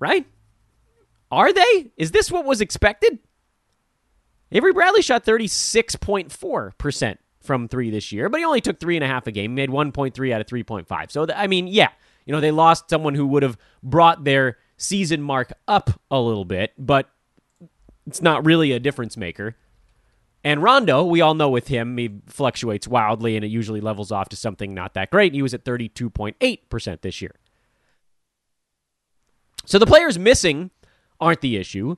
right? 0.00 0.26
Are 1.30 1.52
they? 1.52 1.90
Is 1.96 2.10
this 2.10 2.30
what 2.30 2.44
was 2.44 2.60
expected? 2.60 3.18
Avery 4.50 4.72
Bradley 4.72 5.02
shot 5.02 5.24
36.4% 5.24 7.18
from 7.40 7.68
three 7.68 7.90
this 7.90 8.12
year, 8.12 8.28
but 8.28 8.38
he 8.38 8.46
only 8.46 8.60
took 8.60 8.80
three 8.80 8.96
and 8.96 9.04
a 9.04 9.08
half 9.08 9.26
a 9.26 9.32
game, 9.32 9.54
made 9.54 9.70
1.3 9.70 10.32
out 10.32 10.40
of 10.40 10.46
3.5. 10.46 11.10
So, 11.10 11.26
I 11.34 11.46
mean, 11.46 11.66
yeah, 11.66 11.90
you 12.24 12.32
know, 12.32 12.40
they 12.40 12.50
lost 12.50 12.90
someone 12.90 13.14
who 13.14 13.26
would 13.26 13.42
have 13.42 13.58
brought 13.82 14.24
their 14.24 14.58
season 14.76 15.22
mark 15.22 15.52
up 15.66 16.00
a 16.10 16.20
little 16.20 16.44
bit, 16.44 16.72
but 16.78 17.10
it's 18.06 18.22
not 18.22 18.46
really 18.46 18.72
a 18.72 18.80
difference 18.80 19.16
maker. 19.16 19.56
And 20.44 20.62
Rondo, 20.62 21.04
we 21.04 21.20
all 21.20 21.34
know 21.34 21.50
with 21.50 21.68
him, 21.68 21.96
he 21.98 22.20
fluctuates 22.26 22.86
wildly 22.88 23.36
and 23.36 23.44
it 23.44 23.48
usually 23.48 23.80
levels 23.80 24.12
off 24.12 24.28
to 24.30 24.36
something 24.36 24.72
not 24.72 24.94
that 24.94 25.10
great. 25.10 25.34
He 25.34 25.42
was 25.42 25.52
at 25.52 25.64
32.8% 25.64 27.00
this 27.00 27.20
year. 27.20 27.34
So 29.66 29.78
the 29.78 29.86
players 29.86 30.18
missing 30.18 30.70
aren't 31.20 31.40
the 31.40 31.56
issue. 31.56 31.96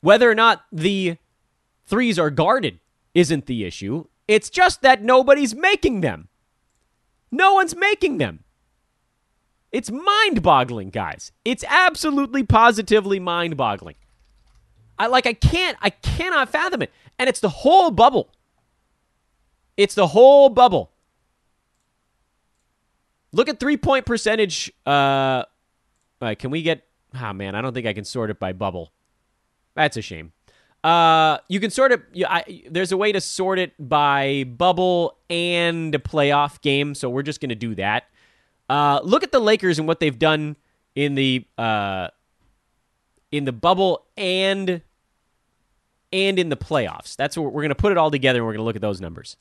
Whether 0.00 0.30
or 0.30 0.34
not 0.34 0.64
the 0.72 1.16
threes 1.86 2.18
are 2.18 2.30
guarded 2.30 2.80
isn't 3.14 3.46
the 3.46 3.64
issue. 3.64 4.04
It's 4.28 4.50
just 4.50 4.82
that 4.82 5.02
nobody's 5.02 5.54
making 5.54 6.00
them. 6.00 6.28
No 7.30 7.54
one's 7.54 7.76
making 7.76 8.18
them. 8.18 8.44
It's 9.72 9.90
mind 9.90 10.42
boggling, 10.42 10.90
guys. 10.90 11.32
It's 11.44 11.64
absolutely 11.68 12.42
positively 12.42 13.20
mind 13.20 13.56
boggling. 13.56 13.96
I 14.98 15.06
like 15.06 15.26
I 15.26 15.32
can't 15.32 15.78
I 15.80 15.90
cannot 15.90 16.50
fathom 16.50 16.82
it. 16.82 16.92
And 17.18 17.28
it's 17.28 17.40
the 17.40 17.48
whole 17.48 17.90
bubble. 17.90 18.30
It's 19.76 19.94
the 19.94 20.08
whole 20.08 20.48
bubble. 20.48 20.90
Look 23.32 23.48
at 23.48 23.60
three 23.60 23.76
point 23.76 24.06
percentage. 24.06 24.72
Uh, 24.84 25.44
can 26.38 26.50
we 26.50 26.62
get? 26.62 26.86
Oh 27.14 27.32
man, 27.32 27.54
I 27.54 27.60
don't 27.60 27.74
think 27.74 27.86
I 27.86 27.92
can 27.92 28.04
sort 28.04 28.30
it 28.30 28.38
by 28.38 28.52
bubble. 28.52 28.92
That's 29.74 29.96
a 29.96 30.02
shame. 30.02 30.32
Uh, 30.82 31.38
you 31.48 31.60
can 31.60 31.70
sort 31.70 31.92
it. 31.92 32.00
I, 32.26 32.64
there's 32.70 32.92
a 32.92 32.96
way 32.96 33.12
to 33.12 33.20
sort 33.20 33.58
it 33.58 33.72
by 33.78 34.44
bubble 34.44 35.18
and 35.28 35.94
a 35.94 35.98
playoff 35.98 36.60
game. 36.60 36.94
So 36.94 37.10
we're 37.10 37.22
just 37.22 37.40
gonna 37.40 37.54
do 37.54 37.74
that. 37.74 38.04
Uh, 38.68 39.00
look 39.02 39.24
at 39.24 39.32
the 39.32 39.40
Lakers 39.40 39.78
and 39.78 39.88
what 39.88 40.00
they've 40.00 40.18
done 40.18 40.56
in 40.94 41.14
the 41.14 41.44
uh, 41.58 42.08
in 43.32 43.44
the 43.44 43.52
bubble 43.52 44.06
and 44.16 44.82
and 46.12 46.38
in 46.38 46.48
the 46.48 46.56
playoffs. 46.56 47.16
That's 47.16 47.36
what 47.36 47.52
we're 47.52 47.62
going 47.62 47.70
to 47.70 47.74
put 47.74 47.92
it 47.92 47.98
all 47.98 48.10
together 48.10 48.40
and 48.40 48.46
we're 48.46 48.52
going 48.52 48.62
to 48.62 48.64
look 48.64 48.76
at 48.76 48.82
those 48.82 49.00
numbers. 49.00 49.36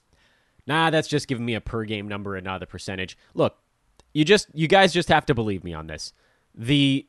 Nah, 0.68 0.90
that's 0.90 1.08
just 1.08 1.28
giving 1.28 1.46
me 1.46 1.56
a 1.56 1.62
per 1.62 1.84
game 1.84 2.08
number 2.08 2.36
and 2.36 2.46
not 2.46 2.60
the 2.60 2.68
percentage. 2.68 3.18
Look, 3.34 3.58
you 4.14 4.26
just 4.26 4.48
you 4.54 4.68
guys 4.68 4.94
just 4.94 5.10
have 5.10 5.26
to 5.28 5.34
believe 5.34 5.64
me 5.64 5.74
on 5.74 5.88
this. 5.88 6.14
The 6.54 7.08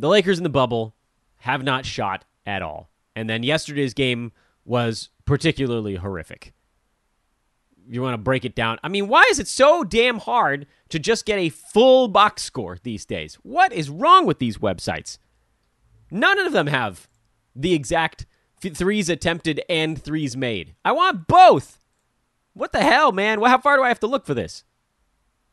the 0.00 0.08
Lakers 0.08 0.38
in 0.38 0.44
the 0.44 0.50
bubble 0.50 0.94
have 1.38 1.62
not 1.62 1.84
shot 1.84 2.24
at 2.46 2.62
all. 2.62 2.90
And 3.14 3.28
then 3.28 3.42
yesterday's 3.42 3.94
game 3.94 4.32
was 4.64 5.10
particularly 5.24 5.96
horrific. 5.96 6.54
You 7.88 8.02
want 8.02 8.14
to 8.14 8.18
break 8.18 8.44
it 8.44 8.54
down? 8.54 8.78
I 8.82 8.88
mean, 8.88 9.08
why 9.08 9.24
is 9.30 9.38
it 9.38 9.48
so 9.48 9.84
damn 9.84 10.18
hard 10.18 10.66
to 10.90 10.98
just 10.98 11.26
get 11.26 11.38
a 11.38 11.48
full 11.48 12.08
box 12.08 12.42
score 12.42 12.78
these 12.82 13.04
days? 13.04 13.34
What 13.42 13.72
is 13.72 13.90
wrong 13.90 14.26
with 14.26 14.38
these 14.38 14.58
websites? 14.58 15.18
None 16.10 16.38
of 16.38 16.52
them 16.52 16.68
have 16.68 17.08
the 17.54 17.74
exact 17.74 18.26
threes 18.60 19.08
attempted 19.08 19.62
and 19.68 20.00
threes 20.00 20.36
made. 20.36 20.74
I 20.84 20.92
want 20.92 21.26
both. 21.26 21.78
What 22.52 22.72
the 22.72 22.82
hell, 22.82 23.12
man? 23.12 23.40
How 23.42 23.58
far 23.58 23.76
do 23.76 23.82
I 23.82 23.88
have 23.88 24.00
to 24.00 24.06
look 24.06 24.26
for 24.26 24.34
this? 24.34 24.64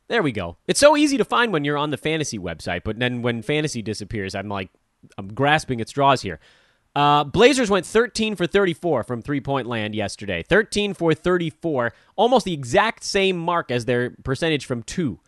There 0.10 0.24
we 0.24 0.32
go. 0.32 0.58
It's 0.68 0.80
so 0.80 0.96
easy 0.96 1.18
to 1.18 1.26
find 1.26 1.52
when 1.52 1.66
you're 1.66 1.78
on 1.78 1.90
the 1.90 1.98
fantasy 1.98 2.40
website, 2.40 2.84
but 2.84 2.98
then 3.00 3.22
when 3.22 3.42
fantasy 3.42 3.82
disappears, 3.82 4.36
I'm 4.36 4.48
like, 4.48 4.70
I'm 5.18 5.34
grasping 5.34 5.82
at 5.82 5.90
straws 5.90 6.22
here. 6.22 6.40
Uh, 6.96 7.24
Blazers 7.24 7.70
went 7.70 7.86
13 7.86 8.36
for 8.36 8.48
34 8.48 9.04
from 9.04 9.22
three 9.22 9.42
point 9.42 9.68
land 9.68 9.94
yesterday. 9.94 10.42
13 10.42 10.94
for 10.94 11.14
34, 11.14 11.94
almost 12.16 12.46
the 12.46 12.54
exact 12.54 13.04
same 13.04 13.38
mark 13.38 13.70
as 13.70 13.86
their 13.86 14.12
percentage 14.24 14.66
from 14.66 14.82
two. 14.82 15.20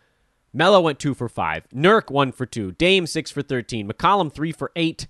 Melo 0.51 0.81
went 0.81 0.97
two 0.97 1.13
for 1.13 1.29
five. 1.29 1.67
Nurk 1.69 2.09
one 2.09 2.31
for 2.31 2.45
two. 2.45 2.71
Dame 2.71 3.05
six 3.05 3.29
for 3.29 3.43
13. 3.43 3.87
McCollum 3.87 4.33
three 4.33 4.51
for 4.51 4.71
eight. 4.75 5.07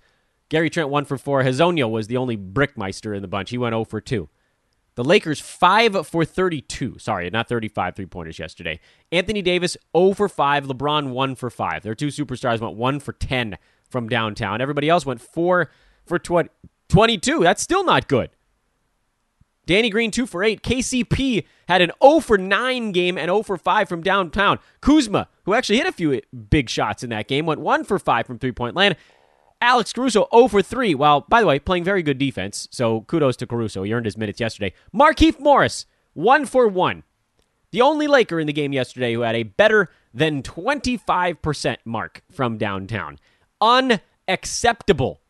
Gary 0.50 0.70
Trent 0.70 0.90
one 0.90 1.06
for 1.06 1.18
four. 1.18 1.44
Hezonja 1.44 1.90
was 1.90 2.08
the 2.08 2.18
only 2.18 2.36
brickmeister 2.36 3.16
in 3.16 3.22
the 3.22 3.28
bunch. 3.28 3.52
He 3.52 3.58
went 3.58 3.74
0 3.74 3.86
for 3.86 4.02
2. 4.02 4.28
The 5.00 5.06
Lakers 5.06 5.40
5 5.40 6.06
for 6.06 6.26
32. 6.26 7.00
Sorry, 7.00 7.30
not 7.30 7.48
35 7.48 7.96
three 7.96 8.06
pointers 8.06 8.38
yesterday. 8.38 8.82
Anthony 9.14 9.42
Davis 9.42 9.78
0 9.96 10.14
for 10.14 10.28
5. 10.28 10.66
LeBron 10.66 11.12
1 11.12 11.36
for 11.36 11.50
5. 11.50 11.84
Their 11.84 11.96
two 11.96 12.08
superstars 12.08 12.60
went 12.60 12.76
1 12.76 13.00
for 13.00 13.14
10 13.14 13.58
from 13.90 14.10
downtown. 14.10 14.60
Everybody 14.60 14.90
else 14.90 15.06
went 15.06 15.22
4 15.22 15.72
for 16.06 16.20
20, 16.20 16.50
22. 16.90 17.40
That's 17.40 17.62
still 17.62 17.86
not 17.86 18.10
good. 18.10 18.32
Danny 19.66 19.90
Green 19.90 20.12
2 20.12 20.26
for 20.26 20.44
8. 20.44 20.62
KCP 20.64 21.46
had 21.70 21.82
an 21.82 21.94
0 22.04 22.20
for 22.20 22.38
9 22.38 22.92
game 22.92 23.18
and 23.18 23.30
0 23.30 23.44
for 23.44 23.56
5 23.56 23.88
from 23.88 24.02
downtown. 24.02 24.60
Kuzma, 24.82 25.30
who 25.46 25.54
actually 25.54 25.78
hit 25.78 25.88
a 25.88 25.94
few 25.94 26.20
big 26.50 26.70
shots 26.70 27.04
in 27.04 27.10
that 27.12 27.30
game, 27.30 27.46
went 27.46 27.62
1 27.62 27.86
for 27.86 28.00
5 28.00 28.28
from 28.28 28.38
three 28.38 28.52
point 28.52 28.76
land. 28.76 28.98
Alex 29.62 29.92
Caruso 29.92 30.28
0 30.34 30.48
for 30.48 30.62
3. 30.62 30.96
Well, 30.96 31.26
by 31.28 31.42
the 31.42 31.48
way, 31.48 31.60
playing 31.60 31.84
very 31.84 32.02
good 32.02 32.18
defense. 32.18 32.68
So 32.72 33.02
kudos 33.02 33.36
to 33.38 33.48
Caruso. 33.48 33.84
He 33.84 33.94
earned 33.94 34.06
his 34.06 34.18
minutes 34.18 34.40
yesterday. 34.40 34.74
Markieff 34.94 35.40
Morris 35.40 35.86
1 36.14 36.46
for 36.46 36.68
1. 36.68 37.04
The 37.72 37.82
only 37.82 38.08
Laker 38.08 38.40
in 38.40 38.48
the 38.48 38.54
game 38.54 38.74
yesterday 38.74 39.14
who 39.14 39.22
had 39.22 39.36
a 39.36 39.44
better 39.44 39.90
than 40.14 40.42
25% 40.42 41.78
mark 41.86 42.24
from 42.32 42.58
downtown. 42.58 43.20
Unacceptable. 43.62 45.22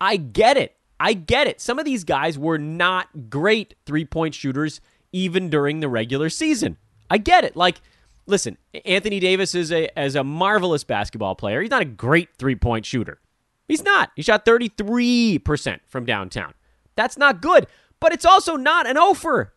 I 0.00 0.16
get 0.16 0.56
it. 0.56 0.76
I 1.00 1.12
get 1.14 1.46
it. 1.46 1.60
Some 1.60 1.78
of 1.78 1.84
these 1.84 2.04
guys 2.04 2.38
were 2.38 2.58
not 2.58 3.30
great 3.30 3.74
three 3.86 4.04
point 4.04 4.34
shooters 4.34 4.80
even 5.12 5.48
during 5.48 5.80
the 5.80 5.88
regular 5.88 6.28
season. 6.28 6.76
I 7.10 7.18
get 7.18 7.44
it. 7.44 7.56
Like, 7.56 7.80
listen, 8.26 8.58
Anthony 8.84 9.20
Davis 9.20 9.54
is 9.54 9.72
a 9.72 9.96
as 9.98 10.14
a 10.14 10.24
marvelous 10.24 10.84
basketball 10.84 11.34
player. 11.34 11.62
He's 11.62 11.70
not 11.70 11.82
a 11.82 11.86
great 11.86 12.28
three 12.38 12.56
point 12.56 12.84
shooter. 12.84 13.20
He's 13.68 13.84
not. 13.84 14.10
He 14.16 14.22
shot 14.22 14.46
33% 14.46 15.80
from 15.86 16.06
downtown. 16.06 16.54
That's 16.96 17.18
not 17.18 17.42
good, 17.42 17.66
but 18.00 18.12
it's 18.12 18.24
also 18.24 18.56
not 18.56 18.88
an 18.88 18.96
offer. 18.96 19.54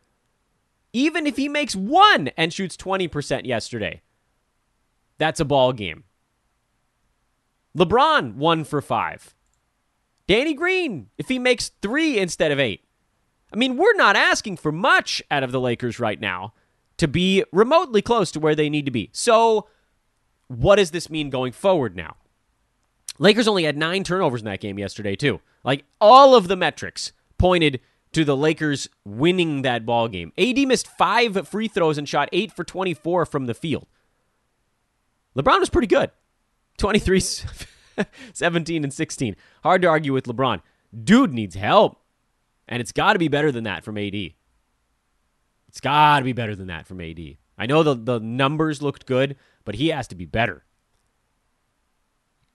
Even 0.94 1.26
if 1.26 1.38
he 1.38 1.48
makes 1.48 1.76
one 1.76 2.28
and 2.38 2.54
shoots 2.54 2.76
20% 2.76 3.46
yesterday, 3.46 4.02
that's 5.18 5.40
a 5.40 5.46
ball 5.46 5.72
game. 5.72 6.04
LeBron, 7.78 8.36
one 8.36 8.66
for 8.66 8.82
five. 8.82 9.34
Danny 10.28 10.54
Green, 10.54 11.08
if 11.18 11.30
he 11.30 11.40
makes 11.40 11.70
three 11.82 12.20
instead 12.20 12.52
of 12.52 12.60
eight. 12.60 12.84
I 13.54 13.56
mean, 13.56 13.78
we're 13.78 13.96
not 13.96 14.16
asking 14.16 14.58
for 14.58 14.72
much 14.72 15.22
out 15.32 15.44
of 15.44 15.52
the 15.52 15.60
Lakers 15.60 16.00
right 16.00 16.20
now 16.20 16.54
to 16.98 17.08
be 17.08 17.44
remotely 17.52 18.02
close 18.02 18.32
to 18.32 18.40
where 18.40 18.56
they 18.56 18.70
need 18.70 18.86
to 18.86 18.92
be. 18.92 19.10
So, 19.14 19.68
what 20.48 20.76
does 20.76 20.92
this 20.92 21.10
mean 21.10 21.30
going 21.30 21.54
forward 21.54 21.96
now? 21.96 22.16
Lakers 23.22 23.48
only 23.48 23.66
had 23.66 23.78
nine 23.78 24.04
turnovers 24.04 24.42
in 24.42 24.46
that 24.46 24.62
game 24.62 24.80
yesterday, 24.80 25.16
too. 25.16 25.42
Like, 25.64 25.86
all 26.02 26.34
of 26.34 26.48
the 26.48 26.56
metrics 26.56 27.12
pointed 27.38 27.80
to 28.14 28.26
the 28.26 28.36
Lakers 28.36 28.90
winning 29.06 29.62
that 29.62 29.86
ball 29.86 30.08
game. 30.08 30.34
AD 30.40 30.58
missed 30.68 30.88
five 30.88 31.48
free 31.48 31.68
throws 31.68 32.00
and 32.00 32.10
shot 32.10 32.30
eight 32.32 32.52
for 32.52 32.64
24 32.64 33.28
from 33.28 33.46
the 33.46 33.54
field. 33.54 33.86
LeBron 35.38 35.60
was 35.60 35.70
pretty 35.70 35.86
good 35.88 36.10
23, 36.80 37.20
17, 38.34 38.84
and 38.84 38.92
16. 38.92 39.36
Hard 39.64 39.84
to 39.84 39.88
argue 39.88 40.14
with 40.14 40.26
LeBron. 40.26 40.64
Dude 41.04 41.32
needs 41.32 41.54
help. 41.54 42.02
And 42.68 42.82
it's 42.82 42.92
got 42.92 43.14
to 43.14 43.20
be 43.20 43.28
better 43.28 43.52
than 43.52 43.66
that 43.66 43.84
from 43.84 44.00
AD. 44.00 44.16
It's 45.68 45.80
got 45.80 46.20
to 46.20 46.26
be 46.26 46.34
better 46.34 46.56
than 46.56 46.68
that 46.68 46.88
from 46.88 47.00
AD. 47.00 47.20
I 47.56 47.68
know 47.68 47.84
the, 47.84 47.94
the 47.94 48.20
numbers 48.20 48.82
looked 48.82 49.06
good, 49.06 49.36
but 49.64 49.76
he 49.76 49.90
has 49.90 50.08
to 50.08 50.16
be 50.16 50.26
better. 50.26 50.64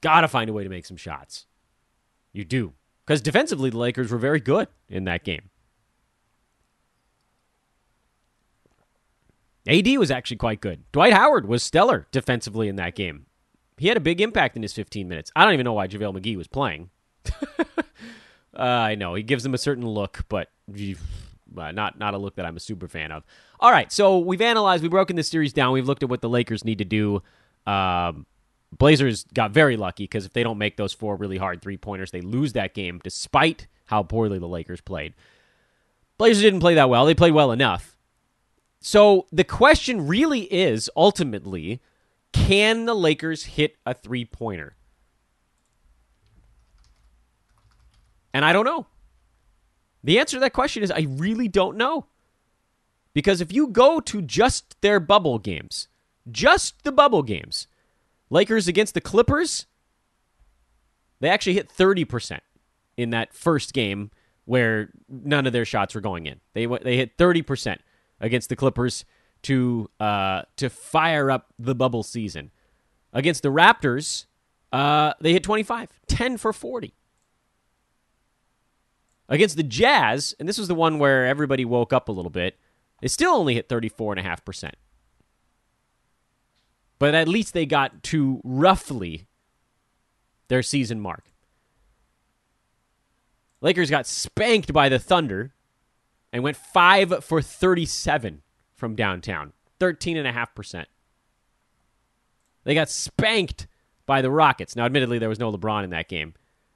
Got 0.01 0.22
to 0.22 0.28
find 0.28 0.51
a 0.51 0.53
way 0.53 0.62
to 0.62 0.68
make 0.68 0.86
some 0.86 0.97
shots. 0.97 1.47
You 2.32 2.44
do. 2.44 2.74
Because 3.05 3.20
defensively, 3.20 3.70
the 3.70 3.78
Lakers 3.78 4.11
were 4.11 4.18
very 4.18 4.40
good 4.40 4.68
in 4.88 5.05
that 5.05 5.24
game. 5.24 5.51
AD 9.68 9.86
was 9.99 10.11
actually 10.11 10.36
quite 10.36 10.61
good. 10.61 10.84
Dwight 10.92 11.12
Howard 11.12 11.47
was 11.47 11.62
stellar 11.62 12.07
defensively 12.12 12.68
in 12.68 12.76
that 12.76 12.94
game. 12.94 13.26
He 13.78 13.88
had 13.88 13.97
a 13.97 14.01
big 14.01 14.20
impact 14.20 14.57
in 14.57 14.62
his 14.62 14.72
15 14.72 15.09
minutes. 15.09 15.30
I 15.34 15.44
don't 15.44 15.55
even 15.55 15.64
know 15.64 15.72
why 15.72 15.88
JaVale 15.88 16.18
McGee 16.18 16.36
was 16.36 16.47
playing. 16.47 16.90
uh, 17.59 17.72
I 18.57 18.94
know 18.94 19.14
he 19.14 19.22
gives 19.22 19.44
him 19.44 19.55
a 19.55 19.59
certain 19.59 19.86
look, 19.86 20.24
but 20.28 20.51
uh, 21.57 21.72
not 21.72 21.99
not 21.99 22.14
a 22.14 22.18
look 22.18 22.36
that 22.36 22.47
I'm 22.47 22.57
a 22.57 22.61
super 22.61 22.88
fan 22.88 23.12
of. 23.12 23.24
All 23.59 23.70
right, 23.70 23.90
so 23.90 24.18
we've 24.18 24.40
analyzed, 24.40 24.82
we've 24.82 24.90
broken 24.90 25.16
this 25.16 25.28
series 25.28 25.53
down. 25.53 25.72
We've 25.72 25.86
looked 25.86 26.03
at 26.03 26.09
what 26.09 26.20
the 26.20 26.28
Lakers 26.28 26.64
need 26.64 26.78
to 26.78 26.84
do. 26.84 27.22
Um, 27.66 28.26
Blazers 28.73 29.25
got 29.33 29.53
very 29.53 29.77
lucky 29.77 30.05
because 30.05 30.27
if 30.27 30.33
they 30.33 30.43
don't 30.43 30.59
make 30.59 30.77
those 30.77 30.93
four 30.93 31.17
really 31.17 31.39
hard 31.39 31.62
three 31.62 31.77
pointers, 31.77 32.11
they 32.11 32.21
lose 32.21 32.53
that 32.55 32.75
game 32.75 33.01
despite 33.03 33.67
how 33.87 34.03
poorly 34.03 34.39
the 34.39 34.49
Lakers 34.49 34.81
played. 34.81 35.14
Blazers 36.19 36.43
didn't 36.43 36.61
play 36.61 36.75
that 36.75 36.91
well. 36.91 37.07
They 37.07 37.14
played 37.14 37.35
well 37.35 37.53
enough. 37.53 37.97
So 38.81 39.27
the 39.33 39.45
question 39.45 40.07
really 40.07 40.43
is 40.53 40.91
ultimately 40.97 41.81
can 42.33 42.85
the 42.85 42.95
Lakers 42.95 43.45
hit 43.45 43.77
a 43.87 43.95
three 43.95 44.25
pointer? 44.25 44.77
And 48.35 48.45
I 48.45 48.53
don't 48.53 48.67
know. 48.67 48.87
The 50.05 50.19
answer 50.19 50.37
to 50.37 50.41
that 50.41 50.53
question 50.53 50.83
is 50.83 50.91
I 50.91 51.07
really 51.09 51.49
don't 51.49 51.77
know. 51.77 52.07
Because 53.14 53.41
if 53.41 53.51
you 53.51 53.69
go 53.69 53.99
to 54.01 54.21
just 54.21 54.79
their 54.83 55.01
bubble 55.01 55.39
games, 55.39 55.89
just 56.31 56.85
the 56.85 56.93
bubble 56.93 57.23
games, 57.23 57.67
Lakers 58.31 58.68
against 58.68 58.95
the 58.95 59.01
Clippers, 59.01 59.66
they 61.20 61.29
actually 61.29 61.55
hit 61.55 61.68
30% 61.68 62.41
in 62.97 63.11
that 63.11 63.33
first 63.33 63.72
game 63.72 64.11
where 64.45 64.91
none 65.09 65.47
of 65.47 65.53
their 65.53 65.64
shots 65.64 65.95
were 65.95 66.01
going 66.01 66.27
in. 66.27 66.41
They 66.55 66.66
they 66.66 66.97
hit 66.97 67.16
30% 67.16 67.79
against 68.20 68.49
the 68.49 68.57
Clippers 68.57 69.05
to 69.43 69.91
uh, 70.01 70.43
to 70.57 70.70
fire 70.70 71.31
up 71.31 71.53
the 71.59 71.74
bubble 71.74 72.03
season. 72.03 72.51
Against 73.12 73.43
the 73.43 73.49
Raptors, 73.51 74.27
uh, 74.72 75.14
they 75.20 75.33
hit 75.33 75.43
25, 75.43 75.89
10 76.07 76.37
for 76.37 76.53
40. 76.53 76.95
Against 79.29 79.57
the 79.57 79.62
Jazz, 79.62 80.35
and 80.39 80.49
this 80.49 80.59
was 80.59 80.68
the 80.68 80.74
one 80.74 80.99
where 80.99 81.27
everybody 81.27 81.64
woke 81.64 81.93
up 81.93 82.09
a 82.09 82.12
little 82.12 82.31
bit, 82.31 82.59
they 83.01 83.09
still 83.09 83.33
only 83.33 83.55
hit 83.55 83.68
34.5% 83.68 84.72
but 86.99 87.14
at 87.14 87.28
least 87.28 87.55
they 87.55 87.66
got 87.66 88.03
to 88.05 88.40
roughly 88.44 89.26
their 90.49 90.62
season 90.62 91.01
mark. 91.01 91.32
Lakers 93.61 93.90
got 93.90 94.07
spanked 94.07 94.72
by 94.72 94.88
the 94.88 94.99
Thunder 94.99 95.55
and 96.32 96.42
went 96.42 96.57
5 96.57 97.24
for 97.24 97.40
37 97.40 98.42
from 98.74 98.94
downtown, 98.94 99.53
13.5%. 99.80 100.84
They 102.64 102.74
got 102.74 102.90
spanked 102.90 103.66
by 104.07 104.22
the 104.22 104.30
Rockets. 104.30 104.76
Now, 104.76 104.84
admittedly, 104.84 105.18
there 105.18 105.28
was 105.28 105.38
no 105.38 105.53
LeBron 105.53 105.84
in 105.84 105.90
that 105.90 106.09
game, 106.09 106.34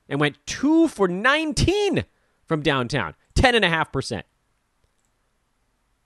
and 0.08 0.20
went 0.20 0.44
2 0.46 0.88
for 0.88 1.08
19 1.08 2.04
from 2.44 2.62
downtown, 2.62 3.14
10.5%. 3.34 4.22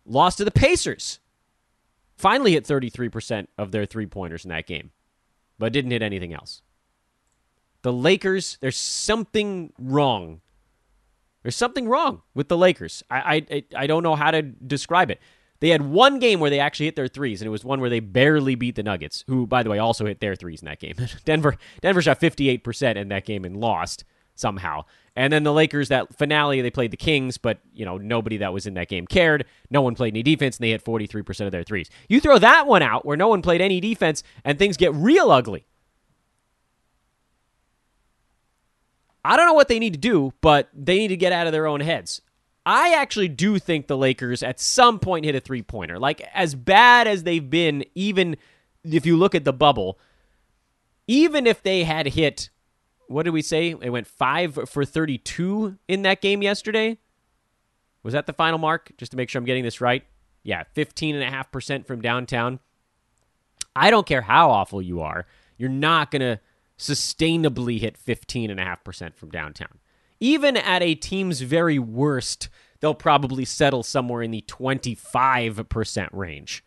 Lost 0.07 0.39
to 0.39 0.45
the 0.45 0.51
Pacers, 0.51 1.21
finally 2.17 2.53
hit 2.53 2.65
33% 2.65 3.47
of 3.59 3.73
their 3.73 3.87
three 3.87 4.07
pointers 4.07 4.45
in 4.45 4.51
that 4.51 4.67
game, 4.67 4.91
but 5.59 5.73
didn't 5.73 5.91
hit 5.91 6.03
anything 6.03 6.33
else. 6.33 6.63
The 7.83 7.93
Lakers, 7.93 8.59
there's 8.61 8.79
something 8.79 9.73
wrong. 9.79 10.41
There's 11.43 11.57
something 11.57 11.87
wrong 11.87 12.23
with 12.35 12.49
the 12.49 12.57
Lakers. 12.57 13.03
I, 13.11 13.45
I, 13.51 13.65
I 13.77 13.87
don't 13.87 14.03
know 14.03 14.15
how 14.15 14.31
to 14.31 14.43
describe 14.43 15.11
it. 15.11 15.21
They 15.61 15.69
had 15.69 15.83
one 15.83 16.19
game 16.19 16.41
where 16.41 16.51
they 16.51 16.61
actually 16.61 16.87
hit 16.87 16.97
their 16.97 17.09
threes, 17.09 17.41
and 17.41 17.47
it 17.47 17.51
was 17.51 17.65
one 17.65 17.81
where 17.81 17.91
they 17.91 18.01
barely 18.01 18.55
beat 18.55 18.77
the 18.77 18.83
Nuggets, 18.83 19.25
who, 19.29 19.47
by 19.47 19.63
the 19.63 19.71
way, 19.71 19.79
also 19.79 20.07
hit 20.07 20.21
their 20.21 20.35
threes 20.35 20.63
in 20.63 20.67
that 20.67 20.81
game. 20.81 20.95
Denver, 21.25 21.57
Denver 21.81 22.03
shot 22.03 22.21
58% 22.21 22.97
in 22.97 23.09
that 23.09 23.25
game 23.25 23.45
and 23.45 23.57
lost 23.57 24.05
somehow. 24.35 24.85
And 25.17 25.33
then 25.33 25.45
the 25.45 25.53
Lakers, 25.53 25.89
that 25.89 26.17
finale, 26.17 26.61
they 26.61 26.71
played 26.71 26.91
the 26.91 26.97
Kings, 26.97 27.39
but 27.39 27.61
you 27.73 27.85
know 27.85 27.99
nobody 27.99 28.39
that 28.39 28.53
was 28.53 28.67
in 28.67 28.75
that 28.75 28.89
game 28.89 29.07
cared. 29.07 29.45
No 29.71 29.81
one 29.83 29.95
played 29.95 30.15
any 30.15 30.23
defense, 30.23 30.57
and 30.57 30.65
they 30.65 30.71
hit 30.71 30.85
43% 30.85 31.47
of 31.47 31.53
their 31.53 31.63
threes. 31.63 31.89
You 32.09 32.21
throw 32.21 32.39
that 32.39 32.67
one 32.67 32.83
out 32.83 33.07
where 33.07 33.17
no 33.17 33.29
one 33.29 33.43
played 33.43 33.61
any 33.61 33.81
defense, 33.81 34.23
and 34.45 34.59
things 34.59 34.77
get 34.77 34.93
real 34.95 35.31
ugly. 35.31 35.67
I 39.25 39.37
don't 39.37 39.47
know 39.47 39.55
what 39.55 39.69
they 39.69 39.79
need 39.79 39.95
to 39.95 39.99
do, 39.99 40.35
but 40.41 40.69
they 40.75 40.99
need 40.99 41.09
to 41.09 41.17
get 41.17 41.33
out 41.33 41.47
of 41.47 41.53
their 41.53 41.67
own 41.67 41.81
heads. 41.81 42.21
I 42.67 42.95
actually 42.95 43.29
do 43.29 43.59
think 43.59 43.87
the 43.87 43.97
Lakers 43.97 44.43
at 44.43 44.59
some 44.59 44.99
point 44.99 45.25
hit 45.25 45.35
a 45.35 45.41
three 45.41 45.63
pointer. 45.63 45.99
Like, 45.99 46.21
as 46.35 46.55
bad 46.55 47.07
as 47.07 47.23
they've 47.23 47.49
been, 47.49 47.85
even 47.95 48.37
if 48.83 49.07
you 49.07 49.17
look 49.17 49.35
at 49.35 49.45
the 49.45 49.53
bubble, 49.53 49.99
even 51.07 51.47
if 51.47 51.63
they 51.63 51.85
had 51.85 52.09
hit 52.09 52.51
what 53.09 53.25
did 53.25 53.31
we 53.31 53.43
say? 53.43 53.71
It 53.81 53.91
went 53.91 54.07
five 54.07 54.59
for 54.69 54.85
32 54.85 55.79
in 55.89 56.03
that 56.03 56.21
game 56.21 56.43
yesterday. 56.43 56.99
Was 58.03 58.13
that 58.13 58.27
the 58.27 58.33
final 58.33 58.59
mark? 58.59 58.93
Just 58.99 59.13
to 59.13 59.17
make 59.17 59.29
sure 59.29 59.39
I'm 59.39 59.47
getting 59.47 59.65
this 59.65 59.81
right. 59.81 60.05
Yeah, 60.43 60.65
15.5% 60.77 61.87
from 61.87 62.01
downtown. 62.01 62.61
I 63.75 63.91
don't 63.91 64.07
care 64.07 64.23
how 64.23 64.51
awful 64.51 64.81
you 64.81 65.01
are, 65.01 65.27
you're 65.57 65.69
not 65.69 66.11
going 66.11 66.21
to 66.21 66.41
sustainably 66.79 67.81
hit 67.81 67.99
15.5% 67.99 69.15
from 69.15 69.31
downtown. 69.31 69.79
Even 70.21 70.57
at 70.57 70.83
a 70.83 70.95
team's 70.95 71.41
very 71.41 71.79
worst, 71.79 72.49
they'll 72.81 72.95
probably 72.95 73.45
settle 73.45 73.83
somewhere 73.83 74.23
in 74.23 74.31
the 74.31 74.45
25% 74.47 76.09
range, 76.13 76.65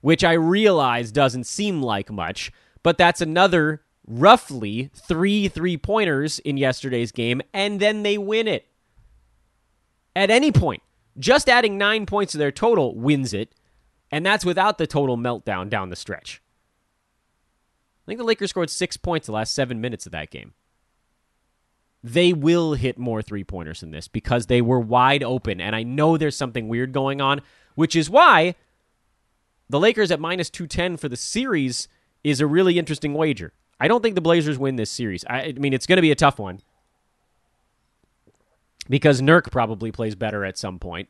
which 0.00 0.24
I 0.24 0.32
realize 0.32 1.12
doesn't 1.12 1.44
seem 1.44 1.82
like 1.82 2.10
much, 2.10 2.52
but 2.82 2.98
that's 2.98 3.20
another 3.20 3.82
roughly 4.06 4.90
three 4.94 5.48
three 5.48 5.76
pointers 5.76 6.38
in 6.40 6.56
yesterday's 6.56 7.12
game, 7.12 7.42
and 7.52 7.80
then 7.80 8.02
they 8.02 8.18
win 8.18 8.48
it. 8.48 8.66
At 10.14 10.30
any 10.30 10.52
point, 10.52 10.82
just 11.18 11.48
adding 11.48 11.76
nine 11.78 12.06
points 12.06 12.32
to 12.32 12.38
their 12.38 12.52
total 12.52 12.94
wins 12.94 13.32
it, 13.32 13.54
and 14.10 14.24
that's 14.24 14.44
without 14.44 14.78
the 14.78 14.86
total 14.86 15.16
meltdown 15.16 15.68
down 15.68 15.90
the 15.90 15.96
stretch. 15.96 16.42
I 18.06 18.10
think 18.10 18.18
the 18.18 18.24
Lakers 18.24 18.50
scored 18.50 18.70
six 18.70 18.96
points 18.96 19.26
the 19.26 19.32
last 19.32 19.54
seven 19.54 19.80
minutes 19.80 20.06
of 20.06 20.12
that 20.12 20.30
game. 20.30 20.54
They 22.04 22.32
will 22.32 22.74
hit 22.74 22.98
more 22.98 23.20
three 23.20 23.42
pointers 23.42 23.80
than 23.80 23.90
this 23.90 24.06
because 24.06 24.46
they 24.46 24.62
were 24.62 24.78
wide 24.78 25.24
open, 25.24 25.60
and 25.60 25.74
I 25.74 25.82
know 25.82 26.16
there's 26.16 26.36
something 26.36 26.68
weird 26.68 26.92
going 26.92 27.20
on, 27.20 27.40
which 27.74 27.96
is 27.96 28.08
why 28.08 28.54
the 29.68 29.80
Lakers 29.80 30.12
at 30.12 30.20
minus 30.20 30.50
210 30.50 30.98
for 30.98 31.08
the 31.08 31.16
series 31.16 31.88
is 32.22 32.40
a 32.40 32.46
really 32.46 32.78
interesting 32.78 33.12
wager. 33.14 33.52
I 33.78 33.88
don't 33.88 34.02
think 34.02 34.14
the 34.14 34.20
Blazers 34.20 34.58
win 34.58 34.76
this 34.76 34.90
series. 34.90 35.24
I, 35.26 35.40
I 35.40 35.52
mean, 35.52 35.72
it's 35.72 35.86
going 35.86 35.96
to 35.96 36.02
be 36.02 36.10
a 36.10 36.16
tough 36.16 36.38
one 36.38 36.60
because 38.88 39.20
Nurk 39.20 39.50
probably 39.50 39.92
plays 39.92 40.14
better 40.14 40.44
at 40.44 40.56
some 40.56 40.78
point. 40.78 41.08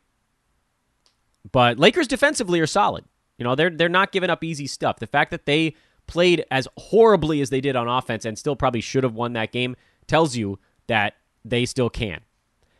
But 1.51 1.79
Lakers 1.79 2.07
defensively 2.07 2.59
are 2.59 2.67
solid. 2.67 3.05
You 3.37 3.43
know, 3.43 3.55
they're 3.55 3.69
they're 3.69 3.87
not 3.87 4.11
giving 4.11 4.29
up 4.29 4.43
easy 4.43 4.67
stuff. 4.67 4.99
The 4.99 5.07
fact 5.07 5.31
that 5.31 5.45
they 5.45 5.75
played 6.07 6.43
as 6.51 6.67
horribly 6.77 7.41
as 7.41 7.49
they 7.49 7.61
did 7.61 7.75
on 7.75 7.87
offense 7.87 8.25
and 8.25 8.37
still 8.37 8.55
probably 8.55 8.81
should 8.81 9.03
have 9.03 9.13
won 9.13 9.33
that 9.33 9.51
game 9.51 9.75
tells 10.07 10.35
you 10.35 10.59
that 10.87 11.15
they 11.45 11.65
still 11.65 11.89
can. 11.89 12.21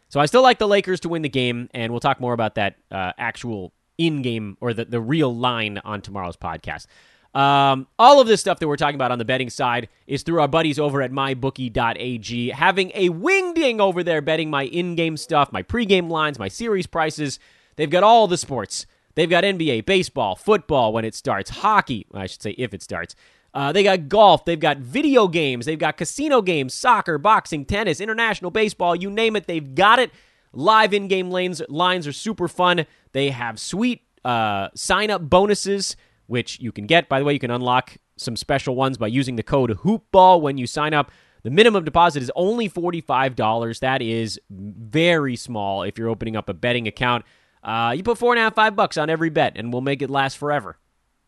So 0.09 0.19
I 0.19 0.25
still 0.25 0.41
like 0.41 0.57
the 0.57 0.67
Lakers 0.67 1.01
to 1.01 1.09
win 1.09 1.21
the 1.21 1.29
game, 1.29 1.69
and 1.73 1.91
we'll 1.91 1.99
talk 1.99 2.19
more 2.21 2.33
about 2.33 2.55
that 2.55 2.77
uh, 2.91 3.11
actual 3.17 3.73
in-game 3.97 4.57
or 4.61 4.73
the, 4.73 4.85
the 4.85 5.01
real 5.01 5.35
line 5.35 5.79
on 5.83 6.01
tomorrow's 6.01 6.37
podcast. 6.37 6.87
Um, 7.37 7.85
all 7.99 8.19
of 8.19 8.25
this 8.25 8.41
stuff 8.41 8.57
that 8.57 8.67
we're 8.67 8.77
talking 8.77 8.95
about 8.95 9.11
on 9.11 9.19
the 9.19 9.25
betting 9.25 9.51
side 9.51 9.89
is 10.07 10.23
through 10.23 10.41
our 10.41 10.47
buddies 10.47 10.79
over 10.79 11.03
at 11.03 11.11
mybookie.ag, 11.11 12.49
having 12.49 12.91
a 12.95 13.09
wingding 13.09 13.79
over 13.79 14.01
there 14.01 14.23
betting 14.23 14.49
my 14.49 14.63
in 14.63 14.95
game 14.95 15.15
stuff, 15.17 15.51
my 15.51 15.61
pregame 15.61 16.09
lines, 16.09 16.39
my 16.39 16.47
series 16.47 16.87
prices. 16.87 17.37
They've 17.75 17.91
got 17.91 18.01
all 18.01 18.27
the 18.27 18.39
sports. 18.39 18.87
They've 19.13 19.29
got 19.29 19.43
NBA, 19.43 19.85
baseball, 19.85 20.35
football 20.35 20.91
when 20.91 21.05
it 21.05 21.13
starts, 21.13 21.51
hockey, 21.51 22.07
I 22.11 22.25
should 22.25 22.41
say 22.41 22.55
if 22.57 22.73
it 22.73 22.81
starts. 22.81 23.13
Uh, 23.53 23.71
they 23.71 23.83
got 23.83 24.09
golf, 24.09 24.43
they've 24.45 24.59
got 24.59 24.77
video 24.79 25.27
games, 25.27 25.67
they've 25.67 25.77
got 25.77 25.95
casino 25.95 26.41
games, 26.41 26.73
soccer, 26.73 27.19
boxing, 27.19 27.65
tennis, 27.65 28.01
international 28.01 28.49
baseball, 28.49 28.95
you 28.95 29.11
name 29.11 29.35
it, 29.35 29.45
they've 29.45 29.75
got 29.75 29.99
it. 29.99 30.09
Live 30.53 30.91
in 30.91 31.07
game 31.07 31.29
lanes 31.29 31.61
lines 31.69 32.07
are 32.07 32.13
super 32.13 32.47
fun. 32.47 32.87
They 33.11 33.29
have 33.29 33.59
sweet 33.59 34.01
uh, 34.25 34.69
sign 34.73 35.11
up 35.11 35.29
bonuses 35.29 35.95
which 36.27 36.59
you 36.59 36.71
can 36.71 36.85
get. 36.85 37.09
By 37.09 37.19
the 37.19 37.25
way, 37.25 37.33
you 37.33 37.39
can 37.39 37.51
unlock 37.51 37.97
some 38.17 38.35
special 38.35 38.75
ones 38.75 38.97
by 38.97 39.07
using 39.07 39.35
the 39.35 39.43
code 39.43 39.71
HoopBall 39.71 40.41
when 40.41 40.57
you 40.57 40.67
sign 40.67 40.93
up. 40.93 41.11
The 41.43 41.49
minimum 41.49 41.85
deposit 41.85 42.21
is 42.23 42.31
only 42.35 42.69
$45. 42.69 43.79
That 43.79 44.01
is 44.01 44.39
very 44.49 45.35
small 45.35 45.83
if 45.83 45.97
you're 45.97 46.09
opening 46.09 46.35
up 46.35 46.49
a 46.49 46.53
betting 46.53 46.87
account. 46.87 47.25
Uh, 47.63 47.93
you 47.95 48.03
put 48.03 48.17
four 48.17 48.33
and 48.33 48.39
a 48.39 48.43
half, 48.43 48.55
five 48.55 48.75
bucks 48.75 48.97
on 48.97 49.09
every 49.09 49.29
bet, 49.29 49.53
and 49.55 49.71
we'll 49.71 49.81
make 49.81 50.01
it 50.01 50.09
last 50.09 50.37
forever, 50.37 50.77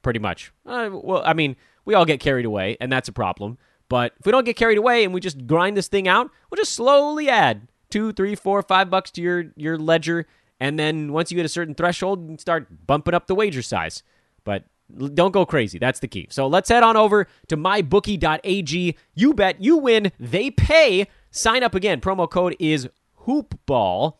pretty 0.02 0.20
much. 0.20 0.52
Uh, 0.66 0.90
well, 0.92 1.22
I 1.26 1.34
mean, 1.34 1.56
we 1.86 1.94
all 1.94 2.06
get 2.06 2.20
carried 2.20 2.46
away, 2.46 2.78
and 2.80 2.92
that's 2.92 3.10
a 3.10 3.14
problem. 3.14 3.58
But 3.90 4.14
if 4.20 4.26
we 4.26 4.32
don't 4.32 4.46
get 4.46 4.56
carried 4.56 4.78
away 4.78 5.04
and 5.04 5.14
we 5.14 5.20
just 5.20 5.48
grind 5.48 5.76
this 5.76 5.88
thing 5.88 6.08
out, 6.08 6.30
we'll 6.50 6.58
just 6.58 6.74
slowly 6.74 7.30
add 7.30 7.68
two, 7.90 8.14
three, 8.14 8.36
four, 8.36 8.62
five 8.62 8.90
bucks 8.90 9.12
to 9.12 9.22
your 9.22 9.46
your 9.56 9.78
ledger, 9.78 10.28
and 10.60 10.78
then 10.78 11.12
once 11.12 11.32
you 11.32 11.38
hit 11.38 11.46
a 11.46 11.50
certain 11.50 11.74
threshold, 11.74 12.30
you 12.30 12.38
start 12.38 12.86
bumping 12.86 13.14
up 13.14 13.28
the 13.28 13.36
wager 13.36 13.62
size. 13.62 14.04
But 14.44 14.66
don't 15.14 15.32
go 15.32 15.46
crazy. 15.46 15.78
That's 15.80 16.00
the 16.00 16.08
key. 16.08 16.28
So 16.30 16.48
let's 16.48 16.70
head 16.70 16.84
on 16.84 16.98
over 16.98 17.28
to 17.48 17.58
mybookie.ag. 17.58 18.98
You 19.14 19.34
bet, 19.34 19.62
you 19.62 19.78
win, 19.78 20.12
they 20.20 20.52
pay. 20.52 21.08
Sign 21.32 21.64
up 21.64 21.76
again. 21.76 22.02
Promo 22.02 22.30
code 22.30 22.56
is 22.60 22.90
hoopball 23.26 24.16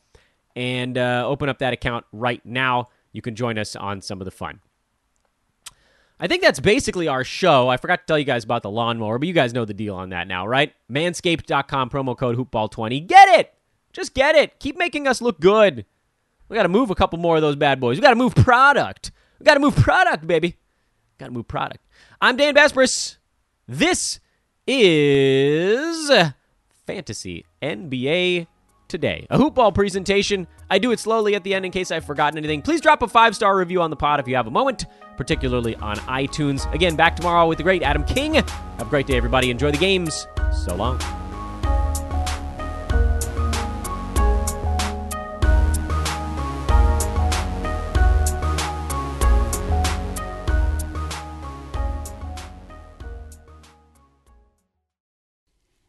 and 0.56 0.98
uh, 0.98 1.24
open 1.26 1.50
up 1.50 1.60
that 1.60 1.74
account 1.74 2.06
right 2.12 2.46
now. 2.46 2.90
You 3.12 3.22
can 3.22 3.36
join 3.36 3.58
us 3.58 3.76
on 3.76 4.02
some 4.02 4.22
of 4.22 4.26
the 4.26 4.32
fun. 4.32 4.60
I 6.20 6.28
think 6.28 6.44
that's 6.44 6.60
basically 6.60 7.08
our 7.08 7.24
show. 7.24 7.70
I 7.70 7.78
forgot 7.78 8.02
to 8.02 8.06
tell 8.06 8.20
you 8.20 8.26
guys 8.26 8.44
about 8.44 8.62
the 8.62 8.70
lawnmower, 8.70 9.18
but 9.18 9.28
you 9.28 9.34
guys 9.34 9.54
know 9.54 9.64
the 9.64 9.74
deal 9.74 9.96
on 9.96 10.10
that 10.10 10.28
now, 10.28 10.46
right? 10.46 10.74
Manscaped.com, 10.92 11.90
promo 11.90 12.18
code 12.18 12.38
hoopball20. 12.38 13.08
Get 13.08 13.40
it! 13.40 13.54
Just 13.94 14.14
get 14.14 14.36
it. 14.36 14.60
Keep 14.60 14.78
making 14.78 15.08
us 15.08 15.22
look 15.22 15.40
good. 15.40 15.86
We 16.50 16.56
got 16.56 16.64
to 16.64 16.70
move 16.70 16.90
a 16.90 16.96
couple 16.96 17.20
more 17.20 17.38
of 17.38 17.42
those 17.42 17.56
bad 17.56 17.80
boys. 17.80 17.98
We 17.98 18.02
got 18.02 18.10
to 18.10 18.16
move 18.16 18.36
product. 18.36 19.12
We 19.40 19.46
got 19.46 19.54
to 19.54 19.60
move 19.60 19.76
product, 19.76 20.28
baby. 20.28 20.58
Got 21.20 21.28
to 21.28 21.32
move 21.34 21.48
product. 21.50 21.86
I'm 22.22 22.38
Dan 22.38 22.56
Besbris. 22.56 23.18
This 23.68 24.22
is 24.66 26.12
Fantasy 26.88 27.46
NBA 27.62 28.48
Today. 28.88 29.28
A 29.30 29.38
hoopball 29.38 29.76
presentation. 29.76 30.48
I 30.72 30.80
do 30.80 30.92
it 30.92 31.00
slowly 31.00 31.36
at 31.36 31.44
the 31.44 31.54
end 31.54 31.66
in 31.66 31.72
case 31.72 31.92
I've 31.92 32.06
forgotten 32.06 32.38
anything. 32.38 32.62
Please 32.62 32.82
drop 32.82 33.02
a 33.04 33.08
five 33.08 33.36
star 33.36 33.58
review 33.58 33.82
on 33.82 33.90
the 33.90 33.98
pod 33.98 34.22
if 34.22 34.28
you 34.28 34.36
have 34.36 34.48
a 34.48 34.52
moment, 34.52 34.86
particularly 35.18 35.76
on 35.76 35.98
iTunes. 35.98 36.72
Again, 36.74 36.96
back 36.96 37.18
tomorrow 37.18 37.48
with 37.48 37.58
the 37.58 37.64
great 37.64 37.84
Adam 37.84 38.06
King. 38.06 38.36
Have 38.36 38.82
a 38.82 38.86
great 38.86 39.06
day, 39.06 39.18
everybody. 39.18 39.52
Enjoy 39.52 39.72
the 39.72 39.78
games. 39.78 40.26
So 40.66 40.74
long. 40.74 41.00